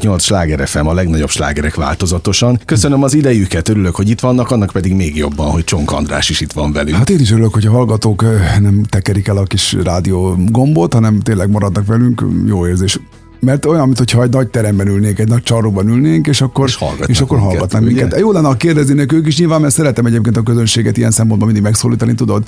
958 0.00 0.22
Sláger 0.22 0.68
FM, 0.68 0.86
a 0.86 0.94
legnagyobb 0.94 1.28
slágerek 1.28 1.74
változatosan. 1.74 2.60
Köszönöm 2.64 3.02
az 3.02 3.14
idejüket, 3.14 3.68
örülök, 3.68 3.94
hogy 3.94 4.08
itt 4.08 4.20
vannak, 4.20 4.50
annak 4.50 4.70
pedig 4.70 4.94
még 4.94 5.16
jobban, 5.16 5.50
hogy 5.50 5.64
Csonk 5.64 5.92
András 5.92 6.30
is 6.30 6.40
itt 6.40 6.52
van 6.52 6.72
velünk. 6.72 6.96
Hát 6.96 7.10
én 7.10 7.20
is 7.20 7.30
örülök, 7.30 7.52
hogy 7.52 7.66
a 7.66 7.70
hallgatók 7.70 8.22
nem 8.60 8.82
tekerik 8.82 9.28
el 9.28 9.36
a 9.36 9.42
kis 9.42 9.72
rádió 9.72 10.36
gombot, 10.48 10.92
hanem 10.92 11.20
tényleg 11.20 11.50
maradnak 11.50 11.86
velünk. 11.86 12.24
Jó 12.46 12.66
érzés 12.66 12.98
mert 13.40 13.66
olyan, 13.66 13.86
mintha 13.86 14.22
egy 14.22 14.30
nagy 14.30 14.48
teremben 14.48 14.88
ülnénk, 14.88 15.18
egy 15.18 15.28
nagy 15.28 15.42
csarnokban 15.42 15.88
ülnénk, 15.88 16.26
és 16.26 16.40
akkor, 16.40 16.66
és, 16.66 16.78
és 17.06 17.20
akkor 17.20 17.36
minket, 17.36 17.56
hallgatnánk 17.56 17.86
ugye? 17.86 18.00
minket. 18.00 18.18
Jó 18.18 18.32
lenne, 18.32 18.46
ha 18.46 18.54
kérdeznének 18.54 19.12
ők 19.12 19.26
is 19.26 19.38
nyilván, 19.38 19.60
mert 19.60 19.74
szeretem 19.74 20.06
egyébként 20.06 20.36
a 20.36 20.42
közönséget 20.42 20.96
ilyen 20.96 21.10
szempontból 21.10 21.46
mindig 21.46 21.64
megszólítani, 21.64 22.14
tudod, 22.14 22.44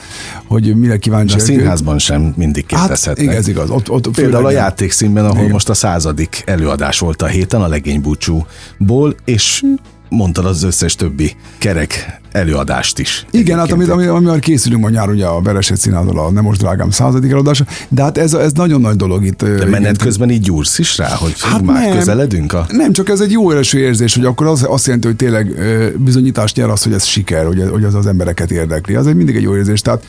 hogy 0.46 0.76
mire 0.76 0.96
kíváncsi. 0.96 1.36
A 1.36 1.38
színházban 1.38 1.98
sem 1.98 2.34
mindig 2.36 2.66
kérdezhetnek. 2.66 3.16
Hát, 3.16 3.26
igen, 3.26 3.36
ez 3.36 3.48
igaz. 3.48 3.70
Ott, 3.70 3.90
ott 3.90 4.08
Például 4.08 4.46
a 4.46 4.50
játékszínben, 4.50 5.24
ahol 5.24 5.38
igen. 5.38 5.50
most 5.50 5.68
a 5.68 5.74
századik 5.74 6.42
előadás 6.46 6.98
volt 6.98 7.22
a 7.22 7.26
héten, 7.26 7.62
a 7.62 7.68
legénybúcsúból, 7.68 9.14
és 9.24 9.64
mondtad 10.12 10.44
az 10.44 10.62
összes 10.62 10.94
többi 10.94 11.36
kerek 11.58 12.20
előadást 12.32 12.98
is. 12.98 13.26
Igen, 13.30 13.58
hát 13.58 13.72
amit, 13.72 13.88
ami, 13.88 14.06
amivel 14.06 14.38
készülünk 14.38 14.82
ma 14.82 14.88
nyár, 14.88 15.08
ugye 15.08 15.26
a 15.26 15.40
Vereset 15.40 15.76
színházal 15.76 16.18
a 16.18 16.30
Nem 16.30 16.44
most 16.44 16.60
drágám 16.60 16.90
századik 16.90 17.30
előadása, 17.30 17.64
de 17.88 18.02
hát 18.02 18.18
ez, 18.18 18.34
ez 18.34 18.52
nagyon 18.52 18.80
nagy 18.80 18.96
dolog 18.96 19.24
itt. 19.24 19.44
De 19.44 19.66
menet 19.66 19.96
közben 19.96 20.30
így 20.30 20.42
gyúrsz 20.42 20.78
is 20.78 20.98
rá, 20.98 21.08
hogy 21.08 21.34
hát 21.40 21.62
már 21.62 21.86
nem, 21.86 21.96
közeledünk? 21.98 22.52
A... 22.52 22.66
Nem, 22.68 22.92
csak 22.92 23.08
ez 23.08 23.20
egy 23.20 23.30
jó 23.30 23.50
első 23.50 23.78
érzés, 23.78 24.14
hogy 24.14 24.24
akkor 24.24 24.46
az, 24.46 24.66
azt 24.68 24.86
jelenti, 24.86 25.06
hogy 25.06 25.16
tényleg 25.16 25.54
bizonyítást 25.98 26.56
nyer 26.56 26.68
az, 26.68 26.82
hogy 26.82 26.92
ez 26.92 27.04
siker, 27.04 27.46
hogy, 27.46 27.64
hogy 27.70 27.84
az 27.84 27.94
az 27.94 28.06
embereket 28.06 28.50
érdekli. 28.50 28.94
Az 28.94 29.06
egy 29.06 29.16
mindig 29.16 29.36
egy 29.36 29.42
jó 29.42 29.56
érzés. 29.56 29.80
Tehát 29.80 30.04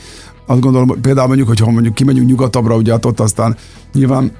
azt 0.45 0.59
gondolom, 0.59 1.01
például 1.01 1.27
mondjuk, 1.27 1.47
hogyha 1.47 1.71
mondjuk 1.71 1.95
kimegyünk 1.95 2.27
nyugatabbra, 2.27 2.75
ugye 2.75 2.91
hát 2.91 3.05
ott 3.05 3.19
aztán 3.19 3.57
nyilván 3.93 4.31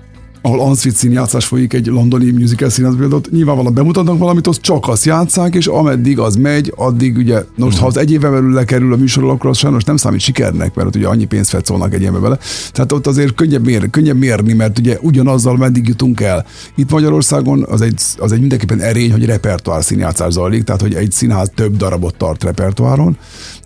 ahol 0.45 0.59
Answit 0.59 0.95
színjátszás 0.95 1.45
folyik 1.45 1.73
egy 1.73 1.85
londoni 1.85 2.31
musical 2.31 2.69
színház 2.69 2.95
például, 2.97 3.21
nyilvánvalóan 3.31 3.73
bemutatnak 3.73 4.17
valamit, 4.17 4.47
az 4.47 4.59
csak 4.61 4.87
azt 4.87 5.05
játszák, 5.05 5.55
és 5.55 5.67
ameddig 5.67 6.19
az 6.19 6.35
megy, 6.35 6.73
addig 6.75 7.17
ugye, 7.17 7.43
most 7.57 7.77
ha 7.77 7.85
az 7.85 7.97
egy 7.97 8.11
éve 8.11 8.29
belül 8.29 8.53
lekerül 8.53 8.93
a 8.93 8.95
műsorról, 8.95 9.31
akkor 9.31 9.49
az 9.49 9.57
sajnos 9.57 9.83
nem 9.83 9.97
számít 9.97 10.19
sikernek, 10.19 10.75
mert 10.75 10.95
ugye 10.95 11.07
annyi 11.07 11.25
pénzt 11.25 11.49
fetszolnak 11.49 11.93
egy 11.93 12.01
évbe 12.01 12.17
bele. 12.17 12.37
Tehát 12.71 12.91
ott 12.91 13.07
azért 13.07 13.35
könnyebb, 13.35 13.65
mér, 13.65 13.89
könnyebb 13.89 14.17
mérni, 14.17 14.53
mert 14.53 14.79
ugye 14.79 14.97
ugyanazzal 15.01 15.57
meddig 15.57 15.87
jutunk 15.87 16.21
el. 16.21 16.45
Itt 16.75 16.91
Magyarországon 16.91 17.65
az 17.69 17.81
egy, 17.81 18.01
az 18.17 18.31
egy 18.31 18.39
mindenképpen 18.39 18.79
erény, 18.79 19.11
hogy 19.11 19.25
repertoár 19.25 19.83
színjátszás 19.83 20.33
zajlik, 20.33 20.63
tehát 20.63 20.81
hogy 20.81 20.93
egy 20.93 21.11
színház 21.11 21.51
több 21.55 21.77
darabot 21.77 22.15
tart 22.15 22.43
repertoáron, 22.43 23.17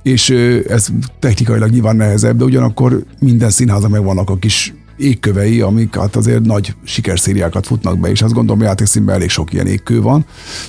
és 0.03 0.29
ez 0.67 0.87
technikailag 1.19 1.69
nyilván 1.69 1.95
nehezebb, 1.95 2.37
de 2.37 2.43
ugyanakkor 2.43 3.03
minden 3.19 3.49
színházak 3.49 3.89
megvannak 3.89 4.29
a 4.29 4.37
kis 4.37 4.73
égkövei, 4.97 5.61
amik 5.61 5.95
hát 5.95 6.15
azért 6.15 6.41
nagy 6.41 6.75
sikerszériákat 6.83 7.65
futnak 7.65 7.99
be, 7.99 8.09
és 8.09 8.21
azt 8.21 8.33
gondolom, 8.33 8.57
hogy 8.57 8.67
játékszínben 8.67 9.15
elég 9.15 9.29
sok 9.29 9.53
ilyen 9.53 9.67
égkő 9.67 10.01
van, 10.01 10.25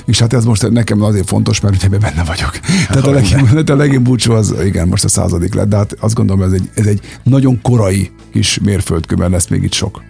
és 0.07 0.19
hát 0.19 0.33
ez 0.33 0.45
most 0.45 0.71
nekem 0.71 1.03
azért 1.03 1.29
fontos, 1.29 1.61
mert 1.61 1.85
ugye 1.85 1.99
benne 1.99 2.25
vagyok. 2.25 2.51
Tehát 2.89 3.07
a 3.07 3.11
legjobb, 3.11 3.69
a 3.69 3.77
legjobb 3.77 4.03
búcsú 4.03 4.33
az, 4.33 4.55
igen, 4.65 4.89
most 4.89 5.05
a 5.05 5.09
századik 5.09 5.55
lett, 5.55 5.69
de 5.69 5.77
hát 5.77 5.97
azt 6.01 6.15
gondolom, 6.15 6.43
ez 6.43 6.53
egy, 6.53 6.71
ez 6.75 6.87
egy 6.87 7.01
nagyon 7.23 7.61
korai 7.63 8.11
kis 8.33 8.59
mérföldkő, 8.63 9.17
mert 9.17 9.31
lesz 9.31 9.49
még 9.49 9.63
itt 9.63 9.73
sok. 9.73 10.03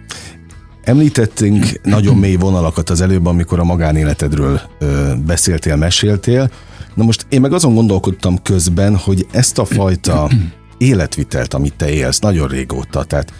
Említettünk 0.83 1.79
nagyon 1.83 2.17
mély 2.17 2.35
vonalakat 2.35 2.89
az 2.89 3.01
előbb, 3.01 3.25
amikor 3.25 3.59
a 3.59 3.63
magánéletedről 3.63 4.61
ö, 4.79 5.13
beszéltél, 5.25 5.75
meséltél. 5.75 6.51
Na 6.93 7.03
most 7.03 7.25
én 7.29 7.41
meg 7.41 7.53
azon 7.53 7.73
gondolkodtam 7.73 8.41
közben, 8.41 8.95
hogy 8.95 9.27
ezt 9.31 9.57
a 9.57 9.65
fajta 9.65 10.29
életvitelt, 10.77 11.53
amit 11.53 11.73
te 11.73 11.89
élsz 11.89 12.19
nagyon 12.19 12.47
régóta, 12.47 13.03
tehát 13.03 13.33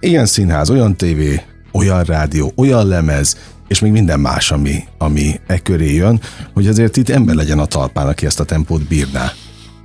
Ilyen 0.00 0.26
színház, 0.26 0.70
olyan 0.70 0.96
tévé, 0.96 1.40
olyan 1.72 2.02
rádió, 2.02 2.52
olyan 2.56 2.86
lemez, 2.86 3.36
és 3.68 3.80
még 3.80 3.92
minden 3.92 4.20
más, 4.20 4.50
ami, 4.50 4.84
ami 4.98 5.40
e 5.46 5.58
köré 5.58 5.94
jön, 5.94 6.20
hogy 6.54 6.66
azért 6.66 6.96
itt 6.96 7.08
ember 7.08 7.34
legyen 7.34 7.58
a 7.58 7.66
talpán, 7.66 8.06
aki 8.06 8.26
ezt 8.26 8.40
a 8.40 8.44
tempót 8.44 8.88
bírná. 8.88 9.32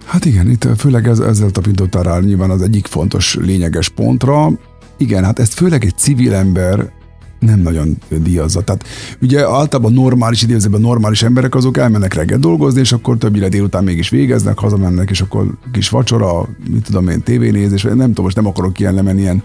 Hát 0.05 0.25
igen, 0.25 0.49
itt 0.49 0.67
főleg 0.77 1.07
ez, 1.07 1.19
ezzel 1.19 1.49
tapintottál 1.49 2.03
rá 2.03 2.19
nyilván 2.19 2.49
az 2.49 2.61
egyik 2.61 2.87
fontos, 2.87 3.35
lényeges 3.35 3.89
pontra. 3.89 4.51
Igen, 4.97 5.23
hát 5.23 5.39
ezt 5.39 5.53
főleg 5.53 5.85
egy 5.85 5.97
civil 5.97 6.33
ember 6.33 6.91
nem 7.39 7.59
nagyon 7.59 7.97
díjazza. 8.09 8.61
Tehát 8.61 8.85
ugye 9.21 9.39
általában 9.39 9.93
normális 9.93 10.41
idézőben 10.41 10.81
normális 10.81 11.23
emberek 11.23 11.55
azok 11.55 11.77
elmennek 11.77 12.13
reggel 12.13 12.39
dolgozni, 12.39 12.79
és 12.79 12.91
akkor 12.91 13.17
többire 13.17 13.49
délután 13.49 13.83
mégis 13.83 14.09
végeznek, 14.09 14.59
hazamennek, 14.59 15.09
és 15.09 15.21
akkor 15.21 15.57
kis 15.71 15.89
vacsora, 15.89 16.49
mit 16.69 16.83
tudom 16.83 17.07
én, 17.07 17.23
tévénézés, 17.23 17.83
nem 17.83 17.97
tudom, 17.97 18.23
most 18.23 18.35
nem 18.35 18.47
akarok 18.47 18.79
ilyen 18.79 18.93
lemenni 18.93 19.21
ilyen 19.21 19.43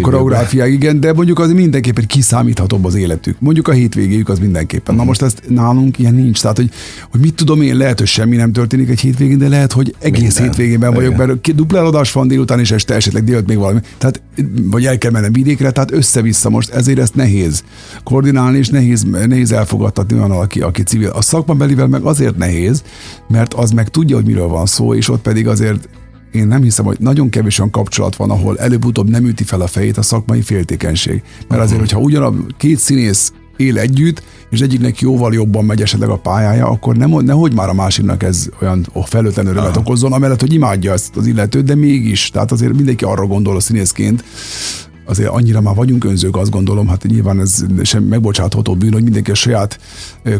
koreográfiák, 0.00 0.70
igen, 0.70 1.00
de 1.00 1.12
mondjuk 1.12 1.38
az 1.38 1.52
mindenképpen 1.52 2.06
kiszámíthatóbb 2.06 2.84
az 2.84 2.94
életük. 2.94 3.40
Mondjuk 3.40 3.68
a 3.68 3.72
hétvégéjük 3.72 4.28
az 4.28 4.38
mindenképpen. 4.38 4.94
Na 4.94 5.04
most 5.04 5.22
ezt 5.22 5.42
nálunk 5.48 5.98
ilyen 5.98 6.14
nincs. 6.14 6.40
Tehát, 6.40 6.56
hogy, 6.56 6.70
hogy 7.10 7.20
mit 7.20 7.34
tudom 7.34 7.62
én, 7.62 7.76
lehet, 7.76 7.98
hogy 7.98 8.08
semmi 8.08 8.36
nem 8.36 8.52
történik 8.52 8.88
egy 8.88 9.00
hétvégén, 9.00 9.38
de 9.38 9.48
lehet, 9.48 9.72
hogy 9.72 9.94
egész 9.98 10.20
Minden. 10.20 10.42
hétvégében 10.42 10.94
vagyok, 10.94 11.12
igen. 11.14 11.26
mert 11.26 11.54
dupla 11.54 11.78
eladás 11.78 12.12
van 12.12 12.28
délután, 12.28 12.58
és 12.58 12.70
este 12.70 12.94
esetleg 12.94 13.24
délt 13.24 13.46
még 13.46 13.56
valami. 13.56 13.80
Tehát, 13.98 14.22
vagy 14.70 14.86
el 14.86 14.98
kell 14.98 15.10
mennem 15.10 15.32
vidékre, 15.32 15.70
tehát 15.70 15.92
össze-vissza 15.92 16.50
most, 16.50 16.70
ezért 16.70 16.98
ezt 16.98 17.14
nehéz 17.14 17.64
koordinálni, 18.04 18.58
és 18.58 18.68
nehéz, 18.68 19.02
nehéz 19.26 19.52
elfogadtatni 19.52 20.16
olyan, 20.16 20.30
aki, 20.30 20.60
aki 20.60 20.82
civil. 20.82 21.08
A 21.08 21.22
szakmabelivel 21.22 21.86
meg 21.86 22.02
azért 22.02 22.36
nehéz, 22.36 22.82
mert 23.28 23.54
az 23.54 23.70
meg 23.70 23.88
tudja, 23.88 24.16
hogy 24.16 24.24
miről 24.24 24.48
van 24.48 24.66
szó, 24.66 24.94
és 24.94 25.08
ott 25.08 25.22
pedig 25.22 25.48
azért 25.48 25.88
én 26.34 26.46
nem 26.46 26.62
hiszem, 26.62 26.84
hogy 26.84 26.96
nagyon 27.00 27.28
kevés 27.28 27.58
olyan 27.58 27.70
kapcsolat 27.70 28.16
van, 28.16 28.30
ahol 28.30 28.58
előbb-utóbb 28.58 29.10
nem 29.10 29.26
üti 29.26 29.44
fel 29.44 29.60
a 29.60 29.66
fejét 29.66 29.96
a 29.96 30.02
szakmai 30.02 30.42
féltékenység. 30.42 31.22
Mert 31.48 31.62
azért, 31.62 31.80
hogyha 31.80 31.98
ugyanaz 31.98 32.34
két 32.56 32.78
színész 32.78 33.32
él 33.56 33.78
együtt, 33.78 34.22
és 34.50 34.60
egyiknek 34.60 35.00
jóval 35.00 35.34
jobban 35.34 35.64
megy 35.64 35.82
esetleg 35.82 36.08
a 36.08 36.18
pályája, 36.18 36.66
akkor 36.66 36.96
nem, 36.96 37.10
nehogy 37.10 37.54
már 37.54 37.68
a 37.68 37.74
másiknak 37.74 38.22
ez 38.22 38.48
olyan 38.60 38.86
felőtlen 39.04 39.46
örömet 39.46 39.76
okozzon, 39.76 40.12
amellett, 40.12 40.40
hogy 40.40 40.52
imádja 40.52 40.92
ezt 40.92 41.16
az 41.16 41.26
illetőt, 41.26 41.64
de 41.64 41.74
mégis, 41.74 42.30
tehát 42.30 42.52
azért 42.52 42.72
mindenki 42.72 43.04
arra 43.04 43.26
gondol 43.26 43.56
a 43.56 43.60
színészként, 43.60 44.24
azért 45.04 45.28
annyira 45.28 45.60
már 45.60 45.74
vagyunk 45.74 46.04
önzők, 46.04 46.36
azt 46.36 46.50
gondolom, 46.50 46.88
hát 46.88 47.04
nyilván 47.04 47.40
ez 47.40 47.64
sem 47.82 48.02
megbocsátható 48.02 48.74
bűn, 48.74 48.92
hogy 48.92 49.02
mindenki 49.02 49.30
a 49.30 49.34
saját 49.34 49.78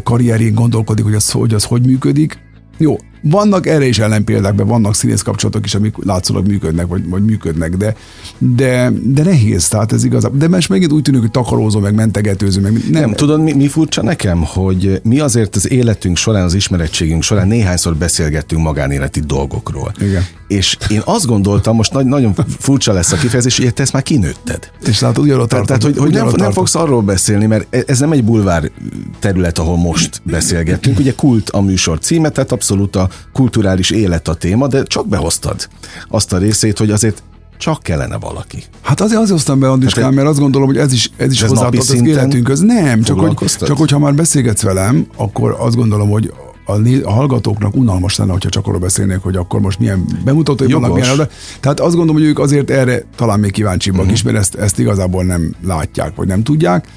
karrierjén 0.03 0.53
gondolkodik, 0.53 1.03
hogy 1.03 1.15
az, 1.15 1.31
hogy 1.31 1.53
az 1.53 1.63
hogy 1.63 1.85
működik. 1.85 2.37
Jó, 2.77 2.95
vannak 3.29 3.67
erre 3.67 3.85
is 3.85 3.99
ellenpéldák, 3.99 4.55
mert 4.55 4.69
vannak 4.69 4.95
színész 4.95 5.21
kapcsolatok 5.21 5.65
is, 5.65 5.75
amik 5.75 5.95
látszólag 6.03 6.47
működnek, 6.47 6.87
vagy, 6.87 7.09
vagy 7.09 7.23
működnek, 7.23 7.77
de, 7.77 7.95
de, 8.37 8.91
de 9.03 9.23
nehéz, 9.23 9.67
tehát 9.67 9.91
ez 9.91 10.03
igaz. 10.03 10.27
De 10.33 10.47
most 10.47 10.69
megint 10.69 10.91
úgy 10.91 11.01
tűnik, 11.01 11.21
hogy 11.21 11.31
takarózó, 11.31 11.79
meg 11.79 11.93
mentegetőző, 11.93 12.61
meg 12.61 12.71
nem. 12.71 13.01
nem 13.01 13.13
tudod, 13.13 13.41
mi, 13.41 13.53
mi 13.53 13.67
furcsa 13.67 14.03
nekem, 14.03 14.43
hogy 14.43 15.01
mi 15.03 15.19
azért 15.19 15.55
az 15.55 15.71
életünk 15.71 16.17
során, 16.17 16.43
az 16.43 16.53
ismerettségünk 16.53 17.23
során 17.23 17.47
néhányszor 17.47 17.95
beszélgettünk 17.95 18.61
magánéleti 18.61 19.19
dolgokról. 19.19 19.93
Igen. 19.99 20.23
És 20.47 20.77
én 20.89 21.01
azt 21.05 21.25
gondoltam, 21.25 21.75
most 21.75 21.93
nagy, 21.93 22.05
nagyon 22.05 22.35
furcsa 22.59 22.93
lesz 22.93 23.11
a 23.11 23.17
kifejezés, 23.17 23.57
hogy 23.57 23.73
te 23.73 23.81
ezt 23.81 23.93
már 23.93 24.03
kinőtted. 24.03 24.71
És 24.85 24.99
látod, 24.99 25.23
ugyanott 25.23 25.49
Tehát, 25.49 25.65
tehát 25.65 25.83
hogy, 25.83 25.97
hogy 25.97 26.11
nem, 26.11 26.29
nem 26.35 26.51
fogsz 26.51 26.75
arról 26.75 27.01
beszélni, 27.01 27.45
mert 27.45 27.75
e- 27.75 27.83
ez 27.87 27.99
nem 27.99 28.11
egy 28.11 28.23
bulvár 28.23 28.71
terület, 29.19 29.59
ahol 29.59 29.77
most 29.77 30.21
beszélgetünk. 30.23 30.99
Ugye 30.99 31.13
kult 31.15 31.49
a 31.49 31.61
műsor 31.61 31.99
címe, 31.99 32.29
tehát 32.29 32.51
abszolút 32.51 32.95
a 32.95 33.09
kulturális 33.33 33.89
élet 33.89 34.27
a 34.27 34.33
téma, 34.33 34.67
de 34.67 34.83
csak 34.83 35.07
behoztad 35.07 35.67
azt 36.07 36.33
a 36.33 36.37
részét, 36.37 36.77
hogy 36.77 36.91
azért 36.91 37.23
csak 37.57 37.83
kellene 37.83 38.17
valaki. 38.17 38.63
Hát 38.81 39.01
azért 39.01 39.19
azért 39.19 39.31
hoztam 39.31 39.59
be, 39.59 39.69
Andriskán, 39.69 40.03
hát, 40.03 40.13
mert 40.13 40.27
azt 40.27 40.39
gondolom, 40.39 40.67
hogy 40.67 40.77
ez 40.77 40.93
is, 40.93 41.11
ez 41.17 41.31
is 41.31 41.41
hozzáadott 41.41 41.81
az 41.81 42.01
életünkhöz. 42.01 42.59
Nem, 42.59 43.01
csak 43.01 43.19
hogy, 43.19 43.51
csak 43.59 43.77
hogyha 43.77 43.99
már 43.99 44.15
beszélgetsz 44.15 44.61
velem, 44.61 45.07
akkor 45.15 45.55
azt 45.59 45.75
gondolom, 45.75 46.09
hogy 46.09 46.33
a, 46.65 46.71
a 47.03 47.11
hallgatóknak 47.11 47.75
unalmas 47.75 48.15
lenne, 48.15 48.31
hogyha 48.31 48.49
csak 48.49 48.67
arról 48.67 48.79
beszélnék, 48.79 49.19
hogy 49.19 49.35
akkor 49.35 49.59
most 49.59 49.79
milyen 49.79 50.05
bemutatói 50.23 50.71
vannak, 50.71 50.93
milyen 50.93 51.17
de, 51.17 51.29
Tehát 51.59 51.79
azt 51.79 51.95
gondolom, 51.95 52.21
hogy 52.21 52.29
ők 52.29 52.39
azért 52.39 52.69
erre 52.69 53.03
talán 53.15 53.39
még 53.39 53.51
kíváncsibbak 53.51 53.99
uh-huh. 53.99 54.13
is, 54.13 54.23
mert 54.23 54.37
ezt, 54.37 54.55
ezt 54.55 54.79
igazából 54.79 55.23
nem 55.23 55.55
látják, 55.63 56.15
vagy 56.15 56.27
nem 56.27 56.43
tudják. 56.43 56.87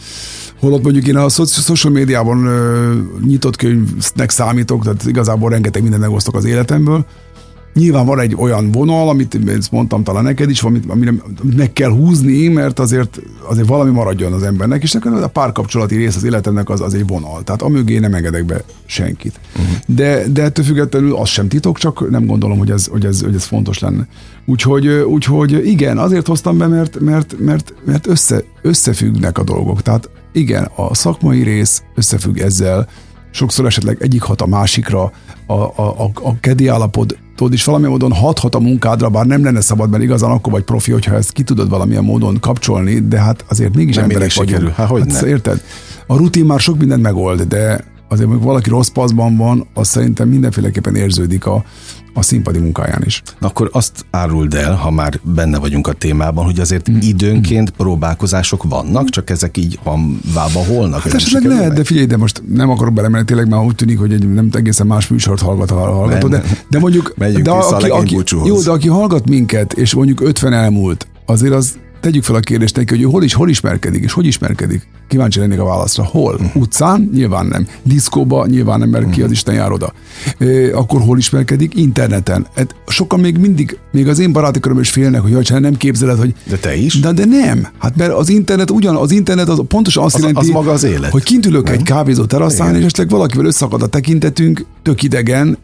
Holott 0.60 0.82
mondjuk 0.82 1.06
én 1.06 1.16
a 1.16 1.28
social 1.28 1.92
médiában 1.92 2.46
ö, 2.46 2.94
nyitott 3.26 3.56
könyvnek 3.56 4.30
számítok, 4.30 4.82
tehát 4.82 5.04
igazából 5.06 5.50
rengeteg 5.50 5.82
mindent 5.82 6.02
megosztok 6.02 6.34
az 6.34 6.44
életemből, 6.44 7.06
Nyilván 7.78 8.06
van 8.06 8.20
egy 8.20 8.34
olyan 8.36 8.70
vonal, 8.70 9.08
amit 9.08 9.38
ezt 9.46 9.72
mondtam 9.72 10.02
talán 10.02 10.22
neked 10.22 10.50
is, 10.50 10.62
amit, 10.62 10.90
amire 10.90 11.12
meg 11.56 11.72
kell 11.72 11.90
húzni, 11.90 12.48
mert 12.48 12.78
azért, 12.78 13.20
azért 13.48 13.68
valami 13.68 13.90
maradjon 13.90 14.32
az 14.32 14.42
embernek, 14.42 14.82
és 14.82 14.92
nekem 14.92 15.14
a 15.14 15.26
párkapcsolati 15.26 15.96
rész 15.96 16.16
az 16.16 16.24
életemnek 16.24 16.68
az, 16.68 16.80
az 16.80 16.94
egy 16.94 17.06
vonal. 17.06 17.42
Tehát 17.44 17.62
amögé 17.62 17.98
nem 17.98 18.14
engedek 18.14 18.44
be 18.44 18.62
senkit. 18.86 19.40
Uh-huh. 19.56 19.76
De, 19.86 20.28
de 20.28 20.42
ettől 20.42 20.64
függetlenül 20.64 21.16
az 21.16 21.28
sem 21.28 21.48
titok, 21.48 21.78
csak 21.78 22.10
nem 22.10 22.26
gondolom, 22.26 22.58
hogy 22.58 22.70
ez, 22.70 22.86
hogy 22.86 23.04
ez, 23.04 23.22
hogy 23.22 23.34
ez 23.34 23.44
fontos 23.44 23.78
lenne. 23.78 24.06
Úgyhogy, 24.46 24.88
úgyhogy 24.88 25.66
igen, 25.66 25.98
azért 25.98 26.26
hoztam 26.26 26.58
be, 26.58 26.66
mert, 26.66 27.00
mert, 27.00 27.38
mert, 27.38 27.74
mert 27.84 28.06
össze, 28.06 28.42
összefüggnek 28.62 29.38
a 29.38 29.42
dolgok. 29.42 29.82
Tehát 29.82 30.08
igen, 30.32 30.70
a 30.76 30.94
szakmai 30.94 31.42
rész 31.42 31.82
összefügg 31.94 32.38
ezzel, 32.38 32.88
sokszor 33.30 33.66
esetleg 33.66 33.96
egyik 34.00 34.22
hat 34.22 34.40
a 34.40 34.46
másikra, 34.46 35.12
a, 35.46 35.52
a, 35.52 35.72
a, 35.76 36.10
a 36.22 36.40
kedi 36.40 36.68
állapotod 36.68 37.52
is 37.52 37.64
valamilyen 37.64 37.92
módon 37.92 38.12
hathat 38.12 38.54
a 38.54 38.58
munkádra, 38.58 39.08
bár 39.08 39.26
nem 39.26 39.44
lenne 39.44 39.60
szabad, 39.60 39.90
mert 39.90 40.02
igazán 40.02 40.30
akkor 40.30 40.52
vagy 40.52 40.62
profi, 40.62 40.92
hogyha 40.92 41.14
ezt 41.14 41.32
ki 41.32 41.42
tudod 41.42 41.68
valamilyen 41.68 42.04
módon 42.04 42.40
kapcsolni, 42.40 43.00
de 43.00 43.20
hát 43.20 43.44
azért 43.48 43.74
mégis 43.74 43.94
nem 43.94 44.04
emberek 44.04 44.34
vagyunk. 44.34 44.74
Hát, 44.74 44.88
hogy 44.88 45.12
hát, 45.12 45.22
érted? 45.22 45.62
A 46.06 46.16
rutin 46.16 46.44
már 46.44 46.60
sok 46.60 46.78
mindent 46.78 47.02
megold, 47.02 47.42
de 47.42 47.84
azért, 48.08 48.28
hogy 48.28 48.40
valaki 48.40 48.68
rossz 48.68 48.88
paszban 48.88 49.36
van, 49.36 49.66
az 49.74 49.88
szerintem 49.88 50.28
mindenféleképpen 50.28 50.94
érződik 50.94 51.46
a, 51.46 51.64
a 52.18 52.22
színpadi 52.22 52.58
munkáján 52.58 53.02
is. 53.04 53.22
Akkor 53.40 53.68
azt 53.72 54.04
áruld 54.10 54.54
el, 54.54 54.74
ha 54.74 54.90
már 54.90 55.20
benne 55.22 55.58
vagyunk 55.58 55.86
a 55.86 55.92
témában, 55.92 56.44
hogy 56.44 56.60
azért 56.60 56.90
mm. 56.90 56.98
időnként 57.00 57.70
próbálkozások 57.70 58.62
vannak, 58.62 59.08
csak 59.08 59.30
ezek 59.30 59.56
így 59.56 59.78
hamvába 59.84 60.64
holnak. 60.64 61.02
Hát 61.02 61.14
esetleg 61.14 61.44
lehet, 61.44 61.68
meg? 61.68 61.76
de 61.76 61.84
figyelj, 61.84 62.06
de 62.06 62.16
most 62.16 62.42
nem 62.48 62.70
akarok 62.70 62.94
belemenni, 62.94 63.24
tényleg 63.24 63.48
már 63.48 63.64
úgy 63.64 63.74
tűnik, 63.74 63.98
hogy 63.98 64.12
egy 64.12 64.32
nem 64.32 64.48
egészen 64.52 64.86
más 64.86 65.08
műsort 65.08 65.40
hallgat 65.40 65.70
a 65.70 65.74
hallgató, 65.74 66.28
de, 66.28 66.42
de 66.68 66.78
mondjuk, 66.78 67.14
de 67.42 67.50
aki, 67.50 67.88
aki, 67.88 68.16
jó, 68.44 68.60
de 68.60 68.70
aki 68.70 68.88
hallgat 68.88 69.28
minket, 69.28 69.72
és 69.72 69.94
mondjuk 69.94 70.20
50 70.20 70.52
elmúlt, 70.52 71.08
azért 71.26 71.54
az 71.54 71.78
tegyük 72.00 72.22
fel 72.22 72.34
a 72.34 72.40
kérdést 72.40 72.76
neki, 72.76 72.94
hogy 72.94 73.12
hol 73.12 73.22
is, 73.22 73.34
hol 73.34 73.48
ismerkedik, 73.48 74.04
és 74.04 74.12
hogy 74.12 74.26
ismerkedik. 74.26 74.88
Kíváncsi 75.08 75.38
lennék 75.38 75.58
a 75.58 75.64
válaszra. 75.64 76.04
Hol? 76.04 76.34
Uh-huh. 76.34 76.56
Utcán? 76.62 77.10
Nyilván 77.12 77.46
nem. 77.46 77.66
Diszkóba? 77.82 78.46
Nyilván 78.46 78.78
nem, 78.78 78.88
mert 78.88 79.04
uh-huh. 79.04 79.18
ki 79.18 79.24
az 79.24 79.30
Isten 79.30 79.54
jár 79.54 79.72
oda. 79.72 79.92
E, 80.38 80.76
akkor 80.76 81.00
hol 81.00 81.18
ismerkedik? 81.18 81.74
Interneten. 81.74 82.46
Hát 82.56 82.74
sokan 82.86 83.20
még 83.20 83.38
mindig, 83.38 83.78
még 83.92 84.08
az 84.08 84.18
én 84.18 84.32
baráti 84.32 84.60
köröm 84.60 84.78
is 84.78 84.90
félnek, 84.90 85.20
hogy 85.20 85.30
jaj, 85.30 85.60
nem 85.60 85.76
képzeled, 85.76 86.18
hogy... 86.18 86.34
De 86.48 86.56
te 86.56 86.76
is? 86.76 87.00
De, 87.00 87.12
de 87.12 87.24
nem. 87.24 87.68
Hát 87.78 87.96
mert 87.96 88.12
az 88.12 88.28
internet 88.28 88.70
ugyan, 88.70 88.96
az 88.96 89.10
internet 89.10 89.48
az 89.48 89.60
pontosan 89.68 90.04
azt 90.04 90.14
az, 90.14 90.20
jelenti, 90.20 90.40
az 90.40 90.48
maga 90.48 90.70
az 90.70 90.84
élet. 90.84 91.10
hogy 91.10 91.22
kint 91.22 91.46
ülök 91.46 91.64
nem? 91.64 91.72
egy 91.72 91.82
kávézó 91.82 92.24
teraszán, 92.24 92.74
és 92.74 92.84
esetleg 92.84 93.08
valakivel 93.08 93.46
összeakad 93.46 93.82
a 93.82 93.86
tekintetünk, 93.86 94.64
tök 94.82 95.02
idegen, 95.02 95.58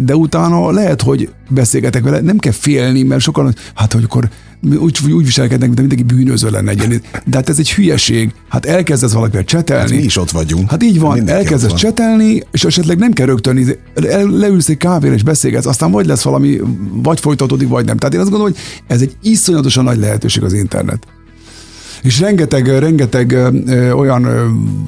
de 0.00 0.16
utána 0.16 0.70
lehet, 0.70 1.02
hogy 1.02 1.28
beszélgetek 1.48 2.02
vele, 2.02 2.20
nem 2.20 2.38
kell 2.38 2.52
félni, 2.52 3.02
mert 3.02 3.20
sokan, 3.20 3.54
hát 3.74 3.92
hogy 3.92 4.04
akkor 4.04 4.28
úgy, 4.62 4.98
úgy 5.12 5.24
viselkednek, 5.24 5.66
mint 5.68 5.80
mindenki 5.80 6.14
bűnöző 6.14 6.50
lenne 6.50 6.70
egy 6.70 7.02
De 7.26 7.36
hát 7.36 7.48
ez 7.48 7.58
egy 7.58 7.72
hülyeség. 7.72 8.32
Hát 8.48 8.66
elkezdesz 8.66 9.12
valakivel 9.12 9.44
csetelni. 9.44 9.90
Hát 9.90 9.98
mi 9.98 10.04
is 10.04 10.16
ott 10.16 10.30
vagyunk. 10.30 10.70
Hát 10.70 10.82
így 10.82 11.00
van, 11.00 11.16
Mindenki 11.16 11.42
elkezdesz 11.42 11.74
csetelni, 11.74 12.42
és 12.50 12.64
esetleg 12.64 12.98
nem 12.98 13.12
kell 13.12 13.26
rögtön, 13.26 13.76
leülsz 14.30 14.68
egy 14.68 14.76
kávéra 14.76 15.14
és 15.14 15.22
beszélgetsz, 15.22 15.66
aztán 15.66 15.90
vagy 15.90 16.06
lesz 16.06 16.22
valami, 16.22 16.60
vagy 16.92 17.20
folytatódik, 17.20 17.68
vagy 17.68 17.84
nem. 17.84 17.96
Tehát 17.96 18.14
én 18.14 18.20
azt 18.20 18.30
gondolom, 18.30 18.54
hogy 18.54 18.62
ez 18.86 19.00
egy 19.00 19.16
iszonyatosan 19.22 19.84
nagy 19.84 19.98
lehetőség 19.98 20.42
az 20.42 20.52
internet 20.52 21.06
és 22.02 22.20
rengeteg, 22.20 22.66
rengeteg 22.66 23.36
olyan 23.94 24.28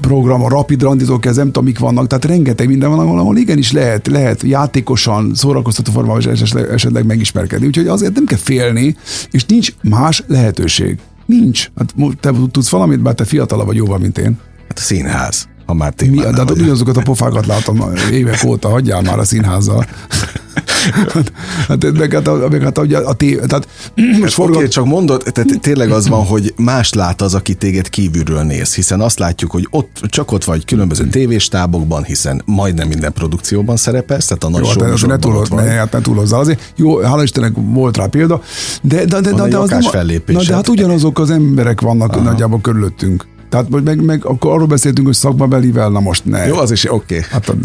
program, 0.01 0.43
a 0.43 0.49
rapid 0.49 0.81
randizók, 0.81 1.25
ez 1.25 1.35
nem 1.35 1.45
tudom, 1.45 1.63
mik 1.63 1.79
vannak, 1.79 2.07
tehát 2.07 2.25
rengeteg 2.25 2.67
minden 2.67 2.89
van, 2.89 2.99
ahol, 2.99 3.19
ahol 3.19 3.37
igenis 3.37 3.71
lehet, 3.71 4.07
lehet 4.07 4.41
játékosan, 4.41 5.31
szórakoztató 5.35 5.91
formában 5.91 6.29
esetleg 6.71 7.05
megismerkedni. 7.05 7.65
Úgyhogy 7.65 7.87
azért 7.87 8.13
nem 8.13 8.25
kell 8.25 8.37
félni, 8.37 8.95
és 9.31 9.45
nincs 9.45 9.73
más 9.81 10.23
lehetőség. 10.27 10.99
Nincs. 11.25 11.69
Hát 11.75 11.93
te 12.19 12.31
tudsz 12.51 12.69
valamit, 12.69 13.01
bár 13.01 13.13
te 13.13 13.25
fiatalabb 13.25 13.65
vagy 13.65 13.75
jóval, 13.75 13.97
mint 13.97 14.17
én. 14.17 14.39
Hát 14.67 14.77
a 14.77 14.81
színház 14.81 15.47
ha 15.65 15.73
már 15.73 15.93
témán. 15.93 16.27
Mi, 16.27 16.31
de 16.31 16.37
hát 16.37 16.51
ugyanazokat 16.51 16.97
a 16.97 17.01
pofákat 17.01 17.45
látom 17.45 17.83
évek 18.11 18.43
óta, 18.45 18.69
hagyjál 18.69 19.01
már 19.01 19.19
a 19.19 19.23
színházzal. 19.23 19.85
hát, 21.13 21.31
hát, 21.67 21.97
meg 21.97 22.11
hát, 22.11 22.49
meg 22.49 22.61
hát 22.61 22.77
a, 22.77 23.07
a 23.07 23.13
té, 23.13 23.35
tehát 23.35 23.67
most 24.21 24.33
forgat... 24.33 24.55
okay, 24.55 24.67
csak 24.67 24.85
mondod, 24.85 25.23
tehát 25.31 25.59
tényleg 25.61 25.91
az 25.91 26.07
van, 26.07 26.25
hogy 26.25 26.53
más 26.57 26.93
lát 26.93 27.21
az, 27.21 27.33
aki 27.33 27.53
téged 27.53 27.89
kívülről 27.89 28.41
néz, 28.41 28.75
hiszen 28.75 29.01
azt 29.01 29.19
látjuk, 29.19 29.51
hogy 29.51 29.67
ott, 29.69 30.01
csak 30.01 30.31
ott 30.31 30.43
vagy 30.43 30.65
különböző 30.65 31.07
tévéstábokban, 31.07 32.03
hiszen 32.03 32.41
majdnem 32.45 32.87
minden 32.87 33.13
produkcióban 33.13 33.77
szerepelsz, 33.77 34.25
tehát 34.25 34.43
a 34.43 34.49
nagy 34.49 34.61
jó, 34.61 34.85
hát 34.85 35.05
ne, 35.05 35.17
túl, 35.17 35.45
ne, 35.49 35.61
hát 35.61 35.91
ne 35.91 36.01
túlozzál. 36.01 36.39
Azért 36.39 36.73
jó, 36.75 36.99
hála 36.99 37.23
Istennek 37.23 37.53
volt 37.55 37.97
rá 37.97 38.05
példa, 38.05 38.41
de, 38.81 39.05
de, 39.05 39.19
de, 39.19 39.31
de, 39.31 39.47
de, 39.47 39.57
az 39.57 39.69
nem, 39.69 39.79
na, 40.25 40.43
de 40.43 40.53
hát 40.53 40.67
ugyanazok 40.67 41.19
az 41.19 41.29
emberek 41.29 41.81
vannak 41.81 42.11
Aha. 42.11 42.21
nagyjából 42.21 42.61
körülöttünk. 42.61 43.25
Tehát 43.53 43.83
meg, 43.83 44.03
meg 44.03 44.25
akkor 44.25 44.51
arról 44.51 44.67
beszéltünk, 44.67 45.07
hogy 45.07 45.15
szakmabelivel, 45.15 45.89
na 45.89 45.99
most 45.99 46.25
ne. 46.25 46.45
Jó, 46.47 46.57
az 46.57 46.71
is 46.71 46.91
oké. 46.91 46.95
Okay. 46.95 47.29
Hát, 47.29 47.55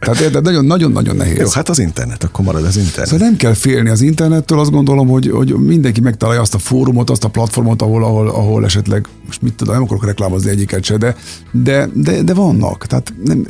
tehát 0.00 0.20
érted, 0.20 0.64
nagyon-nagyon 0.64 1.16
nehéz. 1.16 1.38
Jó, 1.38 1.46
hát 1.50 1.68
az 1.68 1.78
internet, 1.78 2.24
akkor 2.24 2.44
marad 2.44 2.64
az 2.64 2.76
internet. 2.76 3.06
Szóval 3.06 3.26
nem 3.26 3.36
kell 3.36 3.54
félni 3.54 3.88
az 3.88 4.00
internettől, 4.00 4.58
azt 4.58 4.70
gondolom, 4.70 5.08
hogy, 5.08 5.30
hogy 5.30 5.54
mindenki 5.54 6.00
megtalálja 6.00 6.40
azt 6.40 6.54
a 6.54 6.58
fórumot, 6.58 7.10
azt 7.10 7.24
a 7.24 7.28
platformot, 7.28 7.82
ahol, 7.82 8.04
ahol, 8.04 8.28
ahol 8.28 8.64
esetleg, 8.64 9.06
most 9.26 9.42
mit 9.42 9.54
tudom, 9.54 9.74
nem 9.74 9.82
akarok 9.82 10.04
reklámozni 10.04 10.50
egyiket 10.50 10.84
se, 10.84 10.96
de, 10.96 11.16
de, 11.52 11.88
de, 11.94 12.22
de 12.22 12.34
vannak. 12.34 12.86
Tehát 12.86 13.14
nem, 13.24 13.46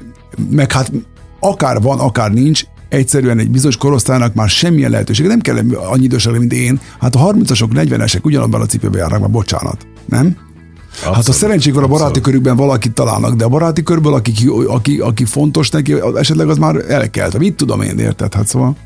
meg 0.51 0.73
hát 0.73 0.93
akár 1.41 1.81
van, 1.81 1.99
akár 1.99 2.33
nincs, 2.33 2.65
egyszerűen 2.89 3.39
egy 3.39 3.51
bizonyos 3.51 3.77
korosztálynak 3.77 4.35
már 4.35 4.49
semmilyen 4.49 4.91
lehetőség. 4.91 5.27
Nem 5.27 5.41
kell 5.41 5.59
annyi 5.75 6.05
idősek, 6.05 6.39
mint 6.39 6.53
én. 6.53 6.81
Hát 7.01 7.15
a 7.15 7.33
30-asok, 7.33 7.69
40-esek 7.75 8.23
ugyanabban 8.23 8.61
a 8.61 8.67
cipőben 8.67 9.01
járnak, 9.01 9.21
már 9.21 9.31
bocsánat. 9.31 9.87
Nem? 10.09 10.51
Abszolút, 10.95 11.17
hát 11.17 11.29
a 11.29 11.33
szerencsék 11.33 11.75
van 11.75 11.85
a 11.85 11.87
baráti 11.87 12.21
körükben 12.21 12.57
valakit 12.57 12.93
találnak, 12.93 13.35
de 13.35 13.45
a 13.45 13.49
baráti 13.49 13.83
körből, 13.83 14.15
aki, 14.15 14.47
aki, 14.67 14.99
aki 14.99 15.25
fontos 15.25 15.71
neki, 15.71 15.95
esetleg 16.15 16.49
az 16.49 16.59
már 16.59 16.85
elkelt. 16.89 17.39
Mit 17.39 17.55
tudom 17.55 17.81
én, 17.81 17.99
érted? 17.99 18.35
Hát 18.35 18.47
szóval 18.47 18.77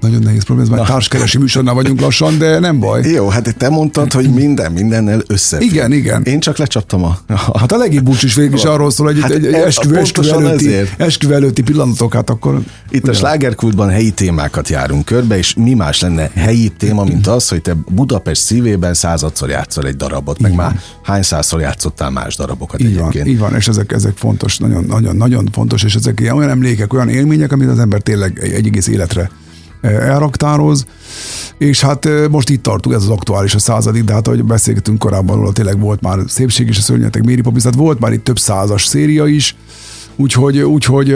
nagyon 0.00 0.22
nehéz 0.22 0.44
probléma, 0.44 0.70
ez 0.70 0.78
már 0.78 0.88
társkeresi 0.88 1.38
műsornál 1.38 1.74
vagyunk 1.74 2.00
lassan, 2.00 2.38
de 2.38 2.58
nem 2.58 2.80
baj. 2.80 3.02
Jó, 3.02 3.28
hát 3.28 3.56
te 3.56 3.68
mondtad, 3.68 4.12
hogy 4.12 4.30
minden 4.30 4.72
mindennel 4.72 5.22
összefügg. 5.26 5.70
Igen, 5.70 5.92
igen. 5.92 6.22
Én 6.22 6.40
csak 6.40 6.56
lecsaptam 6.56 7.04
a... 7.04 7.18
Hát 7.58 7.72
a 7.72 7.76
legjobb 7.76 8.04
búcs 8.04 8.22
is 8.22 8.34
végig 8.34 8.52
is 8.52 8.64
arról 8.64 8.90
szól, 8.90 9.06
hogy 9.06 9.20
hát 9.20 9.30
egy, 9.30 9.46
egy 9.46 9.54
esküvő, 9.54 9.96
esküvő, 9.96 10.30
előtti, 10.30 10.74
esküvő 10.96 11.34
előtti 11.34 11.62
pillanatok, 11.62 12.14
hát 12.14 12.30
akkor... 12.30 12.60
Itt 12.90 13.02
ugyan. 13.02 13.14
a 13.14 13.18
slágerkultban 13.18 13.88
helyi 13.88 14.10
témákat 14.10 14.68
járunk 14.68 15.04
körbe, 15.04 15.38
és 15.38 15.54
mi 15.54 15.74
más 15.74 16.00
lenne 16.00 16.30
helyi 16.34 16.68
téma, 16.68 17.04
mint 17.04 17.26
az, 17.26 17.48
hogy 17.48 17.62
te 17.62 17.76
Budapest 17.88 18.42
szívében 18.42 18.94
századszor 18.94 19.48
játszol 19.48 19.86
egy 19.86 19.96
darabot, 19.96 20.38
meg 20.38 20.54
már 20.54 20.80
hány 21.02 21.22
százszor 21.22 21.60
játszottál 21.60 22.10
más 22.10 22.36
darabokat 22.36 22.80
így 22.80 22.86
egyébként. 22.86 23.24
Van, 23.24 23.26
így 23.26 23.38
van, 23.38 23.54
és 23.54 23.68
ezek, 23.68 23.92
ezek 23.92 24.16
fontos, 24.16 24.58
nagyon, 24.58 24.84
nagyon, 24.84 25.16
nagyon 25.16 25.48
fontos, 25.52 25.82
és 25.82 25.94
ezek 25.94 26.30
olyan 26.32 26.48
emlékek, 26.48 26.92
olyan 26.92 27.08
élmények, 27.08 27.52
amit 27.52 27.68
az 27.68 27.78
ember 27.78 28.00
tényleg 28.00 28.38
egy 28.42 28.66
egész 28.66 28.86
életre 28.86 29.30
elraktároz, 29.84 30.86
és 31.58 31.80
hát 31.80 32.08
most 32.30 32.50
itt 32.50 32.62
tartunk, 32.62 32.96
ez 32.96 33.02
az 33.02 33.08
aktuális 33.08 33.54
a 33.54 33.58
századik, 33.58 34.04
de 34.04 34.12
hát 34.12 34.26
ahogy 34.26 34.44
beszélgetünk 34.44 34.98
korábban 34.98 35.36
róla, 35.36 35.52
tényleg 35.52 35.80
volt 35.80 36.00
már 36.00 36.18
szépség 36.26 36.68
és 36.68 36.78
a 36.78 36.80
szörnyetek 36.80 37.24
Méri 37.24 37.40
Popis, 37.40 37.62
tehát 37.62 37.78
volt 37.78 38.00
már 38.00 38.12
itt 38.12 38.24
több 38.24 38.38
százas 38.38 38.84
széria 38.84 39.26
is, 39.26 39.56
Úgyhogy, 40.16 40.58
úgyhogy 40.58 41.08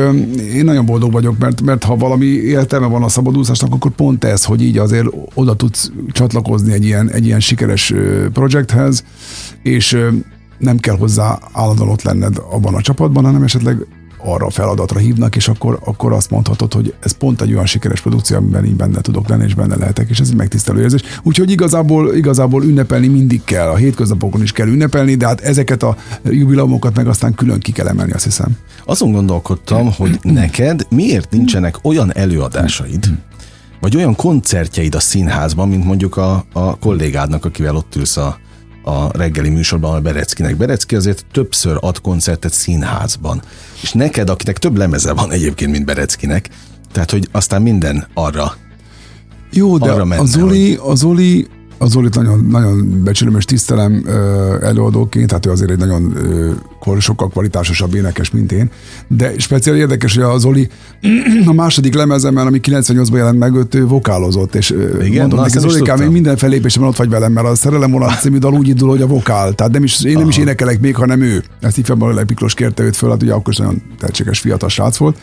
én 0.54 0.64
nagyon 0.64 0.86
boldog 0.86 1.12
vagyok, 1.12 1.38
mert, 1.38 1.62
mert 1.62 1.84
ha 1.84 1.96
valami 1.96 2.26
értelme 2.26 2.86
van 2.86 3.02
a 3.02 3.08
szabadúszásnak, 3.08 3.74
akkor 3.74 3.90
pont 3.90 4.24
ez, 4.24 4.44
hogy 4.44 4.62
így 4.62 4.78
azért 4.78 5.06
oda 5.34 5.54
tudsz 5.54 5.90
csatlakozni 6.12 6.72
egy 6.72 6.84
ilyen, 6.84 7.10
egy 7.10 7.26
ilyen 7.26 7.40
sikeres 7.40 7.94
projekthez, 8.32 9.04
és 9.62 9.98
nem 10.58 10.78
kell 10.78 10.96
hozzá 10.96 11.38
állandóan 11.52 11.88
ott 11.88 12.02
lenned 12.02 12.36
abban 12.50 12.74
a 12.74 12.80
csapatban, 12.80 13.24
hanem 13.24 13.42
esetleg 13.42 13.86
arra 14.32 14.46
a 14.46 14.50
feladatra 14.50 14.98
hívnak, 14.98 15.36
és 15.36 15.48
akkor, 15.48 15.78
akkor 15.84 16.12
azt 16.12 16.30
mondhatod, 16.30 16.72
hogy 16.72 16.94
ez 17.00 17.12
pont 17.12 17.40
egy 17.40 17.52
olyan 17.52 17.66
sikeres 17.66 18.00
produkció, 18.00 18.36
amiben 18.36 18.64
így 18.64 18.76
benne 18.76 19.00
tudok 19.00 19.28
lenni, 19.28 19.44
és 19.44 19.54
benne 19.54 19.76
lehetek, 19.76 20.08
és 20.08 20.20
ez 20.20 20.28
egy 20.28 20.36
megtisztelő 20.36 20.80
érzés. 20.80 21.00
Úgyhogy 21.22 21.50
igazából, 21.50 22.14
igazából 22.14 22.64
ünnepelni 22.64 23.06
mindig 23.06 23.44
kell, 23.44 23.68
a 23.68 23.76
hétköznapokon 23.76 24.42
is 24.42 24.52
kell 24.52 24.66
ünnepelni, 24.66 25.14
de 25.14 25.26
hát 25.26 25.40
ezeket 25.40 25.82
a 25.82 25.96
jubileumokat 26.24 26.96
meg 26.96 27.08
aztán 27.08 27.34
külön 27.34 27.60
ki 27.60 27.72
kell 27.72 27.88
emelni, 27.88 28.12
azt 28.12 28.24
hiszem. 28.24 28.56
Azon 28.84 29.12
gondolkodtam, 29.12 29.92
hogy 29.92 30.18
neked 30.22 30.86
miért 30.90 31.30
nincsenek 31.30 31.78
olyan 31.82 32.14
előadásaid, 32.14 33.06
vagy 33.80 33.96
olyan 33.96 34.16
koncertjeid 34.16 34.94
a 34.94 35.00
színházban, 35.00 35.68
mint 35.68 35.84
mondjuk 35.84 36.16
a, 36.16 36.44
a 36.52 36.78
kollégádnak, 36.78 37.44
akivel 37.44 37.76
ott 37.76 37.96
ülsz 37.96 38.16
a, 38.16 38.38
a 38.88 39.10
reggeli 39.12 39.48
műsorban 39.48 39.94
a 39.94 40.00
Bereckinek. 40.00 40.56
Berecki 40.56 40.96
azért 40.96 41.24
többször 41.32 41.76
ad 41.80 42.00
koncertet 42.00 42.52
színházban. 42.52 43.42
És 43.82 43.92
neked, 43.92 44.30
akinek 44.30 44.58
több 44.58 44.76
lemeze 44.76 45.12
van 45.12 45.32
egyébként, 45.32 45.70
mint 45.70 45.84
Bereckinek, 45.84 46.48
tehát, 46.92 47.10
hogy 47.10 47.28
aztán 47.32 47.62
minden 47.62 48.06
arra 48.14 48.56
Jó, 49.50 49.78
de 49.78 49.90
arra 49.90 50.04
menne, 50.04 50.20
a 50.20 50.24
Zoli, 50.24 50.74
hogy... 50.74 50.90
a 50.90 50.94
Zoli 50.94 51.48
az 51.78 51.90
Zolit 51.90 52.14
nagyon, 52.14 52.46
nagyon 52.50 53.02
becsülöm 53.04 53.36
és 53.36 53.44
tisztelem 53.44 54.04
előadóként, 54.62 55.32
hát 55.32 55.46
ő 55.46 55.50
azért 55.50 55.70
egy 55.70 55.78
nagyon 55.78 56.16
sokkal 56.98 57.28
kvalitásosabb 57.28 57.94
énekes, 57.94 58.30
mint 58.30 58.52
én. 58.52 58.70
De 59.06 59.32
speciál 59.36 59.76
érdekes, 59.76 60.14
hogy 60.14 60.22
a 60.22 60.38
Zoli 60.38 60.68
a 61.46 61.52
második 61.52 61.94
lemezemen, 61.94 62.46
ami 62.46 62.60
98-ban 62.62 63.14
jelent 63.14 63.38
meg, 63.38 63.54
őt 63.54 63.78
vokálozott, 63.88 64.54
és 64.54 64.74
Igen? 65.02 65.20
mondom 65.20 65.40
neki, 65.40 65.58
Zolikám, 65.58 65.98
még 65.98 66.08
minden 66.08 66.36
felépésben 66.36 66.88
ott 66.88 66.96
vagy 66.96 67.08
velem, 67.08 67.32
mert 67.32 67.46
a 67.46 67.54
Szerelem 67.54 67.90
vonat 67.90 68.20
című 68.20 68.38
dal 68.38 68.52
úgy 68.52 68.68
indul, 68.68 68.88
hogy 68.88 69.02
a 69.02 69.06
vokál. 69.06 69.52
Tehát 69.52 69.72
nem 69.72 69.84
is, 69.84 70.04
én 70.04 70.12
nem 70.12 70.20
Aha. 70.20 70.30
is 70.30 70.38
énekelek 70.38 70.80
még, 70.80 70.96
hanem 70.96 71.20
ő. 71.20 71.42
Ezt 71.60 71.78
ifjában 71.78 72.24
Miklós 72.26 72.54
kérte 72.54 72.82
őt 72.82 72.96
föl, 72.96 73.10
hát 73.10 73.22
ugye 73.22 73.32
akkor 73.32 73.52
is 73.52 73.58
nagyon 73.58 73.82
tehetséges 73.98 74.38
fiatal 74.38 74.68
srác 74.68 74.96
volt. 74.96 75.18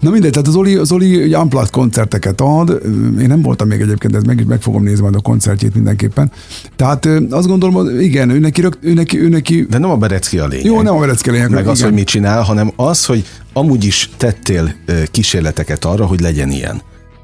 Na 0.00 0.10
mindegy, 0.10 0.30
tehát 0.30 0.48
az 0.48 0.54
Oli, 0.54 0.76
az 0.76 0.92
Oli 0.92 1.34
unplugged 1.34 1.70
koncerteket 1.70 2.40
ad, 2.40 2.80
én 3.20 3.26
nem 3.26 3.42
voltam 3.42 3.68
még 3.68 3.80
egyébként, 3.80 4.12
de 4.12 4.20
meg, 4.26 4.46
meg 4.46 4.62
fogom 4.62 4.82
nézni 4.82 5.02
majd 5.02 5.14
a 5.14 5.20
koncertjét 5.20 5.69
mindenképpen. 5.74 6.32
Tehát 6.76 7.08
azt 7.30 7.46
gondolom, 7.46 8.00
igen, 8.00 8.30
ő 8.30 8.38
neki, 8.38 8.64
ő 8.80 8.92
neki, 8.92 9.20
ő 9.20 9.28
neki... 9.28 9.66
De 9.70 9.78
nem 9.78 9.90
a 9.90 9.96
Berecki 9.96 10.38
a 10.38 10.46
lényeg. 10.46 10.64
Jó, 10.64 10.82
nem 10.82 10.94
a 10.94 10.98
Berecki 10.98 11.28
a 11.28 11.32
lényeg. 11.32 11.50
Meg 11.50 11.58
igen. 11.58 11.72
az, 11.72 11.82
hogy 11.82 11.92
mit 11.92 12.06
csinál, 12.06 12.42
hanem 12.42 12.72
az, 12.76 13.04
hogy 13.04 13.24
amúgy 13.52 13.84
is 13.84 14.10
tettél 14.16 14.74
kísérleteket 15.10 15.84
arra, 15.84 16.06
hogy 16.06 16.20
legyen 16.20 16.50
ilyen. 16.50 16.82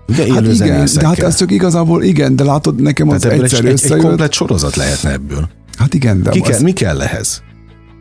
Ugye 0.08 0.32
hát 0.32 0.46
igen, 0.46 0.88
de 0.94 1.06
hát 1.06 1.18
ez 1.18 1.36
csak 1.36 1.50
igazából 1.50 2.02
igen, 2.02 2.36
de 2.36 2.44
látod, 2.44 2.82
nekem 2.82 3.08
az 3.08 3.26
egyszer 3.26 3.64
egy, 3.64 3.82
egy, 3.82 3.92
egy 3.92 4.00
komplet 4.00 4.32
sorozat 4.32 4.76
lehetne 4.76 5.12
ebből. 5.12 5.48
Hát 5.78 5.94
igen, 5.94 6.22
de 6.22 6.30
Ki 6.30 6.40
az... 6.40 6.48
kell, 6.48 6.60
mi 6.60 6.72
kell 6.72 7.00
ehhez? 7.00 7.42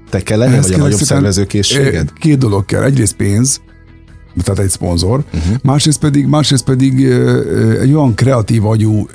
Te 0.10 0.22
kell 0.22 0.38
lenni, 0.38 0.60
vagy 0.62 0.74
a 0.74 0.78
nagyobb 0.78 1.00
szervezőkészséged? 1.00 2.14
Két 2.20 2.38
dolog 2.38 2.66
kell. 2.66 2.84
Egyrészt 2.84 3.16
pénz, 3.16 3.62
tehát 4.44 4.60
egy 4.60 4.70
szponzor, 4.70 5.24
uh-huh. 5.34 5.56
másrészt 5.64 6.00
pedig, 6.00 6.26
másrészt 6.26 6.64
pedig 6.64 7.06
egy 7.82 7.94
olyan 7.94 8.16
kreatív 8.16 8.66
agyú 8.66 9.08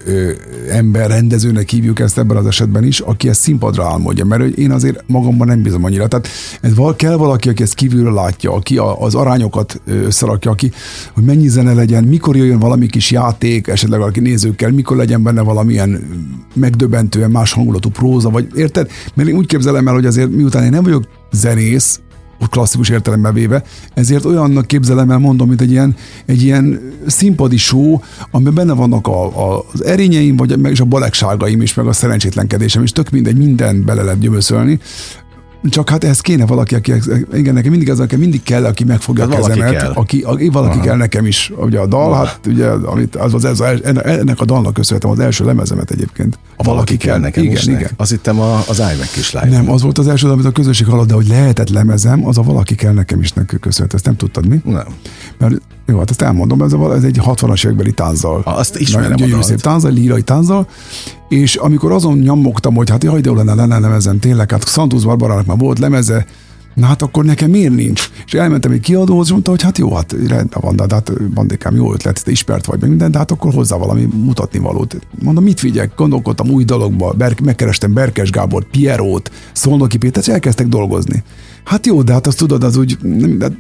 ember, 0.71 1.09
rendezőnek 1.09 1.69
hívjuk 1.69 2.01
ezt 2.01 2.19
ebben 2.19 2.37
az 2.37 2.47
esetben 2.47 2.85
is, 2.85 3.01
aki 3.01 3.29
ezt 3.29 3.41
színpadra 3.41 3.85
álmodja, 3.85 4.25
mert 4.25 4.57
én 4.57 4.71
azért 4.71 5.05
magamban 5.07 5.47
nem 5.47 5.63
bízom 5.63 5.85
annyira. 5.85 6.09
Tehát 6.09 6.29
ez 6.61 6.75
val, 6.75 6.97
kell 6.97 7.17
valaki, 7.17 7.49
aki 7.49 7.63
ezt 7.63 7.75
kívülről 7.75 8.13
látja, 8.13 8.53
aki 8.53 8.77
a, 8.77 9.03
az 9.03 9.15
arányokat 9.15 9.81
összerakja, 9.87 10.51
aki, 10.51 10.73
hogy 11.15 11.25
mennyi 11.25 11.49
zene 11.49 11.73
legyen, 11.73 12.05
mikor 12.05 12.37
jöjjön 12.37 12.59
valami 12.59 12.87
kis 12.87 13.11
játék, 13.11 13.67
esetleg 13.67 13.99
valaki 13.99 14.21
nézőkkel, 14.21 14.71
mikor 14.71 14.97
legyen 14.97 15.23
benne 15.23 15.41
valamilyen 15.41 16.09
megdöbbentően 16.55 17.31
más 17.31 17.53
hangulatú 17.53 17.89
próza, 17.89 18.31
vagy 18.31 18.47
érted? 18.55 18.91
Mert 19.15 19.29
én 19.29 19.37
úgy 19.37 19.47
képzelem 19.47 19.89
el, 19.89 19.95
hogy 19.95 20.07
azért 20.07 20.31
miután 20.31 20.65
én 20.65 20.71
nem 20.71 20.83
vagyok 20.83 21.05
zenész, 21.33 22.01
klasszikus 22.49 22.89
értelemben 22.89 23.35
véve, 23.35 23.63
ezért 23.95 24.25
olyannak 24.25 24.67
képzelem 24.67 25.11
el, 25.11 25.19
mondom, 25.19 25.49
mint 25.49 25.61
egy 25.61 25.71
ilyen, 25.71 25.97
egy 26.27 26.43
ilyen 26.43 26.81
színpadi 27.07 27.57
show, 27.57 27.99
amiben 28.31 28.55
benne 28.55 28.73
vannak 28.73 29.07
a, 29.07 29.25
a, 29.25 29.65
az 29.73 29.85
erényeim, 29.85 30.37
vagy 30.37 30.59
meg 30.59 30.73
is 30.73 30.81
a 30.81 30.85
balegságaim 30.85 31.63
is, 31.63 31.75
meg 31.75 31.87
a 31.87 31.93
szerencsétlenkedésem 31.93 32.83
is, 32.83 32.93
tök 32.93 33.11
mindegy, 33.11 33.37
minden 33.37 33.85
bele 33.85 34.03
lehet 34.03 34.21
gyömöszölni, 34.21 34.79
csak 35.69 35.91
hát 35.91 36.05
ez 36.05 36.21
kéne 36.21 36.47
valaki, 36.47 36.75
aki, 36.75 36.93
igen, 37.33 37.55
nekem 37.55 37.71
mindig 37.71 37.91
az, 37.91 38.01
aki 38.01 38.17
mindig 38.17 38.43
kell, 38.43 38.65
aki 38.65 38.85
megfogja 38.85 39.29
hát 39.29 39.33
a 39.33 39.37
kezemet, 39.37 39.71
kell. 39.71 39.91
aki, 39.91 40.21
aki 40.21 40.49
valaki 40.49 40.77
Aha. 40.77 40.87
kell 40.87 40.97
nekem 40.97 41.27
is. 41.27 41.53
Ugye 41.57 41.79
a 41.79 41.87
dal, 41.87 42.13
Aha. 42.13 42.25
hát 42.25 42.47
ugye, 42.47 42.67
amit, 42.67 43.17
az, 43.17 43.35
az, 43.35 43.45
az, 43.45 43.61
ennek 43.61 44.41
a 44.41 44.45
dalnak 44.45 44.75
köszönhetem 44.75 45.11
az 45.11 45.19
első 45.19 45.45
lemezemet 45.45 45.91
egyébként. 45.91 46.39
A 46.57 46.63
valaki, 46.63 46.67
valaki 46.67 46.97
kell 46.97 47.19
nekem 47.19 47.43
igen, 47.43 47.57
is 47.57 47.67
igen. 47.67 47.91
Az 47.97 48.11
hittem 48.11 48.41
a, 48.41 48.63
az 48.69 48.79
iMac 48.79 49.17
is 49.17 49.33
live. 49.33 49.49
Nem, 49.49 49.71
az 49.71 49.83
volt 49.83 49.99
az 49.99 50.09
első, 50.09 50.29
amit 50.29 50.45
a 50.45 50.51
közösség 50.51 50.87
hallott, 50.87 51.09
de 51.09 51.15
hogy 51.15 51.29
lehetett 51.29 51.69
lemezem, 51.69 52.27
az 52.27 52.39
a 52.39 52.43
valaki 52.43 52.75
kell 52.75 52.93
nekem 52.93 53.21
is 53.21 53.33
neki 53.33 53.59
köszönhet. 53.59 53.95
Ezt 53.95 54.05
nem 54.05 54.17
tudtad 54.17 54.47
mi? 54.47 54.61
Nem. 54.65 54.87
Mert 55.39 55.61
jó, 55.91 55.99
hát 55.99 56.11
ezt 56.11 56.23
elmondom, 56.23 56.63
ez, 56.63 56.73
ez 56.73 57.05
egy 57.05 57.21
60-as 57.25 57.65
évekbeli 57.65 57.93
tázzal. 57.93 58.43
Azt 58.45 58.79
ismerem 58.79 59.11
Nagyon 59.11 59.39
a 59.39 59.43
szép 59.43 59.61
tázzal, 59.61 59.93
lírai 59.93 60.23
tázzal, 60.23 60.67
és 61.29 61.55
amikor 61.55 61.93
azon 61.93 62.19
nyomogtam, 62.19 62.75
hogy 62.75 62.91
hát 62.91 63.05
jaj, 63.05 63.21
de 63.21 63.33
lenne, 63.33 63.55
lenne 63.55 63.79
lemezem, 63.79 64.19
tényleg, 64.19 64.51
hát 64.51 64.69
Santos 64.69 65.05
Barbarának 65.05 65.47
már 65.47 65.59
volt 65.59 65.79
lemeze, 65.79 66.27
Na 66.75 66.87
hát 66.87 67.03
akkor 67.03 67.25
nekem 67.25 67.51
miért 67.51 67.75
nincs? 67.75 68.11
És 68.27 68.35
elmentem 68.35 68.71
egy 68.71 68.81
kiadóhoz, 68.81 69.27
és 69.27 69.33
mondta, 69.33 69.51
hogy 69.51 69.63
hát 69.63 69.79
jó, 69.79 69.95
hát 69.95 70.13
rendben 70.13 70.61
van, 70.61 70.77
de 70.77 70.85
hát 70.91 71.29
bandékám 71.35 71.75
jó 71.75 71.93
ötlet, 71.93 72.25
te 72.25 72.31
ismert 72.31 72.67
vagy 72.67 72.81
meg 72.81 72.89
minden, 72.89 73.11
de 73.11 73.19
hát 73.19 73.31
akkor 73.31 73.55
hozzá 73.55 73.77
valami 73.77 74.09
mutatni 74.15 74.59
valót. 74.59 74.97
Mondom, 75.23 75.45
mit 75.45 75.61
vigyek? 75.61 75.93
Gondolkodtam 75.97 76.51
új 76.51 76.65
dologba, 76.65 77.13
Ber- 77.13 77.41
megkerestem 77.41 77.93
Berkes 77.93 78.31
Gábor, 78.31 78.65
Pierót, 78.65 79.31
Szolnoki 79.53 79.99
Péter, 79.99 80.23
és 80.23 80.29
elkezdtek 80.29 80.67
dolgozni. 80.67 81.23
Hát 81.65 81.87
jó, 81.87 82.03
de 82.03 82.13
hát 82.13 82.27
azt 82.27 82.39
tudod, 82.39 82.65
az 82.65 82.77
úgy, 82.77 82.99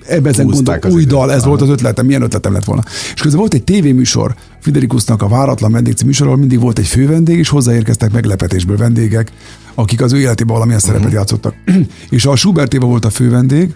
ebben 0.07 0.33
ezen 0.33 0.47
gondolok, 0.47 0.87
új 0.87 1.05
dal, 1.05 1.33
ez 1.33 1.45
volt 1.45 1.61
az 1.61 1.69
ötletem, 1.69 2.07
milyen 2.07 2.23
ötletem 2.23 2.53
lett 2.53 2.65
volna. 2.65 2.83
És 3.15 3.21
közben 3.21 3.41
volt 3.41 3.55
egy 3.55 3.65
tévéműsor, 3.65 4.35
Friderikusnak 4.61 5.23
a 5.23 5.29
Váratlan 5.29 5.73
Vendég 5.73 5.95
műsor, 6.07 6.27
ahol 6.27 6.39
mindig 6.39 6.61
volt 6.61 6.79
egy 6.79 6.87
fővendég, 6.87 7.39
és 7.39 7.49
hozzáérkeztek 7.49 8.13
meglepetésből 8.13 8.77
vendégek, 8.77 9.33
akik 9.75 10.01
az 10.01 10.13
ő 10.13 10.19
életében 10.19 10.55
valamilyen 10.55 10.81
uh-huh. 10.81 10.97
szerepet 10.97 11.17
játszottak. 11.17 11.55
és 12.11 12.27
a 12.27 12.37
Schubertéva 12.37 12.87
volt 12.87 13.05
a 13.05 13.11
fővendég, 13.11 13.75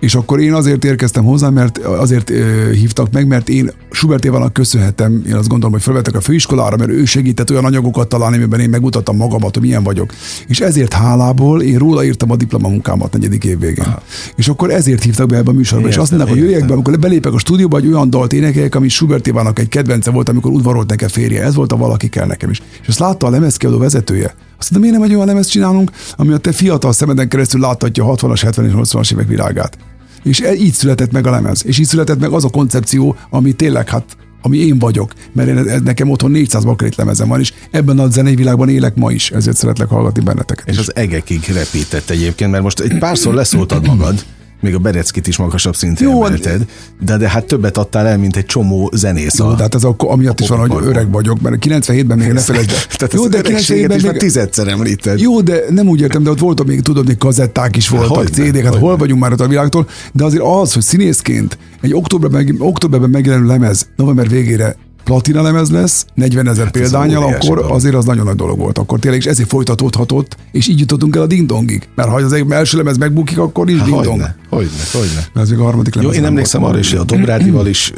és 0.00 0.14
akkor 0.14 0.40
én 0.40 0.52
azért 0.52 0.84
érkeztem 0.84 1.24
hozzá, 1.24 1.48
mert 1.48 1.78
azért 1.78 2.30
ö, 2.30 2.70
hívtak 2.72 3.12
meg, 3.12 3.26
mert 3.26 3.48
én 3.48 3.70
Schubert 3.90 4.24
Évának 4.24 4.52
köszönhetem, 4.52 5.22
én 5.26 5.34
azt 5.34 5.48
gondolom, 5.48 5.72
hogy 5.72 5.82
felvettek 5.82 6.14
a 6.14 6.20
főiskolára, 6.20 6.76
mert 6.76 6.90
ő 6.90 7.04
segített 7.04 7.50
olyan 7.50 7.64
anyagokat 7.64 8.08
találni, 8.08 8.36
amiben 8.36 8.60
én 8.60 8.70
megmutattam 8.70 9.16
magamat, 9.16 9.54
hogy 9.54 9.62
milyen 9.62 9.82
vagyok. 9.82 10.12
És 10.46 10.60
ezért 10.60 10.92
hálából 10.92 11.62
én 11.62 11.78
róla 11.78 12.04
írtam 12.04 12.30
a 12.30 12.36
diplomamunkámat 12.36 13.12
negyedik 13.12 13.44
év 13.44 13.58
végén. 13.58 13.84
Aha. 13.84 14.02
És 14.36 14.48
akkor 14.48 14.70
ezért 14.70 15.02
hívtak 15.02 15.28
be 15.28 15.36
ebbe 15.36 15.50
a 15.50 15.54
műsorba. 15.54 15.86
Értem, 15.86 16.00
és 16.00 16.08
azt 16.08 16.10
mondták, 16.10 16.32
hogy 16.32 16.42
jöjjek 16.42 16.66
be, 16.66 16.72
amikor 16.72 16.98
belépek 16.98 17.32
a 17.32 17.38
stúdióba, 17.38 17.76
egy 17.76 17.86
olyan 17.86 18.10
dalt 18.10 18.32
énekeljek, 18.32 18.74
ami 18.74 18.88
Schubert 18.88 19.26
Évának 19.26 19.58
egy 19.58 19.68
kedvence 19.68 20.10
volt, 20.10 20.28
amikor 20.28 20.50
udvarolt 20.50 20.88
nekem 20.88 21.08
férje. 21.08 21.42
Ez 21.42 21.54
volt 21.54 21.72
a 21.72 21.76
valaki 21.76 22.08
kell 22.08 22.26
nekem 22.26 22.50
is. 22.50 22.62
És 22.82 22.88
azt 22.88 22.98
látta 22.98 23.26
a 23.26 23.30
lemezkiadó 23.30 23.78
vezetője. 23.78 24.34
Azt 24.58 24.70
mondta, 24.70 24.78
miért 24.78 24.94
nem 24.94 25.02
egy 25.02 25.14
olyan 25.14 25.26
lemezt 25.26 25.50
csinálunk, 25.50 25.90
ami 26.16 26.32
a 26.32 26.38
te 26.38 26.52
fiatal 26.52 26.92
szemeden 26.92 27.28
keresztül 27.28 27.60
láthatja 27.60 28.04
a 28.04 28.14
60-as, 28.14 28.52
70-es, 28.56 28.72
80-as 28.74 29.12
évek 29.12 29.28
világát. 29.28 29.78
És 30.22 30.40
e- 30.40 30.54
így 30.54 30.72
született 30.72 31.12
meg 31.12 31.26
a 31.26 31.30
lemez. 31.30 31.66
És 31.66 31.78
így 31.78 31.86
született 31.86 32.20
meg 32.20 32.30
az 32.30 32.44
a 32.44 32.48
koncepció, 32.48 33.16
ami 33.30 33.52
tényleg 33.52 33.88
hát 33.88 34.16
ami 34.42 34.58
én 34.58 34.78
vagyok, 34.78 35.12
mert 35.32 35.48
én, 35.48 35.80
nekem 35.84 36.10
otthon 36.10 36.30
400 36.30 36.64
bakelit 36.64 36.96
lemezem 36.96 37.28
van, 37.28 37.40
és 37.40 37.52
ebben 37.70 37.98
a 37.98 38.08
zenei 38.08 38.34
világban 38.34 38.68
élek 38.68 38.94
ma 38.94 39.10
is, 39.10 39.30
ezért 39.30 39.56
szeretlek 39.56 39.88
hallgatni 39.88 40.22
benneteket. 40.22 40.68
És 40.68 40.72
is. 40.72 40.78
az 40.78 40.96
egekig 40.96 41.44
repített 41.52 42.10
egyébként, 42.10 42.50
mert 42.50 42.62
most 42.62 42.80
egy 42.80 42.98
párszor 42.98 43.34
leszóltad 43.34 43.86
magad, 43.86 44.24
még 44.60 44.74
a 44.74 44.78
Bereckit 44.78 45.26
is 45.26 45.36
magasabb 45.36 45.76
szintre 45.76 46.04
Jó, 46.04 46.24
emelted, 46.24 46.66
de, 47.00 47.16
de 47.16 47.28
hát 47.28 47.44
többet 47.44 47.78
adtál 47.78 48.06
el, 48.06 48.18
mint 48.18 48.36
egy 48.36 48.46
csomó 48.46 48.90
zenész. 48.94 49.38
Jó, 49.38 49.52
de 49.52 49.62
hát 49.62 49.74
ez 49.74 49.84
akkor 49.84 50.10
amiatt 50.10 50.40
is 50.40 50.48
van, 50.48 50.58
hogy 50.58 50.86
öreg 50.86 51.10
vagyok, 51.10 51.40
mert 51.40 51.66
97-ben 51.66 52.18
még 52.18 52.32
ne 52.32 52.40
felejtsd. 52.40 52.86
Tehát 52.98 53.12
jó, 53.12 53.28
de 53.28 53.40
97-ben 53.42 53.96
is 53.96 54.02
még... 54.02 54.16
tizedszer 54.16 54.68
említed. 54.68 55.20
Jó, 55.20 55.40
de 55.40 55.60
nem 55.70 55.88
úgy 55.88 56.00
értem, 56.00 56.22
de 56.22 56.30
ott 56.30 56.38
voltak 56.38 56.66
még, 56.66 56.80
tudod, 56.80 57.06
még 57.06 57.18
kazetták 57.18 57.76
is 57.76 57.88
voltak, 57.88 58.28
CD-k, 58.28 58.64
hát 58.64 58.74
hol 58.74 58.96
vagyunk 58.96 59.20
már 59.20 59.32
ott 59.32 59.40
a 59.40 59.48
világtól, 59.48 59.88
de 60.12 60.24
azért 60.24 60.42
az, 60.44 60.72
hogy 60.72 60.82
színészként 60.82 61.58
egy 61.80 61.94
októberben, 61.94 62.54
októberben 62.58 63.10
megjelenő 63.10 63.46
lemez 63.46 63.88
november 63.96 64.28
végére 64.28 64.76
platina 65.04 65.42
lemez 65.42 65.70
lesz, 65.70 66.06
40 66.14 66.48
ezer 66.48 66.64
hát 66.64 66.72
példányal, 66.72 67.22
akkor 67.22 67.56
dolog. 67.56 67.70
azért 67.70 67.94
az 67.94 68.04
nagyon 68.04 68.24
nagy 68.24 68.34
dolog 68.34 68.58
volt. 68.58 68.78
Akkor 68.78 68.98
tényleg, 68.98 69.20
és 69.20 69.26
ezért 69.26 69.48
folytatódhatott, 69.48 70.36
és 70.52 70.68
így 70.68 70.80
jutottunk 70.80 71.16
el 71.16 71.22
a 71.22 71.26
ding-dongig. 71.26 71.88
Mert 71.94 72.08
ha 72.08 72.14
az 72.14 72.32
első 72.48 72.76
lemez 72.76 72.96
megbukik, 72.96 73.38
akkor 73.38 73.66
nincs 73.66 73.82
ding-dong. 73.82 74.06
Hogyne, 74.06 74.36
hogyne, 74.48 74.68
hogyne. 74.92 75.26
Mert 75.32 75.46
ez 75.46 75.50
még 75.50 75.58
a 75.58 75.62
harmadik 75.64 75.94
lemez. 75.94 76.14
Jó, 76.14 76.20
én 76.20 76.26
emlékszem 76.26 76.64
arra 76.64 76.78
is, 76.78 76.90
hogy 76.90 76.98
a 76.98 77.04
Dobrádival 77.04 77.66
is 77.66 77.92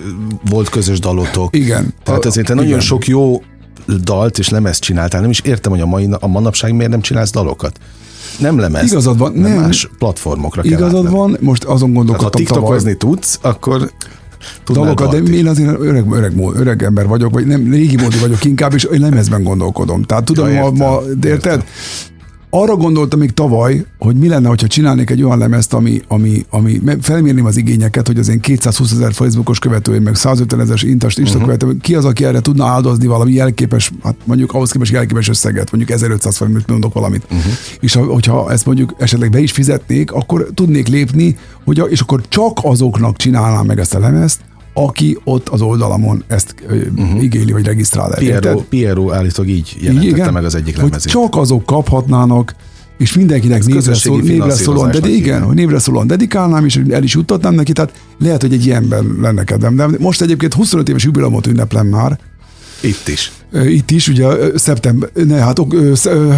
volt 0.51 0.69
közös 0.69 0.99
dalotok. 0.99 1.57
Igen. 1.57 1.95
Tehát 2.03 2.25
azért 2.25 2.47
te 2.47 2.55
nagyon 2.55 2.81
sok 2.81 3.07
jó 3.07 3.43
dalt 4.03 4.39
és 4.39 4.49
lemez 4.49 4.79
csináltál. 4.79 5.21
Nem 5.21 5.31
is 5.31 5.41
értem, 5.41 5.73
hogy 5.73 5.81
a, 5.81 5.87
mai, 5.87 6.09
a 6.21 6.27
manapság 6.27 6.75
miért 6.75 6.91
nem 6.91 7.01
csinálsz 7.01 7.31
dalokat 7.31 7.81
nem 8.39 8.59
lemez. 8.59 8.91
Igazad 8.91 9.19
van, 9.19 9.33
nem. 9.33 9.53
Más 9.53 9.91
platformokra 9.99 10.63
Igazad 10.65 10.91
kell 10.91 10.99
Igazad 10.99 11.17
van, 11.17 11.37
most 11.41 11.65
azon 11.65 11.93
gondolkodtam. 11.93 12.31
Ha 12.31 12.37
tiktokozni 12.37 12.97
tudsz, 12.97 13.39
akkor 13.43 13.91
dalokat, 14.67 15.11
de 15.11 15.33
én 15.33 15.47
azért 15.47 15.81
öreg, 15.81 16.13
öreg, 16.13 16.33
öreg 16.55 16.83
ember 16.83 17.07
vagyok, 17.07 17.33
vagy 17.33 17.47
nem, 17.47 17.71
régi 17.71 17.97
módi 17.97 18.19
vagyok 18.19 18.45
inkább, 18.45 18.75
és 18.75 18.85
én 18.85 19.01
lemezben 19.01 19.43
gondolkodom. 19.43 20.03
Tehát 20.03 20.25
tudom, 20.25 20.49
ja, 20.49 20.55
értem, 20.55 20.75
ma, 20.75 20.91
ma, 20.91 21.01
érted? 21.23 21.53
Értem 21.53 21.63
arra 22.55 22.77
gondoltam 22.77 23.19
még 23.19 23.31
tavaly, 23.31 23.85
hogy 23.99 24.17
mi 24.17 24.29
lenne, 24.29 24.49
ha 24.49 24.57
csinálnék 24.57 25.11
egy 25.11 25.23
olyan 25.23 25.39
lemezt, 25.39 25.73
ami, 25.73 26.03
ami, 26.09 26.47
ami 26.51 26.81
felmérném 27.01 27.45
az 27.45 27.57
igényeket, 27.57 28.07
hogy 28.07 28.19
az 28.19 28.29
én 28.29 28.41
220 28.41 28.93
ezer 28.93 29.13
Facebookos 29.13 29.59
követőim, 29.59 30.03
meg 30.03 30.15
150 30.15 30.61
ezer 30.61 30.79
Insta 30.83 31.07
uh-huh. 31.23 31.43
követőim, 31.43 31.81
ki 31.81 31.95
az, 31.95 32.05
aki 32.05 32.25
erre 32.25 32.41
tudna 32.41 32.67
áldozni 32.67 33.07
valami 33.07 33.33
jelképes, 33.33 33.93
hát 34.03 34.15
mondjuk 34.25 34.53
ahhoz 34.53 34.71
képest 34.71 34.93
jelképes 34.93 35.29
összeget, 35.29 35.71
mondjuk 35.71 35.97
1500 35.97 36.37
forint, 36.37 36.67
mondok 36.67 36.95
valamit. 36.95 37.25
Uh-huh. 37.25 37.53
És 37.81 37.95
ha, 37.95 38.05
hogyha 38.05 38.53
ezt 38.53 38.67
mondjuk 38.67 38.95
esetleg 38.99 39.31
be 39.31 39.41
is 39.41 39.53
fizetnék, 39.53 40.13
akkor 40.13 40.49
tudnék 40.55 40.89
lépni, 40.89 41.37
hogy 41.65 41.81
a, 41.81 41.85
és 41.85 42.01
akkor 42.01 42.21
csak 42.29 42.59
azoknak 42.63 43.17
csinálnám 43.17 43.67
meg 43.67 43.79
ezt 43.79 43.95
a 43.95 43.99
lemezt, 43.99 44.41
aki 44.75 45.19
ott 45.25 45.49
az 45.49 45.61
oldalamon 45.61 46.25
ezt 46.27 46.55
uh-huh. 46.65 47.23
igéli, 47.23 47.53
vagy 47.53 47.65
regisztrál 47.65 48.15
el. 48.15 48.19
Piero, 48.19 48.61
Piero 48.69 49.13
állítólag 49.13 49.51
így 49.51 49.77
jelentette 49.81 50.09
igen, 50.09 50.33
meg 50.33 50.45
az 50.45 50.55
egyik 50.55 50.77
lemezét. 50.77 51.13
Hogy 51.13 51.23
csak 51.23 51.37
azok 51.37 51.67
kaphatnának, 51.67 52.55
és 52.99 53.15
mindenkinek 53.15 53.65
névre, 53.65 53.95
szól, 53.95 54.21
névre 54.21 54.51
szólon, 54.51 54.91
de 54.91 55.09
igen, 55.09 55.43
hogy 55.43 55.55
névre 55.55 55.79
szólon 55.79 56.07
dedikálnám, 56.07 56.65
és 56.65 56.81
el 56.91 57.03
is 57.03 57.15
juttatnám 57.15 57.55
neki, 57.55 57.73
tehát 57.73 57.93
lehet, 58.19 58.41
hogy 58.41 58.53
egy 58.53 58.67
ilyenben 58.67 59.17
lenne 59.21 59.45
kedvem. 59.45 59.77
De 59.77 59.89
most 59.99 60.23
egyébként 60.23 60.55
25 60.55 60.89
éves 60.89 61.05
jubileumot 61.05 61.47
ünneplem 61.47 61.87
már, 61.87 62.19
Itt 62.83 63.09
is. 63.09 63.33
Itt 63.53 63.91
is, 63.91 64.09
ugye 64.09 64.59
szeptember, 64.59 65.11
ne, 65.15 65.37
hát 65.37 65.59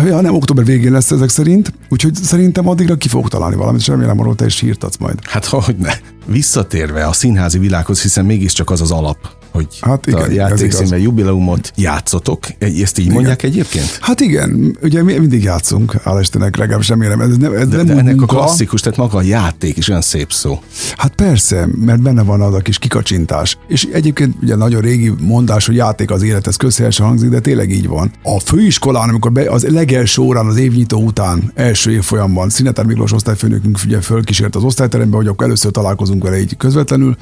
ja, 0.06 0.20
nem, 0.20 0.34
október 0.34 0.64
végén 0.64 0.92
lesz 0.92 1.10
ezek 1.10 1.28
szerint, 1.28 1.72
úgyhogy 1.88 2.14
szerintem 2.14 2.68
addigra 2.68 2.96
ki 2.96 3.08
fogok 3.08 3.28
találni 3.28 3.56
valamit, 3.56 3.80
és 3.80 3.86
remélem 3.86 4.20
arról 4.20 4.34
te 4.34 4.44
is 4.44 4.60
hírt 4.60 4.84
adsz 4.84 4.96
majd. 4.96 5.18
Hát 5.22 5.44
hogy 5.46 5.76
ne. 5.76 5.92
Visszatérve 6.26 7.06
a 7.06 7.12
színházi 7.12 7.58
világhoz, 7.58 8.02
hiszen 8.02 8.24
mégiscsak 8.24 8.70
az 8.70 8.80
az 8.80 8.90
alap, 8.90 9.28
hogy 9.54 9.66
hát 9.80 10.06
igen, 10.06 10.20
a 10.20 10.30
játékszínben 10.30 10.98
jubileumot 10.98 11.72
játszotok. 11.76 12.46
Ezt 12.58 12.98
így 12.98 13.04
igen. 13.04 13.14
mondják 13.14 13.42
egyébként? 13.42 13.98
Hát 14.00 14.20
igen, 14.20 14.76
ugye 14.82 15.02
mi 15.02 15.18
mindig 15.18 15.42
játszunk, 15.42 15.94
áll 16.02 16.20
Istenek, 16.20 16.56
legalábbis 16.56 16.88
remélem. 16.88 17.20
Ez, 17.20 17.36
nem, 17.36 17.52
ez 17.52 17.68
de, 17.68 17.76
nem 17.76 17.86
de 17.86 17.92
ennek 17.92 18.16
munka. 18.16 18.36
a 18.36 18.38
klasszikus, 18.38 18.80
tehát 18.80 18.98
maga 18.98 19.18
a 19.18 19.22
játék 19.22 19.76
is 19.76 19.88
olyan 19.88 20.00
szép 20.00 20.32
szó. 20.32 20.62
Hát 20.96 21.14
persze, 21.14 21.68
mert 21.84 22.02
benne 22.02 22.22
van 22.22 22.40
az 22.40 22.54
a 22.54 22.58
kis 22.58 22.78
kikacsintás. 22.78 23.58
És 23.68 23.88
egyébként 23.92 24.34
ugye 24.42 24.54
nagyon 24.56 24.80
régi 24.80 25.12
mondás, 25.20 25.66
hogy 25.66 25.76
játék 25.76 26.10
az 26.10 26.22
élet, 26.22 26.46
ez 26.46 26.56
közhelyesen 26.56 27.06
hangzik, 27.06 27.28
de 27.28 27.40
tényleg 27.40 27.70
így 27.70 27.88
van. 27.88 28.12
A 28.22 28.40
főiskolán, 28.40 29.08
amikor 29.08 29.32
be, 29.32 29.50
az 29.50 29.66
legelső 29.68 30.22
órán, 30.22 30.46
az 30.46 30.56
évnyitó 30.56 31.00
után, 31.02 31.52
első 31.54 31.90
évfolyamban 31.90 32.48
Szinetár 32.48 32.84
Miklós 32.84 33.12
osztályfőnökünk 33.12 33.78
ugye 33.86 34.00
fölkísért 34.00 34.56
az 34.56 34.62
osztályterembe, 34.62 35.16
hogy 35.16 35.26
akkor 35.26 35.46
először 35.46 35.70
találkozunk 35.70 36.22
vele 36.22 36.40
így 36.40 36.56
közvetlenül, 36.56 37.16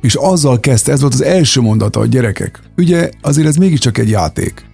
és 0.00 0.14
azzal 0.14 0.60
kezdte, 0.60 0.92
ez 0.92 1.00
volt 1.00 1.14
az 1.14 1.22
első 1.22 1.60
mondata 1.60 2.00
a 2.00 2.06
gyerekek. 2.06 2.60
Ugye 2.76 3.10
azért 3.20 3.48
ez 3.48 3.56
mégiscsak 3.56 3.98
egy 3.98 4.08
játék, 4.08 4.64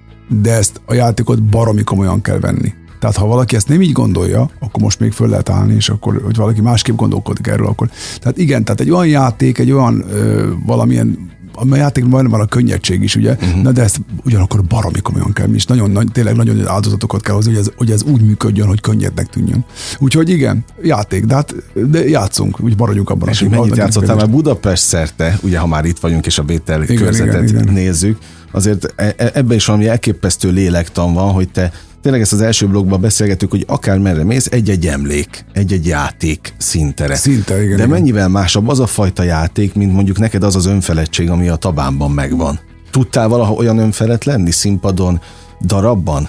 de 0.43 0.53
ezt 0.53 0.81
a 0.87 0.95
játékot 0.95 1.43
baromi 1.43 1.83
komolyan 1.83 2.21
kell 2.21 2.39
venni. 2.39 2.73
Tehát 3.01 3.17
ha 3.17 3.27
valaki 3.27 3.57
ezt 3.57 3.69
nem 3.69 3.83
így 3.83 3.93
gondolja, 3.93 4.51
akkor 4.61 4.83
most 4.83 5.01
még 5.01 5.13
föl 5.13 5.29
lehet 5.29 5.49
állni, 5.49 5.75
és 5.75 5.89
akkor, 5.89 6.21
hogy 6.25 6.37
valaki 6.37 6.61
másképp 6.61 6.97
gondolkodik 6.97 7.47
erről, 7.47 7.67
akkor. 7.67 7.91
Tehát 8.19 8.39
igen, 8.39 8.65
tehát 8.65 8.81
egy 8.81 8.91
olyan 8.91 9.07
játék, 9.07 9.59
egy 9.59 9.71
olyan 9.71 10.05
ö, 10.11 10.51
valamilyen 10.67 11.32
a 11.55 11.77
játékban 11.77 12.27
van 12.27 12.41
a 12.41 12.47
könnyedség 12.47 13.03
is, 13.03 13.17
ugye, 13.17 13.33
uh-huh. 13.33 13.63
Na, 13.63 13.73
de 13.73 13.83
ezt 13.83 14.01
ugyanakkor 14.25 14.65
baromi 14.65 15.01
komolyan 15.01 15.33
kell, 15.33 15.55
és 15.55 15.65
nagyon, 15.65 15.91
nagy, 15.91 16.09
tényleg 16.13 16.37
nagyon 16.37 16.69
áldozatokat 16.69 17.23
kell 17.23 17.35
hozni, 17.35 17.51
hogy 17.51 17.61
ez, 17.61 17.71
hogy 17.77 17.91
ez 17.91 18.03
úgy 18.03 18.21
működjön, 18.21 18.67
hogy 18.67 18.81
könnyednek 18.81 19.27
tűnjön. 19.27 19.65
Úgyhogy 19.99 20.31
igen, 20.31 20.65
játék, 20.83 21.25
de 21.25 21.35
hát 21.35 21.55
de 21.91 22.09
játszunk, 22.09 22.61
úgy 22.61 22.79
maradjunk 22.79 23.11
abban. 23.11 23.29
És 23.29 23.41
hogy 23.41 23.49
mennyit 23.49 23.77
játszottál 23.77 24.17
már 24.17 24.31
Budapest 24.31 24.83
szerte, 24.83 25.39
ugye 25.43 25.59
ha 25.59 25.67
már 25.67 25.85
itt 25.85 25.99
vagyunk, 25.99 26.27
és 26.27 26.39
a 26.39 26.43
Bétel 26.43 26.83
igen, 26.83 26.97
körzetet 26.97 27.49
igen, 27.49 27.63
igen. 27.63 27.75
nézzük, 27.75 28.19
azért 28.51 28.93
e, 28.97 29.15
e, 29.17 29.31
ebben 29.35 29.57
is 29.57 29.67
valami 29.67 29.89
elképesztő 29.89 30.51
lélektan 30.51 31.15
van, 31.15 31.33
hogy 31.33 31.49
te 31.49 31.73
tényleg 32.03 32.21
ezt 32.21 32.33
az 32.33 32.41
első 32.41 32.67
blogban 32.67 33.01
beszélgettük, 33.01 33.51
hogy 33.51 33.65
akár 33.69 33.99
merre 33.99 34.25
mész, 34.25 34.47
egy-egy 34.47 34.87
emlék, 34.87 35.45
egy-egy 35.53 35.87
játék 35.87 36.55
szintere. 36.59 37.15
Szinte, 37.15 37.55
igen. 37.55 37.69
De 37.69 37.75
igen. 37.75 37.89
mennyivel 37.89 38.29
másabb 38.29 38.69
az 38.69 38.81
a 38.81 38.87
fajta 38.87 39.23
játék, 39.23 39.75
mint 39.75 39.93
mondjuk 39.93 40.19
neked 40.19 40.43
az 40.43 40.57
az 40.57 40.67
önfeledtség, 40.67 41.31
ami 41.31 41.49
a 41.49 41.57
tabánban 41.57 42.11
megvan. 42.11 42.61
Tudtál 42.91 43.29
valaha 43.29 43.53
olyan 43.53 43.79
önfelett 43.79 44.25
lenni 44.25 44.51
színpadon, 44.51 45.21
darabban, 45.61 46.29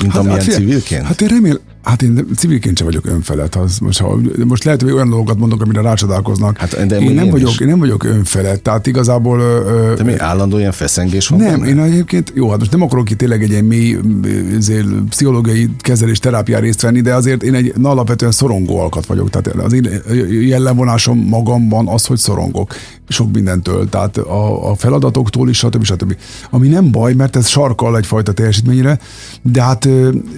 mint 0.00 0.12
hát, 0.12 0.20
amilyen 0.20 0.40
hát, 0.40 0.50
civilként? 0.50 1.04
Hát 1.04 1.20
én 1.20 1.28
remélem, 1.28 1.60
Hát 1.82 2.02
én 2.02 2.26
civilként 2.36 2.76
sem 2.76 2.86
vagyok 2.86 3.06
önfelett. 3.06 3.54
Az 3.54 3.78
most, 3.78 4.00
ha, 4.00 4.18
most 4.46 4.64
lehet, 4.64 4.82
hogy 4.82 4.92
olyan 4.92 5.08
dolgokat 5.08 5.38
mondok, 5.38 5.62
amire 5.62 5.80
rácsodálkoznak. 5.80 6.56
Hát, 6.56 6.86
de 6.86 6.98
én, 6.98 7.14
nem 7.14 7.30
vagyok, 7.30 7.60
én 7.60 7.66
nem 7.66 7.78
vagyok 7.78 8.04
önfelett. 8.04 8.62
Tehát 8.62 8.86
igazából... 8.86 9.64
Te 9.96 10.02
mi 10.02 10.18
állandó 10.18 10.58
ilyen 10.58 10.72
feszengés 10.72 11.28
van 11.28 11.38
Nem, 11.38 11.60
benne? 11.60 11.68
én 11.68 11.78
egyébként, 11.78 12.32
jó, 12.34 12.48
hát 12.50 12.58
most 12.58 12.70
nem 12.70 12.82
akarok 12.82 13.10
itt 13.10 13.18
tényleg 13.18 13.42
egy 13.42 13.50
ilyen 13.50 13.64
mély 13.64 13.98
azért, 14.56 14.86
pszichológiai 15.08 15.68
kezelés 15.78 16.18
terápián 16.18 16.60
részt 16.60 16.80
venni, 16.82 17.00
de 17.00 17.14
azért 17.14 17.42
én 17.42 17.54
egy 17.54 17.72
na, 17.76 17.90
alapvetően 17.90 18.32
szorongó 18.32 18.78
alkat 18.78 19.06
vagyok. 19.06 19.30
Tehát 19.30 19.46
az 19.46 19.72
én 19.72 19.88
jellemvonásom 20.42 21.18
magamban 21.18 21.88
az, 21.88 22.06
hogy 22.06 22.18
szorongok. 22.18 22.74
Sok 23.08 23.32
mindentől. 23.32 23.88
Tehát 23.88 24.16
a, 24.16 24.70
a 24.70 24.74
feladatoktól 24.74 25.48
is, 25.48 25.58
stb. 25.58 25.84
stb. 25.84 26.16
Ami 26.50 26.68
nem 26.68 26.90
baj, 26.90 27.12
mert 27.12 27.36
ez 27.36 27.48
sarkal 27.48 27.96
egyfajta 27.96 28.32
teljesítményre, 28.32 28.98
de 29.42 29.62
hát 29.62 29.88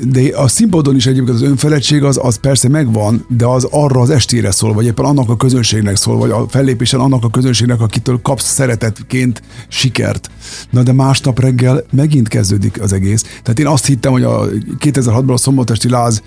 de 0.08 0.20
a 0.36 0.48
színpadon 0.48 0.96
is 0.96 1.06
egyébként 1.06 1.33
az 1.34 1.42
önfeledtség 1.42 2.02
az, 2.02 2.18
az 2.22 2.36
persze 2.36 2.68
megvan, 2.68 3.24
de 3.28 3.46
az 3.46 3.66
arra 3.70 4.00
az 4.00 4.10
estére 4.10 4.50
szól, 4.50 4.72
vagy 4.72 4.84
éppen 4.84 5.04
annak 5.04 5.28
a 5.28 5.36
közönségnek 5.36 5.96
szól, 5.96 6.16
vagy 6.16 6.30
a 6.30 6.48
fellépésen 6.48 7.00
annak 7.00 7.24
a 7.24 7.30
közönségnek, 7.30 7.80
akitől 7.80 8.20
kapsz 8.22 8.52
szeretetként 8.52 9.42
sikert. 9.68 10.30
Na 10.70 10.82
de 10.82 10.92
másnap 10.92 11.40
reggel 11.40 11.84
megint 11.90 12.28
kezdődik 12.28 12.80
az 12.80 12.92
egész. 12.92 13.22
Tehát 13.22 13.58
én 13.58 13.66
azt 13.66 13.86
hittem, 13.86 14.12
hogy 14.12 14.22
a 14.22 14.46
2006-ban 14.78 15.32
a 15.32 15.36
szombatesti 15.36 15.88
láz 15.88 16.22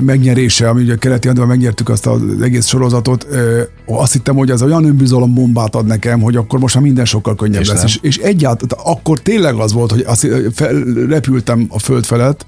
megnyerése, 0.00 0.68
ami 0.68 0.82
ugye 0.82 0.96
keleti 0.96 1.28
Andrán 1.28 1.46
megnyertük 1.46 1.88
azt 1.88 2.06
az 2.06 2.20
egész 2.42 2.66
sorozatot, 2.66 3.26
azt 3.86 4.12
hittem, 4.12 4.36
hogy 4.36 4.50
az 4.50 4.62
olyan 4.62 4.84
önbizalom 4.84 5.34
bombát 5.34 5.74
ad 5.74 5.86
nekem, 5.86 6.20
hogy 6.20 6.36
akkor 6.36 6.58
most 6.58 6.74
már 6.74 6.84
minden 6.84 7.04
sokkal 7.04 7.34
könnyebb 7.34 7.60
és 7.60 7.68
lesz. 7.68 7.84
És, 7.84 7.98
és 8.02 8.16
egyáltalán 8.18 8.84
akkor 8.84 9.18
tényleg 9.18 9.54
az 9.54 9.72
volt, 9.72 9.90
hogy 9.90 10.04
azt, 10.06 10.28
fel, 10.52 10.72
repültem 11.08 11.66
a 11.68 11.78
föld 11.78 12.04
felett, 12.04 12.46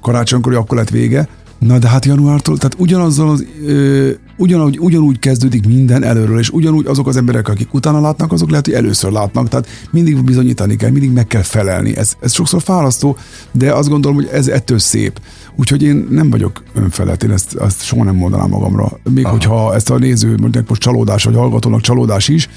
karácsonykor, 0.00 0.54
akkor 0.54 0.76
lett 0.76 0.90
vége, 0.90 1.28
Na 1.66 1.78
de 1.78 1.88
hát 1.88 2.04
januártól, 2.04 2.56
tehát 2.56 2.76
ugyanazzal 2.78 3.30
az, 3.30 3.44
ö, 3.66 4.10
ugyanúgy, 4.36 4.78
ugyanúgy 4.78 5.18
kezdődik 5.18 5.66
minden 5.66 6.02
előről, 6.02 6.38
és 6.38 6.50
ugyanúgy 6.50 6.86
azok 6.86 7.06
az 7.06 7.16
emberek, 7.16 7.48
akik 7.48 7.74
utána 7.74 8.00
látnak, 8.00 8.32
azok 8.32 8.50
lehet, 8.50 8.64
hogy 8.64 8.74
először 8.74 9.12
látnak, 9.12 9.48
tehát 9.48 9.68
mindig 9.90 10.24
bizonyítani 10.24 10.76
kell, 10.76 10.90
mindig 10.90 11.12
meg 11.12 11.26
kell 11.26 11.42
felelni. 11.42 11.96
Ez, 11.96 12.12
ez 12.20 12.32
sokszor 12.32 12.62
fárasztó, 12.62 13.16
de 13.52 13.72
azt 13.72 13.88
gondolom, 13.88 14.16
hogy 14.16 14.28
ez 14.32 14.48
ettől 14.48 14.78
szép. 14.78 15.20
Úgyhogy 15.56 15.82
én 15.82 16.06
nem 16.10 16.30
vagyok 16.30 16.62
önfelett, 16.74 17.22
én 17.22 17.30
ezt, 17.30 17.56
ezt 17.56 17.84
soha 17.84 18.04
nem 18.04 18.16
mondanám 18.16 18.48
magamra. 18.48 19.00
Még 19.10 19.24
Aha. 19.24 19.32
hogyha 19.32 19.74
ezt 19.74 19.90
a 19.90 19.98
néző, 19.98 20.36
mondjuk 20.40 20.68
most 20.68 20.80
csalódás, 20.80 21.24
vagy 21.24 21.34
hallgatónak 21.34 21.80
csalódás 21.80 22.28
is, 22.28 22.48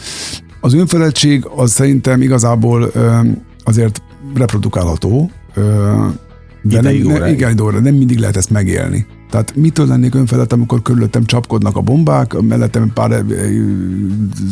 az 0.61 0.73
önfeledtség 0.73 1.45
az 1.55 1.71
szerintem 1.71 2.21
igazából 2.21 2.91
azért 3.63 4.01
reprodukálható, 4.33 5.31
de 6.61 6.81
nem, 6.81 6.95
ne, 6.95 7.31
igen, 7.31 7.55
nem 7.81 7.95
mindig 7.95 8.17
lehet 8.17 8.37
ezt 8.37 8.49
megélni. 8.49 9.05
Tehát 9.35 9.55
mitől 9.55 9.87
lennék 9.87 10.15
önfelett, 10.15 10.53
amikor 10.53 10.81
körülöttem 10.81 11.25
csapkodnak 11.25 11.75
a 11.75 11.81
bombák, 11.81 12.41
mellettem 12.41 12.91
pár 12.93 13.11
eh, 13.11 13.23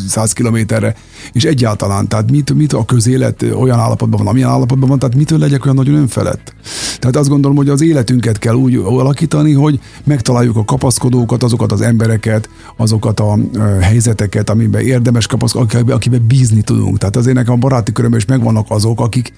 száz 0.07 0.33
kilométerre, 0.33 0.95
és 1.31 1.43
egyáltalán, 1.43 2.07
tehát 2.07 2.31
mit, 2.31 2.53
mit 2.53 2.73
a 2.73 2.85
közélet 2.85 3.41
olyan 3.41 3.79
állapotban 3.79 4.19
van, 4.19 4.27
amilyen 4.27 4.49
állapotban 4.49 4.89
van, 4.89 4.99
tehát 4.99 5.15
mitől 5.15 5.39
legyek 5.39 5.63
olyan 5.63 5.75
nagyon 5.75 5.95
önfelett? 5.95 6.53
Tehát 6.99 7.15
azt 7.15 7.29
gondolom, 7.29 7.57
hogy 7.57 7.69
az 7.69 7.81
életünket 7.81 8.39
kell 8.39 8.53
úgy 8.53 8.75
alakítani, 8.75 9.53
hogy 9.53 9.79
megtaláljuk 10.03 10.55
a 10.55 10.65
kapaszkodókat, 10.65 11.43
azokat 11.43 11.71
az 11.71 11.81
embereket, 11.81 12.49
azokat 12.77 13.19
a 13.19 13.37
eh, 13.53 13.77
helyzeteket, 13.81 14.49
amiben 14.49 14.81
érdemes 14.81 15.27
kapaszkodni, 15.27 15.91
akiben 15.91 16.25
bízni 16.27 16.61
tudunk. 16.61 16.97
Tehát 16.97 17.15
azért 17.15 17.35
nekem 17.35 17.53
a 17.53 17.57
baráti 17.57 17.91
körömben 17.91 18.19
is 18.19 18.25
megvannak 18.25 18.65
azok, 18.69 18.99
akik, 18.99 19.33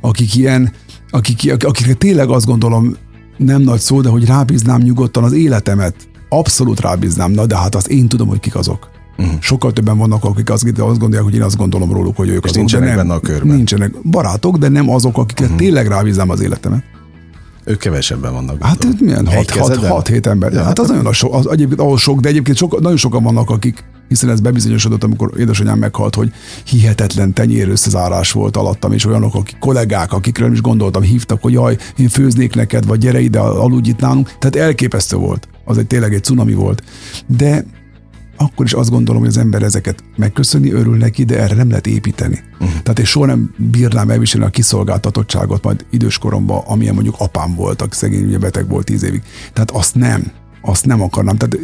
akik 0.00 0.36
ilyen 0.36 0.72
akik, 1.10 1.64
akikre 1.64 1.92
tényleg 1.92 2.28
azt 2.28 2.46
gondolom, 2.46 2.96
nem 3.44 3.62
nagy 3.62 3.80
szó, 3.80 4.00
de 4.00 4.08
hogy 4.08 4.24
rábíznám 4.24 4.80
nyugodtan 4.80 5.24
az 5.24 5.32
életemet, 5.32 5.94
abszolút 6.28 6.80
rábíznám, 6.80 7.30
na 7.30 7.46
de 7.46 7.56
hát 7.56 7.74
azt 7.74 7.88
én 7.88 8.08
tudom, 8.08 8.28
hogy 8.28 8.40
kik 8.40 8.54
azok. 8.54 8.88
Uh-huh. 9.18 9.34
Sokkal 9.40 9.72
többen 9.72 9.98
vannak, 9.98 10.24
akik 10.24 10.50
azt, 10.50 10.64
azt 10.78 10.98
gondolják, 10.98 11.22
hogy 11.24 11.34
én 11.34 11.42
azt 11.42 11.56
gondolom 11.56 11.92
róluk, 11.92 12.16
hogy 12.16 12.28
ők 12.28 12.44
És 12.44 12.50
azok. 12.50 12.56
Nincsenek 12.56 12.88
nem, 12.88 12.96
benne 12.96 13.14
a 13.14 13.20
körben. 13.20 13.56
Nincsenek 13.56 14.02
barátok, 14.02 14.56
de 14.56 14.68
nem 14.68 14.90
azok, 14.90 15.18
akikre 15.18 15.44
uh-huh. 15.44 15.60
tényleg 15.60 15.86
rábíznám 15.86 16.30
az 16.30 16.40
életemet. 16.40 16.82
Ők 17.64 17.78
kevesebben 17.78 18.32
vannak. 18.32 18.64
Hát 18.64 18.84
ez 18.84 18.90
milyen? 19.00 19.28
6-7 19.30 20.26
ember. 20.26 20.52
Ja, 20.52 20.58
hát, 20.58 20.66
hát 20.66 20.78
az 20.78 20.88
nagyon 20.88 21.12
sok, 21.12 21.34
az 21.34 21.48
egyébként 21.50 21.80
ahol 21.80 21.98
sok, 21.98 22.20
de 22.20 22.28
egyébként 22.28 22.56
sok, 22.56 22.80
nagyon 22.80 22.96
sokan 22.96 23.22
vannak, 23.22 23.50
akik, 23.50 23.84
hiszen 24.10 24.30
ez 24.30 24.40
bebizonyosodott, 24.40 25.04
amikor 25.04 25.32
édesanyám 25.38 25.78
meghalt, 25.78 26.14
hogy 26.14 26.32
hihetetlen 26.64 27.32
tenyér 27.32 27.68
összezárás 27.68 28.32
volt 28.32 28.56
alattam, 28.56 28.92
és 28.92 29.04
olyanok, 29.04 29.34
akik 29.34 29.58
kollégák, 29.58 30.12
akikről 30.12 30.52
is 30.52 30.60
gondoltam, 30.60 31.02
hívtak, 31.02 31.42
hogy 31.42 31.52
jaj, 31.52 31.76
én 31.96 32.08
főznék 32.08 32.54
neked, 32.54 32.86
vagy 32.86 32.98
gyere 32.98 33.20
ide, 33.20 33.38
aludj 33.38 33.88
itt 33.88 34.00
nálunk. 34.00 34.38
Tehát 34.38 34.56
elképesztő 34.56 35.16
volt. 35.16 35.48
Az 35.64 35.78
egy 35.78 35.86
tényleg 35.86 36.14
egy 36.14 36.24
cunami 36.24 36.54
volt. 36.54 36.82
De 37.26 37.64
akkor 38.36 38.64
is 38.64 38.72
azt 38.72 38.90
gondolom, 38.90 39.20
hogy 39.20 39.30
az 39.30 39.36
ember 39.36 39.62
ezeket 39.62 40.04
megköszöni, 40.16 40.72
örül 40.72 40.96
neki, 40.96 41.24
de 41.24 41.40
erre 41.40 41.54
nem 41.54 41.68
lehet 41.68 41.86
építeni. 41.86 42.42
Uh-huh. 42.52 42.82
Tehát 42.82 42.98
én 42.98 43.04
soha 43.04 43.26
nem 43.26 43.54
bírnám 43.56 44.10
elviselni 44.10 44.46
a 44.46 44.50
kiszolgáltatottságot 44.50 45.64
majd 45.64 45.86
időskoromban, 45.90 46.62
amilyen 46.66 46.94
mondjuk 46.94 47.14
apám 47.18 47.54
volt, 47.54 47.82
aki 47.82 47.96
szegény 47.96 48.24
ugye 48.24 48.38
beteg 48.38 48.68
volt 48.68 48.84
tíz 48.84 49.02
évig. 49.02 49.22
Tehát 49.52 49.70
azt 49.70 49.94
nem 49.94 50.32
azt 50.62 50.86
nem 50.86 51.02
akarnám. 51.02 51.36
Tehát, 51.36 51.58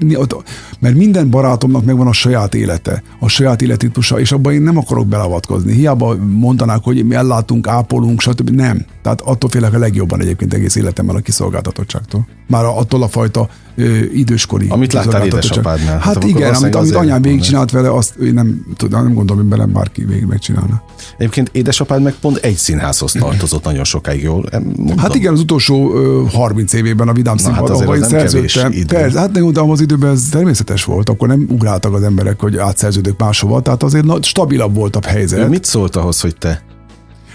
mert 0.79 0.95
minden 0.95 1.31
barátomnak 1.31 1.85
megvan 1.85 2.07
a 2.07 2.13
saját 2.13 2.55
élete, 2.55 3.03
a 3.19 3.29
saját 3.29 3.63
életritmusa, 3.63 4.21
és 4.21 4.33
abban 4.33 4.53
én 4.53 4.63
nem 4.63 4.77
akarok 4.77 5.07
belavatkozni. 5.07 5.73
Hiába 5.73 6.17
mondanák, 6.17 6.81
hogy 6.83 7.07
mi 7.07 7.15
ellátunk, 7.15 7.67
ápolunk, 7.67 8.21
stb. 8.21 8.51
Nem. 8.51 8.85
Tehát 9.03 9.21
attól 9.21 9.51
félek 9.51 9.75
a 9.75 9.79
legjobban 9.79 10.21
egyébként 10.21 10.55
egész 10.55 10.75
életemben 10.77 11.17
a 11.17 11.21
kiszolgáltatottságtól. 11.21 12.27
Már 12.47 12.65
attól 12.65 13.03
a 13.03 13.09
fajta 13.09 13.49
ö, 13.77 13.99
időskori. 14.13 14.67
Amit 14.69 14.93
láttál 14.93 15.25
édesapádnál. 15.25 15.99
Hát, 15.99 16.15
hát 16.15 16.25
igen, 16.25 16.55
amit, 16.55 16.75
amit 16.75 16.95
anyám 16.95 17.23
végigcsinált 17.23 17.71
vele, 17.71 17.93
azt 17.93 18.17
én 18.17 18.33
nem 18.33 18.67
tudom, 18.77 19.03
nem 19.05 19.15
gondolom, 19.15 19.43
hogy 19.43 19.51
belem 19.51 19.73
bárki 19.73 20.05
végig 20.05 20.25
megcsinálna. 20.25 20.83
Egyébként 21.17 21.51
édesapád 21.53 22.03
meg 22.03 22.15
pont 22.21 22.37
egy 22.37 22.57
színházhoz 22.57 23.13
tartozott 23.13 23.65
nagyon 23.65 23.85
sokáig, 23.85 24.23
jól 24.23 24.45
mondtam. 24.53 24.99
Hát 24.99 25.15
igen, 25.15 25.33
az 25.33 25.41
utolsó 25.41 25.95
ö, 25.95 26.25
30 26.33 26.73
évében 26.73 27.09
a 27.09 27.13
Vidám 27.13 27.37
Színpad, 27.37 27.69
hát 27.69 27.81
ahol 27.81 27.97
én 27.97 28.03
szerződtem. 28.03 28.73
Persze, 28.87 29.19
hát 29.19 29.33
nem, 29.33 29.53
de 29.53 29.61
az 29.61 29.81
időben 29.81 30.11
ez 30.11 30.23
természetes 30.31 30.85
volt, 30.85 31.09
akkor 31.09 31.29
nem 31.29 31.47
ugráltak 31.51 31.95
az 31.95 32.03
emberek, 32.03 32.41
hogy 32.41 32.57
átszerződök 32.57 33.19
máshova, 33.19 33.61
tehát 33.61 33.83
azért 33.83 34.25
stabilabb 34.25 34.75
volt 34.75 34.97
a 34.97 35.01
helyzet. 35.07 35.39
Ő 35.39 35.49
mit 35.49 35.65
szólt 35.65 35.97
ahhoz, 35.97 36.21
hogy 36.21 36.37
te 36.37 36.63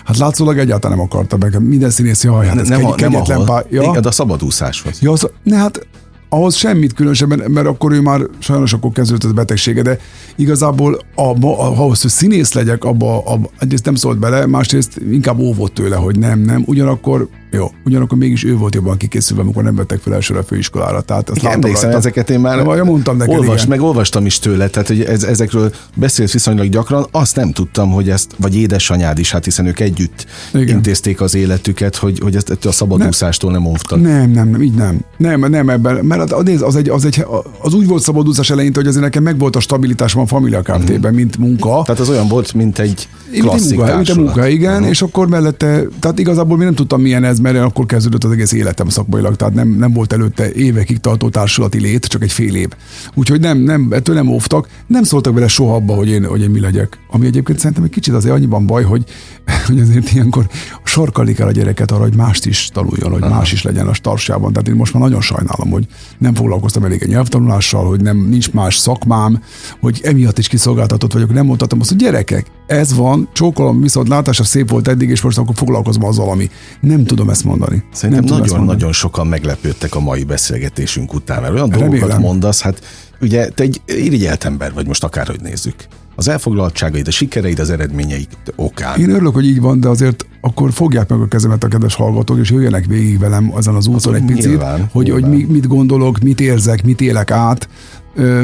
Hát 0.05 0.17
látszólag 0.17 0.57
egyáltalán 0.57 0.97
nem 0.97 1.05
akarta 1.05 1.37
meg. 1.37 1.61
Minden 1.61 1.89
színész, 1.89 2.23
jaj, 2.23 2.47
hát 2.47 2.57
ez 2.59 2.67
nem, 2.67 2.79
kegy, 2.79 3.11
nem 3.11 3.21
ahol, 3.21 3.45
pár, 3.45 3.65
ja. 3.69 3.81
Igen, 3.81 4.03
a 4.03 4.11
szabadúszáshoz. 4.11 5.01
Ja, 5.01 5.11
az, 5.11 5.29
ne, 5.43 5.57
hát 5.57 5.87
ahhoz 6.29 6.55
semmit 6.55 6.93
különösebben, 6.93 7.51
mert 7.51 7.67
akkor 7.67 7.91
ő 7.91 8.01
már 8.01 8.21
sajnos 8.39 8.73
akkor 8.73 8.91
kezdődött 8.91 9.31
a 9.31 9.33
betegsége, 9.33 9.81
de 9.81 9.99
igazából 10.35 10.99
abba, 11.15 11.59
ahhoz, 11.59 12.01
hogy 12.01 12.11
színész 12.11 12.53
legyek, 12.53 12.83
abba, 12.83 13.23
abba 13.25 13.49
egyrészt 13.59 13.85
nem 13.85 13.95
szólt 13.95 14.19
bele, 14.19 14.45
másrészt 14.45 15.01
inkább 15.11 15.39
óvott 15.39 15.73
tőle, 15.73 15.95
hogy 15.95 16.19
nem, 16.19 16.39
nem. 16.39 16.63
Ugyanakkor 16.65 17.27
jó, 17.51 17.71
ugyanakkor 17.85 18.17
mégis 18.17 18.43
ő 18.43 18.57
volt 18.57 18.75
jobban 18.75 18.97
kikészülve, 18.97 19.41
amikor 19.41 19.63
nem 19.63 19.75
vettek 19.75 19.99
fel 19.99 20.13
elsőre 20.13 20.39
a 20.39 20.43
főiskolára. 20.43 21.01
Tehát 21.01 21.29
azt 21.29 21.39
Igen, 21.39 21.51
emlékszem, 21.51 21.83
rajta. 21.83 21.97
ezeket 21.97 22.29
én 22.29 22.39
már 22.39 22.57
ja, 22.57 22.83
mondtam 22.83 23.17
neked, 23.17 23.37
olvas, 23.37 23.65
meg 23.65 23.81
olvastam 23.81 24.25
is 24.25 24.39
tőle, 24.39 24.67
tehát 24.67 24.87
hogy 24.87 25.01
ez, 25.01 25.23
ezekről 25.23 25.73
beszélt 25.95 26.31
viszonylag 26.31 26.69
gyakran, 26.69 27.07
azt 27.11 27.35
nem 27.35 27.51
tudtam, 27.51 27.91
hogy 27.91 28.09
ezt, 28.09 28.31
vagy 28.39 28.55
édesanyád 28.55 29.19
is, 29.19 29.31
hát 29.31 29.45
hiszen 29.45 29.65
ők 29.65 29.79
együtt 29.79 30.25
Igen. 30.53 30.75
intézték 30.75 31.21
az 31.21 31.35
életüket, 31.35 31.95
hogy, 31.95 32.19
hogy 32.19 32.35
ezt 32.35 32.65
a 32.65 32.71
szabadúszástól 32.71 33.51
nem 33.51 33.65
óvtak. 33.65 34.01
Nem, 34.01 34.31
nem, 34.31 34.49
nem, 34.49 34.61
így 34.61 34.73
nem. 34.73 34.99
Nem, 35.17 35.39
nem 35.39 35.69
ebben, 35.69 36.05
mert 36.05 36.31
az, 36.31 36.61
az, 36.61 36.75
egy, 36.75 36.89
az, 36.89 37.05
egy, 37.05 37.25
az 37.61 37.73
úgy 37.73 37.87
volt 37.87 38.03
szabadúszás 38.03 38.49
eleinte, 38.49 38.79
hogy 38.79 38.89
azért 38.89 39.03
nekem 39.03 39.23
megvolt 39.23 39.55
a 39.55 39.59
stabilitás 39.59 40.15
a 40.15 40.25
Familia 40.25 40.61
Kft-ben, 40.61 40.95
uh-huh. 40.95 41.11
mint 41.11 41.37
munka. 41.37 41.81
Tehát 41.85 42.01
az 42.01 42.09
olyan 42.09 42.27
volt, 42.27 42.53
mint 42.53 42.79
egy 42.79 43.07
klasszik 43.39 43.77
mint 43.77 43.79
munka, 43.79 43.95
mint 43.95 44.15
munka, 44.15 44.47
igen, 44.47 44.73
uh-huh. 44.73 44.89
és 44.89 45.01
akkor 45.01 45.27
mellette, 45.27 45.83
tehát 45.99 46.19
igazából 46.19 46.57
mi 46.57 46.63
nem 46.63 46.75
tudtam 46.75 47.01
milyen 47.01 47.23
ez, 47.23 47.39
mert 47.41 47.57
akkor 47.57 47.85
kezdődött 47.85 48.23
az 48.23 48.31
egész 48.31 48.51
életem 48.51 48.89
szakmailag, 48.89 49.35
tehát 49.35 49.53
nem, 49.53 49.69
nem 49.69 49.93
volt 49.93 50.13
előtte 50.13 50.51
évekig 50.53 50.99
tartó 50.99 51.29
társulati 51.29 51.79
lét, 51.79 52.05
csak 52.05 52.23
egy 52.23 52.31
fél 52.31 52.55
év. 52.55 52.69
Úgyhogy 53.13 53.39
nem, 53.39 53.57
nem, 53.57 53.87
ettől 53.91 54.15
nem 54.15 54.27
óvtak, 54.27 54.67
nem 54.87 55.03
szóltak 55.03 55.33
vele 55.33 55.47
soha 55.47 55.75
abba, 55.75 55.93
hogy 55.93 56.09
én, 56.09 56.25
hogy 56.25 56.41
én 56.41 56.49
mi 56.49 56.59
legyek. 56.59 56.99
Ami 57.09 57.25
egyébként 57.25 57.59
szerintem 57.59 57.83
egy 57.83 57.89
kicsit 57.89 58.13
azért 58.13 58.33
annyiban 58.33 58.65
baj, 58.65 58.83
hogy, 58.83 59.03
hogy 59.67 59.79
azért 59.79 60.11
ilyenkor 60.11 60.47
sarkalni 60.83 61.33
kell 61.33 61.47
a 61.47 61.51
gyereket 61.51 61.91
arra, 61.91 62.01
hogy 62.01 62.15
mást 62.15 62.45
is 62.45 62.69
tanuljon, 62.73 63.11
hogy 63.11 63.21
Aha. 63.21 63.35
más 63.35 63.51
is 63.51 63.63
legyen 63.63 63.87
a 63.87 63.93
starsában. 63.93 64.53
Tehát 64.53 64.67
én 64.67 64.75
most 64.75 64.93
már 64.93 65.03
nagyon 65.03 65.21
sajnálom, 65.21 65.69
hogy 65.69 65.87
nem 66.17 66.35
foglalkoztam 66.35 66.83
elég 66.83 67.03
a 67.03 67.07
nyelvtanulással, 67.07 67.87
hogy 67.87 68.01
nem 68.01 68.17
nincs 68.17 68.51
más 68.51 68.75
szakmám, 68.75 69.41
hogy 69.79 70.01
emiatt 70.03 70.37
is 70.37 70.47
kiszolgáltatott 70.47 71.13
vagyok. 71.13 71.33
Nem 71.33 71.45
mondhatom 71.45 71.79
azt, 71.79 71.89
hogy 71.89 71.97
gyerekek, 71.97 72.45
ez 72.71 72.95
van, 72.95 73.29
csókolom, 73.33 73.81
viszont 73.81 74.07
látása 74.07 74.43
szép 74.43 74.69
volt 74.69 74.87
eddig, 74.87 75.09
és 75.09 75.21
most 75.21 75.37
akkor 75.37 75.55
foglalkozom 75.55 76.03
azzal, 76.03 76.29
ami 76.29 76.49
nem 76.79 77.05
tudom 77.05 77.29
ezt 77.31 77.43
mondani. 77.43 77.83
Szerintem 77.93 78.37
nagyon-nagyon 78.37 78.91
sokan 78.91 79.27
meglepődtek 79.27 79.95
a 79.95 79.99
mai 79.99 80.23
beszélgetésünk 80.23 81.13
után, 81.13 81.41
mert 81.41 81.53
olyan 81.53 81.69
Remélem. 81.69 81.89
dolgokat 81.89 82.19
mondasz, 82.19 82.61
hát 82.61 82.81
ugye 83.21 83.49
te 83.49 83.63
egy 83.63 83.81
irigyelt 83.85 84.43
ember 84.43 84.73
vagy 84.73 84.87
most 84.87 85.03
akárhogy 85.03 85.41
nézzük. 85.41 85.75
Az 86.15 86.27
elfoglaltságaid, 86.27 87.07
a 87.07 87.11
sikereid, 87.11 87.59
az 87.59 87.69
eredményeid 87.69 88.27
okán. 88.55 88.99
Én 88.99 89.09
örülök, 89.09 89.33
hogy 89.33 89.45
így 89.45 89.61
van, 89.61 89.79
de 89.79 89.87
azért 89.87 90.25
akkor 90.41 90.71
fogják 90.71 91.09
meg 91.09 91.21
a 91.21 91.27
kezemet 91.27 91.63
a 91.63 91.67
kedves 91.67 91.95
hallgatók, 91.95 92.39
és 92.39 92.51
jöjjenek 92.51 92.85
végig 92.85 93.19
velem 93.19 93.51
azon 93.53 93.75
az 93.75 93.87
úton 93.87 94.15
egy 94.15 94.25
picit, 94.25 94.45
nyilván, 94.45 94.89
hogy, 94.91 95.05
nyilván. 95.05 95.23
hogy 95.23 95.47
mit 95.47 95.67
gondolok, 95.67 96.19
mit 96.19 96.39
érzek, 96.39 96.83
mit 96.83 97.01
élek 97.01 97.31
át. 97.31 97.69
Ö, 98.15 98.43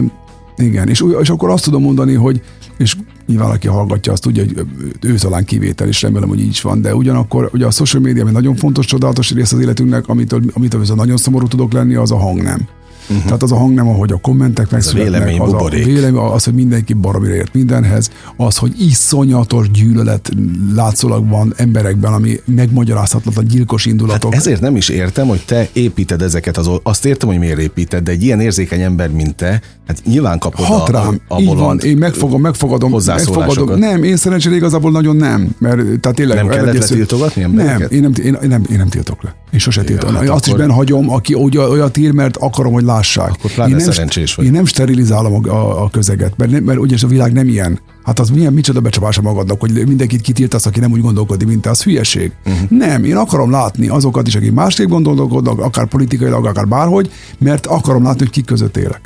igen, 0.57 0.89
és, 0.89 1.03
és 1.21 1.29
akkor 1.29 1.49
azt 1.49 1.63
tudom 1.63 1.81
mondani, 1.81 2.13
hogy 2.13 2.41
és 2.77 2.95
nyilván 3.27 3.51
aki 3.51 3.67
hallgatja, 3.67 4.11
azt 4.11 4.21
tudja, 4.21 4.43
hogy 4.43 4.65
ő 5.01 5.15
talán 5.15 5.45
kivétel, 5.45 5.87
és 5.87 6.01
remélem, 6.01 6.29
hogy 6.29 6.39
így 6.39 6.47
is 6.47 6.61
van, 6.61 6.81
de 6.81 6.95
ugyanakkor 6.95 7.49
ugye 7.53 7.65
a 7.65 7.71
social 7.71 8.01
media 8.01 8.25
egy 8.25 8.31
nagyon 8.31 8.55
fontos, 8.55 8.85
csodálatos 8.85 9.31
rész 9.31 9.51
az 9.51 9.59
életünknek, 9.59 10.07
amitől, 10.07 10.41
amitől 10.53 10.79
viszont 10.79 10.99
nagyon 10.99 11.17
szomorú 11.17 11.47
tudok 11.47 11.73
lenni, 11.73 11.95
az 11.95 12.11
a 12.11 12.17
hang 12.17 12.41
nem. 12.41 12.67
Uh-huh. 13.09 13.25
Tehát 13.25 13.43
az 13.43 13.51
a 13.51 13.55
hang 13.55 13.73
nem, 13.73 13.87
ahogy 13.87 14.11
a 14.11 14.17
kommentek 14.17 14.69
megszületnek, 14.69 15.23
vélemény, 15.23 15.39
az, 15.39 15.53
a 15.53 15.69
vélemény, 15.69 16.15
az, 16.15 16.43
hogy 16.43 16.53
mindenki 16.53 16.93
baromira 16.93 17.33
ért 17.33 17.53
mindenhez, 17.53 18.09
az, 18.37 18.57
hogy 18.57 18.81
iszonyatos 18.81 19.71
gyűlölet 19.71 20.31
látszólag 20.75 21.29
van 21.29 21.53
emberekben, 21.57 22.13
ami 22.13 22.39
megmagyarázhatatlan 22.45 23.45
gyilkos 23.45 23.85
indulatok. 23.85 24.33
Hát 24.33 24.41
ezért 24.41 24.61
nem 24.61 24.75
is 24.75 24.89
értem, 24.89 25.27
hogy 25.27 25.43
te 25.45 25.69
építed 25.73 26.21
ezeket 26.21 26.57
az, 26.57 26.69
azt 26.83 27.05
értem, 27.05 27.29
hogy 27.29 27.39
miért 27.39 27.59
építed, 27.59 28.03
de 28.03 28.11
egy 28.11 28.23
ilyen 28.23 28.39
érzékeny 28.39 28.81
ember, 28.81 29.09
mint 29.09 29.35
te, 29.35 29.61
hát 29.87 30.01
nyilván 30.05 30.39
kapod 30.39 30.65
Hat 30.65 30.89
rám, 30.89 31.21
a, 31.27 31.35
a 31.35 31.39
így 31.39 31.55
van, 31.55 31.79
én 31.79 31.97
megfogom, 31.97 32.41
megfogadom, 32.41 32.91
megfogadom. 33.05 33.79
Nem, 33.79 34.03
én 34.03 34.15
szerencsére 34.15 34.55
igazából 34.55 34.91
nagyon 34.91 35.15
nem, 35.15 35.55
mert 35.59 35.77
tehát 35.99 36.17
tényleg... 36.17 36.37
Nem 36.37 36.47
kellett 36.47 36.77
letiltogatni 36.77 37.41
Nem, 37.41 37.51
én 37.89 38.01
nem, 38.01 38.11
én, 38.23 38.37
én, 38.41 38.47
nem, 38.47 38.63
én 38.71 38.77
nem 38.77 38.87
tiltok 38.87 39.23
le. 39.23 39.35
Én 39.51 39.59
sose 39.59 39.83
tiltom. 39.83 40.15
Hát 40.15 40.29
azt 40.29 40.47
akkor... 40.47 40.65
is 40.65 40.73
hagyom, 40.73 41.09
aki 41.09 41.35
olyat 41.35 41.97
ír, 41.97 42.11
mert 42.11 42.37
akarom, 42.37 42.73
hogy 42.73 42.83
lássák. 42.97 43.29
Akkor 43.29 43.69
én 43.69 43.75
nem, 43.75 43.79
szerencsés 43.79 44.35
vagy. 44.35 44.45
Én 44.45 44.51
nem 44.51 44.65
sterilizálom 44.65 45.33
a, 45.33 45.49
a, 45.49 45.83
a 45.83 45.89
közeget, 45.89 46.37
mert, 46.37 46.51
nem, 46.51 46.63
mert 46.63 46.79
ugye 46.79 46.95
a 47.01 47.07
világ 47.07 47.33
nem 47.33 47.47
ilyen. 47.47 47.79
Hát 48.03 48.19
az 48.19 48.29
milyen, 48.29 48.53
micsoda 48.53 48.79
becsapása 48.79 49.21
magadnak, 49.21 49.59
hogy 49.59 49.83
mindenkit 49.87 50.21
kitiltasz, 50.21 50.65
aki 50.65 50.79
nem 50.79 50.91
úgy 50.91 51.01
gondolkodik, 51.01 51.47
mint 51.47 51.61
te, 51.61 51.69
az 51.69 51.83
hülyeség. 51.83 52.31
Uh-huh. 52.45 52.69
Nem, 52.69 53.03
én 53.03 53.15
akarom 53.15 53.51
látni 53.51 53.87
azokat 53.87 54.27
is, 54.27 54.35
akik 54.35 54.51
másképp 54.51 54.87
gondolkodnak, 54.87 55.59
akár 55.59 55.87
politikailag, 55.87 56.45
akár 56.45 56.67
bárhogy, 56.67 57.11
mert 57.39 57.65
akarom 57.65 58.03
látni, 58.03 58.19
hogy 58.19 58.29
kik 58.29 58.45
között 58.45 58.77
élek. 58.77 59.01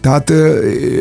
Tehát, 0.00 0.30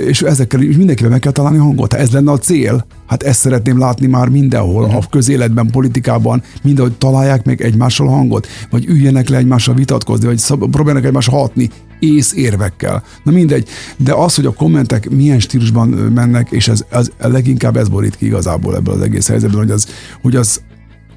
és 0.08 0.22
ezekkel 0.22 0.62
is 0.62 0.76
mindenkivel 0.76 1.12
meg 1.12 1.20
kell 1.20 1.32
találni 1.32 1.58
hangot. 1.58 1.94
Ha 1.94 2.00
ez 2.00 2.12
lenne 2.12 2.32
a 2.32 2.38
cél, 2.38 2.86
hát 3.08 3.24
ezt 3.24 3.40
szeretném 3.40 3.80
látni 3.80 4.08
már 4.08 4.30
mindenhol, 4.30 4.84
uh-huh. 4.84 4.98
a 4.98 5.08
közéletben, 5.10 5.70
politikában, 5.72 6.44
mindenhol 6.64 6.98
találják 6.98 7.46
meg 7.46 7.62
egymással 7.62 8.08
hangot, 8.08 8.48
vagy 8.70 8.86
üljenek 8.86 9.30
le 9.30 9.38
egymással 9.38 9.76
vitatkozni, 9.76 10.26
vagy 10.26 10.70
próbálnak 10.72 11.06
egymással 11.06 11.40
hatni 11.40 11.70
ész 12.02 12.34
érvekkel. 12.34 13.04
Na 13.24 13.32
mindegy, 13.32 13.68
de 13.98 14.14
az, 14.14 14.36
hogy 14.36 14.46
a 14.46 14.54
kommentek 14.54 15.10
milyen 15.10 15.40
stílusban 15.40 15.90
mennek, 15.90 16.52
és 16.52 16.68
ez, 16.68 16.86
ez 16.90 17.12
leginkább 17.18 17.78
ez 17.78 17.88
borít 17.88 18.16
ki 18.16 18.26
igazából 18.26 18.76
ebből 18.76 18.94
az 18.94 19.02
egész 19.02 19.28
helyzetben, 19.28 19.60
hogy 19.60 19.72
az, 19.72 19.88
hogy 20.22 20.36
az 20.36 20.62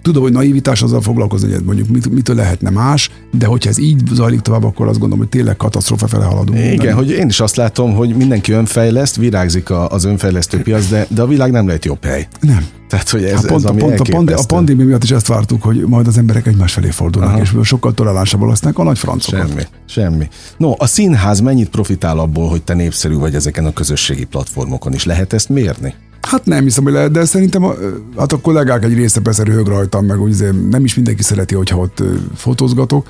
Tudom, 0.04 0.22
hogy 0.22 0.32
naivitás 0.32 0.82
azzal 0.82 1.00
foglalkozni, 1.00 1.52
hogy 1.52 1.64
mondjuk 1.64 1.88
mit, 1.88 2.10
mitől 2.10 2.36
lehetne 2.36 2.70
más, 2.70 3.10
de 3.32 3.46
hogyha 3.46 3.70
ez 3.70 3.78
így 3.78 4.02
zajlik 4.12 4.40
tovább, 4.40 4.64
akkor 4.64 4.86
azt 4.86 4.98
gondolom, 4.98 5.18
hogy 5.18 5.28
tényleg 5.28 5.56
katasztrófa 5.56 6.06
fele 6.06 6.24
haladunk. 6.24 6.58
Igen, 6.58 6.86
nem? 6.86 6.96
hogy 6.96 7.10
én 7.10 7.28
is 7.28 7.40
azt 7.40 7.56
látom, 7.56 7.94
hogy 7.94 8.16
mindenki 8.16 8.52
önfejleszt, 8.52 9.16
virágzik 9.16 9.70
az 9.70 10.04
önfejlesztő 10.04 10.62
piac, 10.62 10.88
de, 10.88 11.06
de 11.10 11.22
a 11.22 11.26
világ 11.26 11.50
nem 11.50 11.66
lehet 11.66 11.84
jobb 11.84 12.04
hely. 12.04 12.28
Nem. 12.40 12.66
Tehát, 12.88 13.10
hogy 13.10 13.24
ez, 13.24 13.34
hát 13.34 13.46
pont, 13.46 13.64
ez 13.64 13.70
a, 13.70 13.74
pont 13.74 14.00
a, 14.00 14.04
pandi, 14.10 14.32
a 14.32 14.44
pandémia 14.46 14.84
miatt 14.84 15.02
is 15.02 15.10
ezt 15.10 15.26
vártuk, 15.26 15.62
hogy 15.62 15.84
majd 15.86 16.06
az 16.06 16.18
emberek 16.18 16.46
egymás 16.46 16.72
felé 16.72 16.90
fordulnak, 16.90 17.30
Aha. 17.30 17.40
és 17.40 17.52
sokkal 17.62 17.94
toleránsabbul 17.94 18.48
lesznek 18.48 18.78
a 18.78 18.82
nagy 18.82 18.98
francokat. 18.98 19.48
Semmi, 19.48 19.62
semmi. 19.86 20.28
No, 20.56 20.74
a 20.78 20.86
színház 20.86 21.40
mennyit 21.40 21.68
profitál 21.68 22.18
abból, 22.18 22.48
hogy 22.48 22.62
te 22.62 22.74
népszerű 22.74 23.14
vagy 23.14 23.34
ezeken 23.34 23.64
a 23.64 23.72
közösségi 23.72 24.24
platformokon 24.24 24.92
is? 24.92 25.04
Lehet 25.04 25.32
ezt 25.32 25.48
mérni? 25.48 25.94
Hát 26.24 26.46
nem 26.46 26.62
hiszem, 26.62 26.84
hogy 26.84 26.92
lehet, 26.92 27.10
de 27.10 27.24
szerintem 27.24 27.64
a, 27.64 27.74
hát 28.16 28.32
a 28.32 28.38
kollégák 28.38 28.84
egy 28.84 28.94
része 28.94 29.20
persze 29.20 29.44
röhög 29.44 29.66
rajtam, 29.66 30.06
meg 30.06 30.20
úgy 30.20 30.48
nem 30.70 30.84
is 30.84 30.94
mindenki 30.94 31.22
szereti, 31.22 31.54
hogyha 31.54 31.78
ott 31.78 32.02
fotózgatok, 32.36 33.06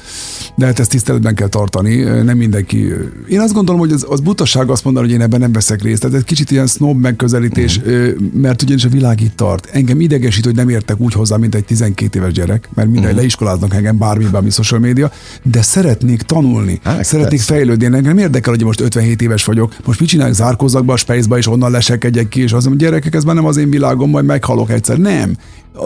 de 0.57 0.67
hát 0.67 0.79
ezt 0.79 0.91
tiszteletben 0.91 1.35
kell 1.35 1.49
tartani, 1.49 1.97
nem 2.03 2.37
mindenki. 2.37 2.93
Én 3.29 3.41
azt 3.41 3.53
gondolom, 3.53 3.81
hogy 3.81 3.93
az, 3.93 4.07
az 4.09 4.21
butaság 4.21 4.71
azt 4.71 4.85
mondani, 4.85 5.07
hogy 5.07 5.15
én 5.15 5.21
ebben 5.21 5.41
nem 5.41 5.53
veszek 5.53 5.83
részt. 5.83 6.01
Tehát 6.01 6.17
egy 6.17 6.25
kicsit 6.25 6.51
ilyen 6.51 6.67
snob 6.67 7.01
megközelítés, 7.01 7.77
uh-huh. 7.77 8.09
mert 8.33 8.63
ugyanis 8.63 8.85
a 8.85 8.89
világ 8.89 9.21
itt 9.21 9.37
tart. 9.37 9.69
Engem 9.73 10.01
idegesít, 10.01 10.45
hogy 10.45 10.55
nem 10.55 10.69
értek 10.69 11.01
úgy 11.01 11.13
hozzá, 11.13 11.37
mint 11.37 11.55
egy 11.55 11.65
12 11.65 12.19
éves 12.19 12.33
gyerek, 12.33 12.69
mert 12.75 12.89
minden 12.89 13.05
uh-huh. 13.05 13.19
leiskoláznak 13.19 13.75
engem 13.75 13.99
bármiben, 13.99 14.35
ami 14.35 14.51
social 14.51 14.81
média, 14.81 15.11
de 15.43 15.63
szeretnék 15.63 16.23
tanulni, 16.23 16.81
hát, 16.83 17.05
szeretnék 17.05 17.39
persze. 17.39 17.55
fejlődni. 17.55 17.85
Engem 17.85 18.19
érdekel, 18.19 18.53
hogy 18.53 18.65
most 18.65 18.81
57 18.81 19.23
éves 19.23 19.45
vagyok, 19.45 19.75
most 19.85 20.01
mit 20.01 20.09
csinálok, 20.09 20.35
zárkózzak 20.35 20.85
be 20.85 20.93
a 20.93 20.97
space 20.97 21.37
és 21.37 21.47
onnan 21.47 21.71
lesekedjek 21.71 22.29
ki, 22.29 22.41
és 22.41 22.53
az 22.53 22.65
mondom, 22.65 22.89
gyerek, 22.89 23.04
gyerekek, 23.05 23.15
ez 23.15 23.25
már 23.25 23.35
nem 23.35 23.45
az 23.45 23.57
én 23.57 23.71
világom, 23.71 24.11
majd 24.11 24.25
meghalok 24.25 24.71
egyszer. 24.71 24.99
Nem. 24.99 25.37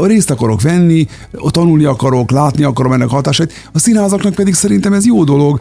Részt 0.03 0.31
akarok 0.31 0.63
venni, 0.63 1.07
tanulni 1.49 1.85
akarok, 1.85 2.31
látni 2.31 2.63
akarom 2.65 2.93
ennek 2.93 3.09
hatásait. 3.09 3.53
A 3.73 3.79
színházaknak 3.79 4.35
pedig 4.35 4.55
szerintem 4.55 4.93
ez 4.93 5.07
jó 5.07 5.25
dolog 5.25 5.61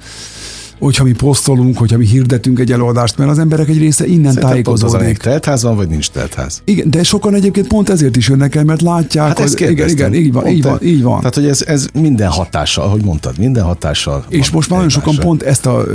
hogyha 0.79 1.03
mi 1.03 1.11
posztolunk, 1.11 1.77
hogyha 1.77 1.97
mi 1.97 2.05
hirdetünk 2.05 2.59
egy 2.59 2.71
előadást, 2.71 3.17
mert 3.17 3.29
az 3.29 3.39
emberek 3.39 3.67
egy 3.67 3.77
része 3.77 4.05
innen 4.05 4.23
Szerintem 4.23 4.49
tájékozódik. 4.49 5.17
teltház 5.17 5.63
van, 5.63 5.75
vagy 5.75 5.87
nincs 5.87 6.09
teltház? 6.09 6.61
Igen, 6.65 6.89
de 6.89 7.03
sokan 7.03 7.33
egyébként 7.33 7.67
pont 7.67 7.89
ezért 7.89 8.15
is 8.15 8.29
jönnek 8.29 8.55
el, 8.55 8.63
mert 8.63 8.81
látják, 8.81 9.27
hát 9.27 9.39
hogy 9.39 9.69
igen, 9.69 9.89
igen, 9.89 10.13
így 10.13 10.31
van, 10.31 10.47
így 10.47 10.63
van, 10.63 10.79
így 10.83 11.01
van. 11.01 11.17
Tehát, 11.17 11.35
hogy 11.35 11.47
ez, 11.47 11.61
ez 11.61 11.87
minden 11.93 12.29
hatással, 12.29 12.83
ahogy 12.83 13.03
mondtad, 13.03 13.37
minden 13.37 13.63
hatással. 13.63 14.25
És 14.29 14.49
most 14.49 14.69
már 14.69 14.79
nagyon 14.79 14.93
sokan 14.93 15.15
pont 15.15 15.43
ezt, 15.43 15.65
a, 15.65 15.85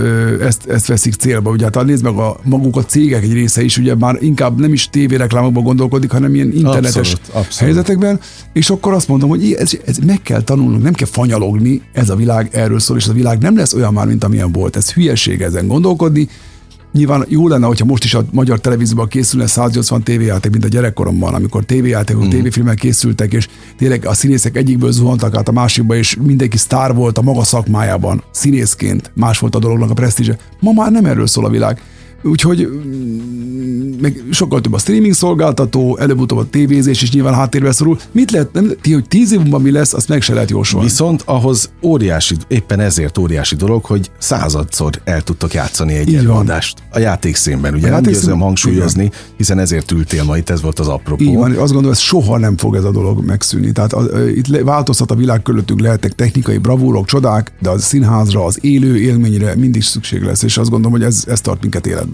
ezt, 0.40 0.66
ezt 0.68 0.86
veszik 0.86 1.14
célba. 1.14 1.50
Ugye, 1.50 1.68
hát 1.72 1.84
nézd 1.84 2.02
meg 2.02 2.16
a 2.16 2.40
maguk 2.42 2.76
a 2.76 2.84
cégek 2.84 3.22
egy 3.22 3.32
része 3.32 3.62
is, 3.62 3.78
ugye 3.78 3.94
már 3.94 4.16
inkább 4.20 4.60
nem 4.60 4.72
is 4.72 4.88
tévéreklámokban 4.90 5.62
gondolkodik, 5.62 6.10
hanem 6.10 6.34
ilyen 6.34 6.52
internetes 6.52 6.96
abszolút, 6.96 7.20
abszolút. 7.26 7.54
helyzetekben, 7.56 8.20
és 8.52 8.70
akkor 8.70 8.92
azt 8.92 9.08
mondom, 9.08 9.28
hogy 9.28 9.52
ez, 9.52 9.70
ez 9.86 9.96
meg 10.06 10.22
kell 10.22 10.42
tanulnunk, 10.42 10.82
nem 10.82 10.92
kell 10.92 11.08
fanyalogni, 11.10 11.82
ez 11.92 12.10
a 12.10 12.16
világ 12.16 12.48
erről 12.52 12.78
szól, 12.78 12.96
és 12.96 13.06
a 13.06 13.12
világ 13.12 13.38
nem 13.38 13.56
lesz 13.56 13.74
olyan 13.74 13.92
már, 13.92 14.06
mint 14.06 14.24
amilyen 14.24 14.52
volt 14.52 14.71
volt. 14.72 14.76
Ez 14.76 14.92
hülyeség 14.92 15.42
ezen 15.42 15.66
gondolkodni. 15.66 16.28
Nyilván 16.92 17.24
jó 17.28 17.48
lenne, 17.48 17.66
hogyha 17.66 17.84
most 17.84 18.04
is 18.04 18.14
a 18.14 18.24
magyar 18.32 18.60
televízióban 18.60 19.08
készülne 19.08 19.46
180 19.46 20.02
tévéjáték, 20.02 20.52
mint 20.52 20.64
a 20.64 20.68
gyerekkoromban, 20.68 21.34
amikor 21.34 21.64
tévéjátékok, 21.64 22.24
mm. 22.24 22.28
tévéfilmek 22.28 22.76
készültek, 22.76 23.32
és 23.32 23.48
tényleg 23.76 24.06
a 24.06 24.14
színészek 24.14 24.56
egyikből 24.56 24.90
zuhantak 24.90 25.36
át 25.36 25.48
a 25.48 25.52
másikba, 25.52 25.94
és 25.94 26.16
mindenki 26.16 26.56
sztár 26.56 26.94
volt 26.94 27.18
a 27.18 27.22
maga 27.22 27.44
szakmájában, 27.44 28.22
színészként, 28.30 29.10
más 29.14 29.38
volt 29.38 29.54
a 29.54 29.58
dolognak 29.58 29.90
a 29.90 29.94
presztízse. 29.94 30.36
Ma 30.60 30.72
már 30.72 30.90
nem 30.90 31.04
erről 31.04 31.26
szól 31.26 31.44
a 31.44 31.50
világ. 31.50 31.82
Úgyhogy 32.22 32.68
mm, 32.68 34.00
meg 34.00 34.22
sokkal 34.30 34.60
több 34.60 34.72
a 34.72 34.78
streaming 34.78 35.14
szolgáltató, 35.14 35.98
előbb-utóbb 35.98 36.38
a 36.38 36.46
tévézés 36.50 37.02
is 37.02 37.12
nyilván 37.12 37.34
háttérbe 37.34 37.72
szorul. 37.72 37.98
Mit 38.12 38.30
lehet, 38.30 38.52
nem, 38.52 38.72
ti, 38.80 38.92
hogy 38.92 39.08
tíz 39.08 39.32
év 39.32 39.40
mi 39.40 39.70
lesz, 39.70 39.92
azt 39.92 40.08
meg 40.08 40.22
se 40.22 40.34
lehet 40.34 40.50
jósolni. 40.50 40.86
Viszont 40.86 41.22
ahhoz 41.24 41.70
óriási, 41.82 42.36
éppen 42.48 42.80
ezért 42.80 43.18
óriási 43.18 43.54
dolog, 43.56 43.84
hogy 43.84 44.10
századszor 44.18 45.00
el 45.04 45.22
tudtok 45.22 45.54
játszani 45.54 45.94
egy 45.94 46.14
előadást. 46.14 46.82
A 46.90 46.98
játékszínben, 46.98 47.74
ugye 47.74 47.88
a 47.88 47.90
nem 47.90 48.02
győzöm 48.02 48.38
hangsúlyozni, 48.38 49.04
igen. 49.04 49.16
hiszen 49.36 49.58
ezért 49.58 49.90
ültél 49.90 50.24
ma 50.24 50.36
itt, 50.36 50.50
ez 50.50 50.62
volt 50.62 50.78
az 50.78 50.88
apropó. 50.88 51.22
Így 51.22 51.34
van, 51.34 51.50
azt 51.50 51.72
gondolom, 51.72 51.90
ez 51.90 51.98
soha 51.98 52.38
nem 52.38 52.56
fog 52.56 52.74
ez 52.76 52.84
a 52.84 52.90
dolog 52.90 53.24
megszűnni. 53.24 53.72
Tehát 53.72 53.92
a, 53.92 53.98
a, 53.98 54.28
itt 54.28 54.46
változhat 54.46 55.10
a 55.10 55.14
világ 55.14 55.42
körülöttünk, 55.42 55.80
lehetnek 55.80 56.12
technikai 56.12 56.58
bravúrok, 56.58 57.06
csodák, 57.06 57.52
de 57.60 57.70
a 57.70 57.78
színházra, 57.78 58.44
az 58.44 58.58
élő 58.60 58.98
élményre 58.98 59.54
mindig 59.54 59.82
szükség 59.82 60.22
lesz, 60.22 60.42
és 60.42 60.58
azt 60.58 60.70
gondolom, 60.70 60.98
hogy 60.98 61.06
ez, 61.06 61.24
ez 61.26 61.40
tart 61.40 61.60
minket 61.60 61.86
életben. 61.86 62.11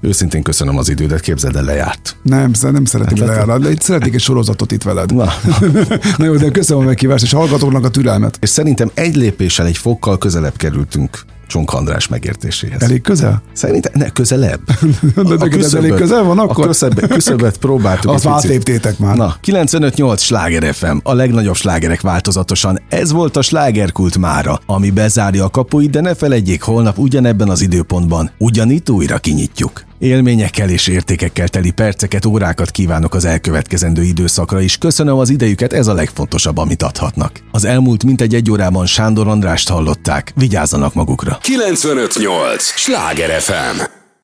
Őszintén 0.00 0.42
köszönöm 0.42 0.78
az 0.78 0.88
idődet, 0.88 1.20
képzeld 1.20 1.56
el, 1.56 1.64
lejárt. 1.64 2.16
Nem, 2.22 2.50
nem 2.60 2.84
szeretnék 2.84 3.18
hát, 3.18 3.28
lejárni, 3.28 3.64
de 3.64 3.70
itt 3.70 3.80
szeretnék 3.80 4.14
egy 4.14 4.20
sorozatot 4.20 4.72
itt 4.72 4.82
veled. 4.82 5.14
Na, 5.14 5.32
Na 6.18 6.24
jó, 6.24 6.36
de 6.36 6.50
köszönöm 6.50 6.82
a 6.82 6.86
meghívást, 6.86 7.24
és 7.24 7.32
hallgatóknak 7.32 7.84
a 7.84 7.90
türelmet. 7.90 8.38
És 8.40 8.48
szerintem 8.48 8.90
egy 8.94 9.16
lépéssel, 9.16 9.66
egy 9.66 9.76
fokkal 9.76 10.18
közelebb 10.18 10.56
kerültünk 10.56 11.24
Csonk 11.52 11.72
András 11.72 12.08
megértéséhez. 12.08 12.82
Elég 12.82 13.02
közel? 13.02 13.42
Szerintem 13.52 13.92
ne, 13.94 14.08
közelebb. 14.08 14.60
De 15.14 15.34
a 15.34 15.48
küszöböt, 15.48 15.74
elég 15.74 15.94
közel 15.94 16.22
van 16.22 16.38
akkor? 16.38 16.64
A 16.64 16.66
küszöbet, 16.66 17.12
küszöbet 17.14 17.58
próbáltuk. 17.58 18.10
Azt 18.10 18.26
átléptétek 18.26 18.98
már. 18.98 19.16
Na, 19.16 19.36
95-8 19.44 20.18
sláger 20.18 20.74
FM, 20.74 20.96
a 21.02 21.14
legnagyobb 21.14 21.54
slágerek 21.54 22.00
változatosan. 22.00 22.80
Ez 22.88 23.12
volt 23.12 23.36
a 23.36 23.42
slágerkult 23.42 24.18
mára, 24.18 24.60
ami 24.66 24.90
bezárja 24.90 25.44
a 25.44 25.50
kapuit, 25.50 25.90
de 25.90 26.00
ne 26.00 26.14
felejtjék, 26.14 26.62
holnap 26.62 26.98
ugyanebben 26.98 27.48
az 27.48 27.60
időpontban 27.60 28.30
ugyanitt 28.38 28.90
újra 28.90 29.18
kinyitjuk. 29.18 29.91
Élményekkel 30.02 30.68
és 30.68 30.86
értékekkel 30.86 31.48
teli 31.48 31.70
perceket, 31.70 32.26
órákat 32.26 32.70
kívánok 32.70 33.14
az 33.14 33.24
elkövetkezendő 33.24 34.02
időszakra 34.02 34.60
is. 34.60 34.78
Köszönöm 34.78 35.18
az 35.18 35.30
idejüket, 35.30 35.72
ez 35.72 35.86
a 35.86 35.94
legfontosabb, 35.94 36.58
amit 36.58 36.82
adhatnak. 36.82 37.40
Az 37.50 37.64
elmúlt 37.64 38.04
mintegy 38.04 38.34
egy 38.34 38.50
órában 38.50 38.86
Sándor 38.86 39.28
Andrást 39.28 39.68
hallották. 39.68 40.32
Vigyázzanak 40.36 40.94
magukra! 40.94 41.38
958! 41.42 42.62
Sláger 42.62 43.40
FM! 43.40 44.01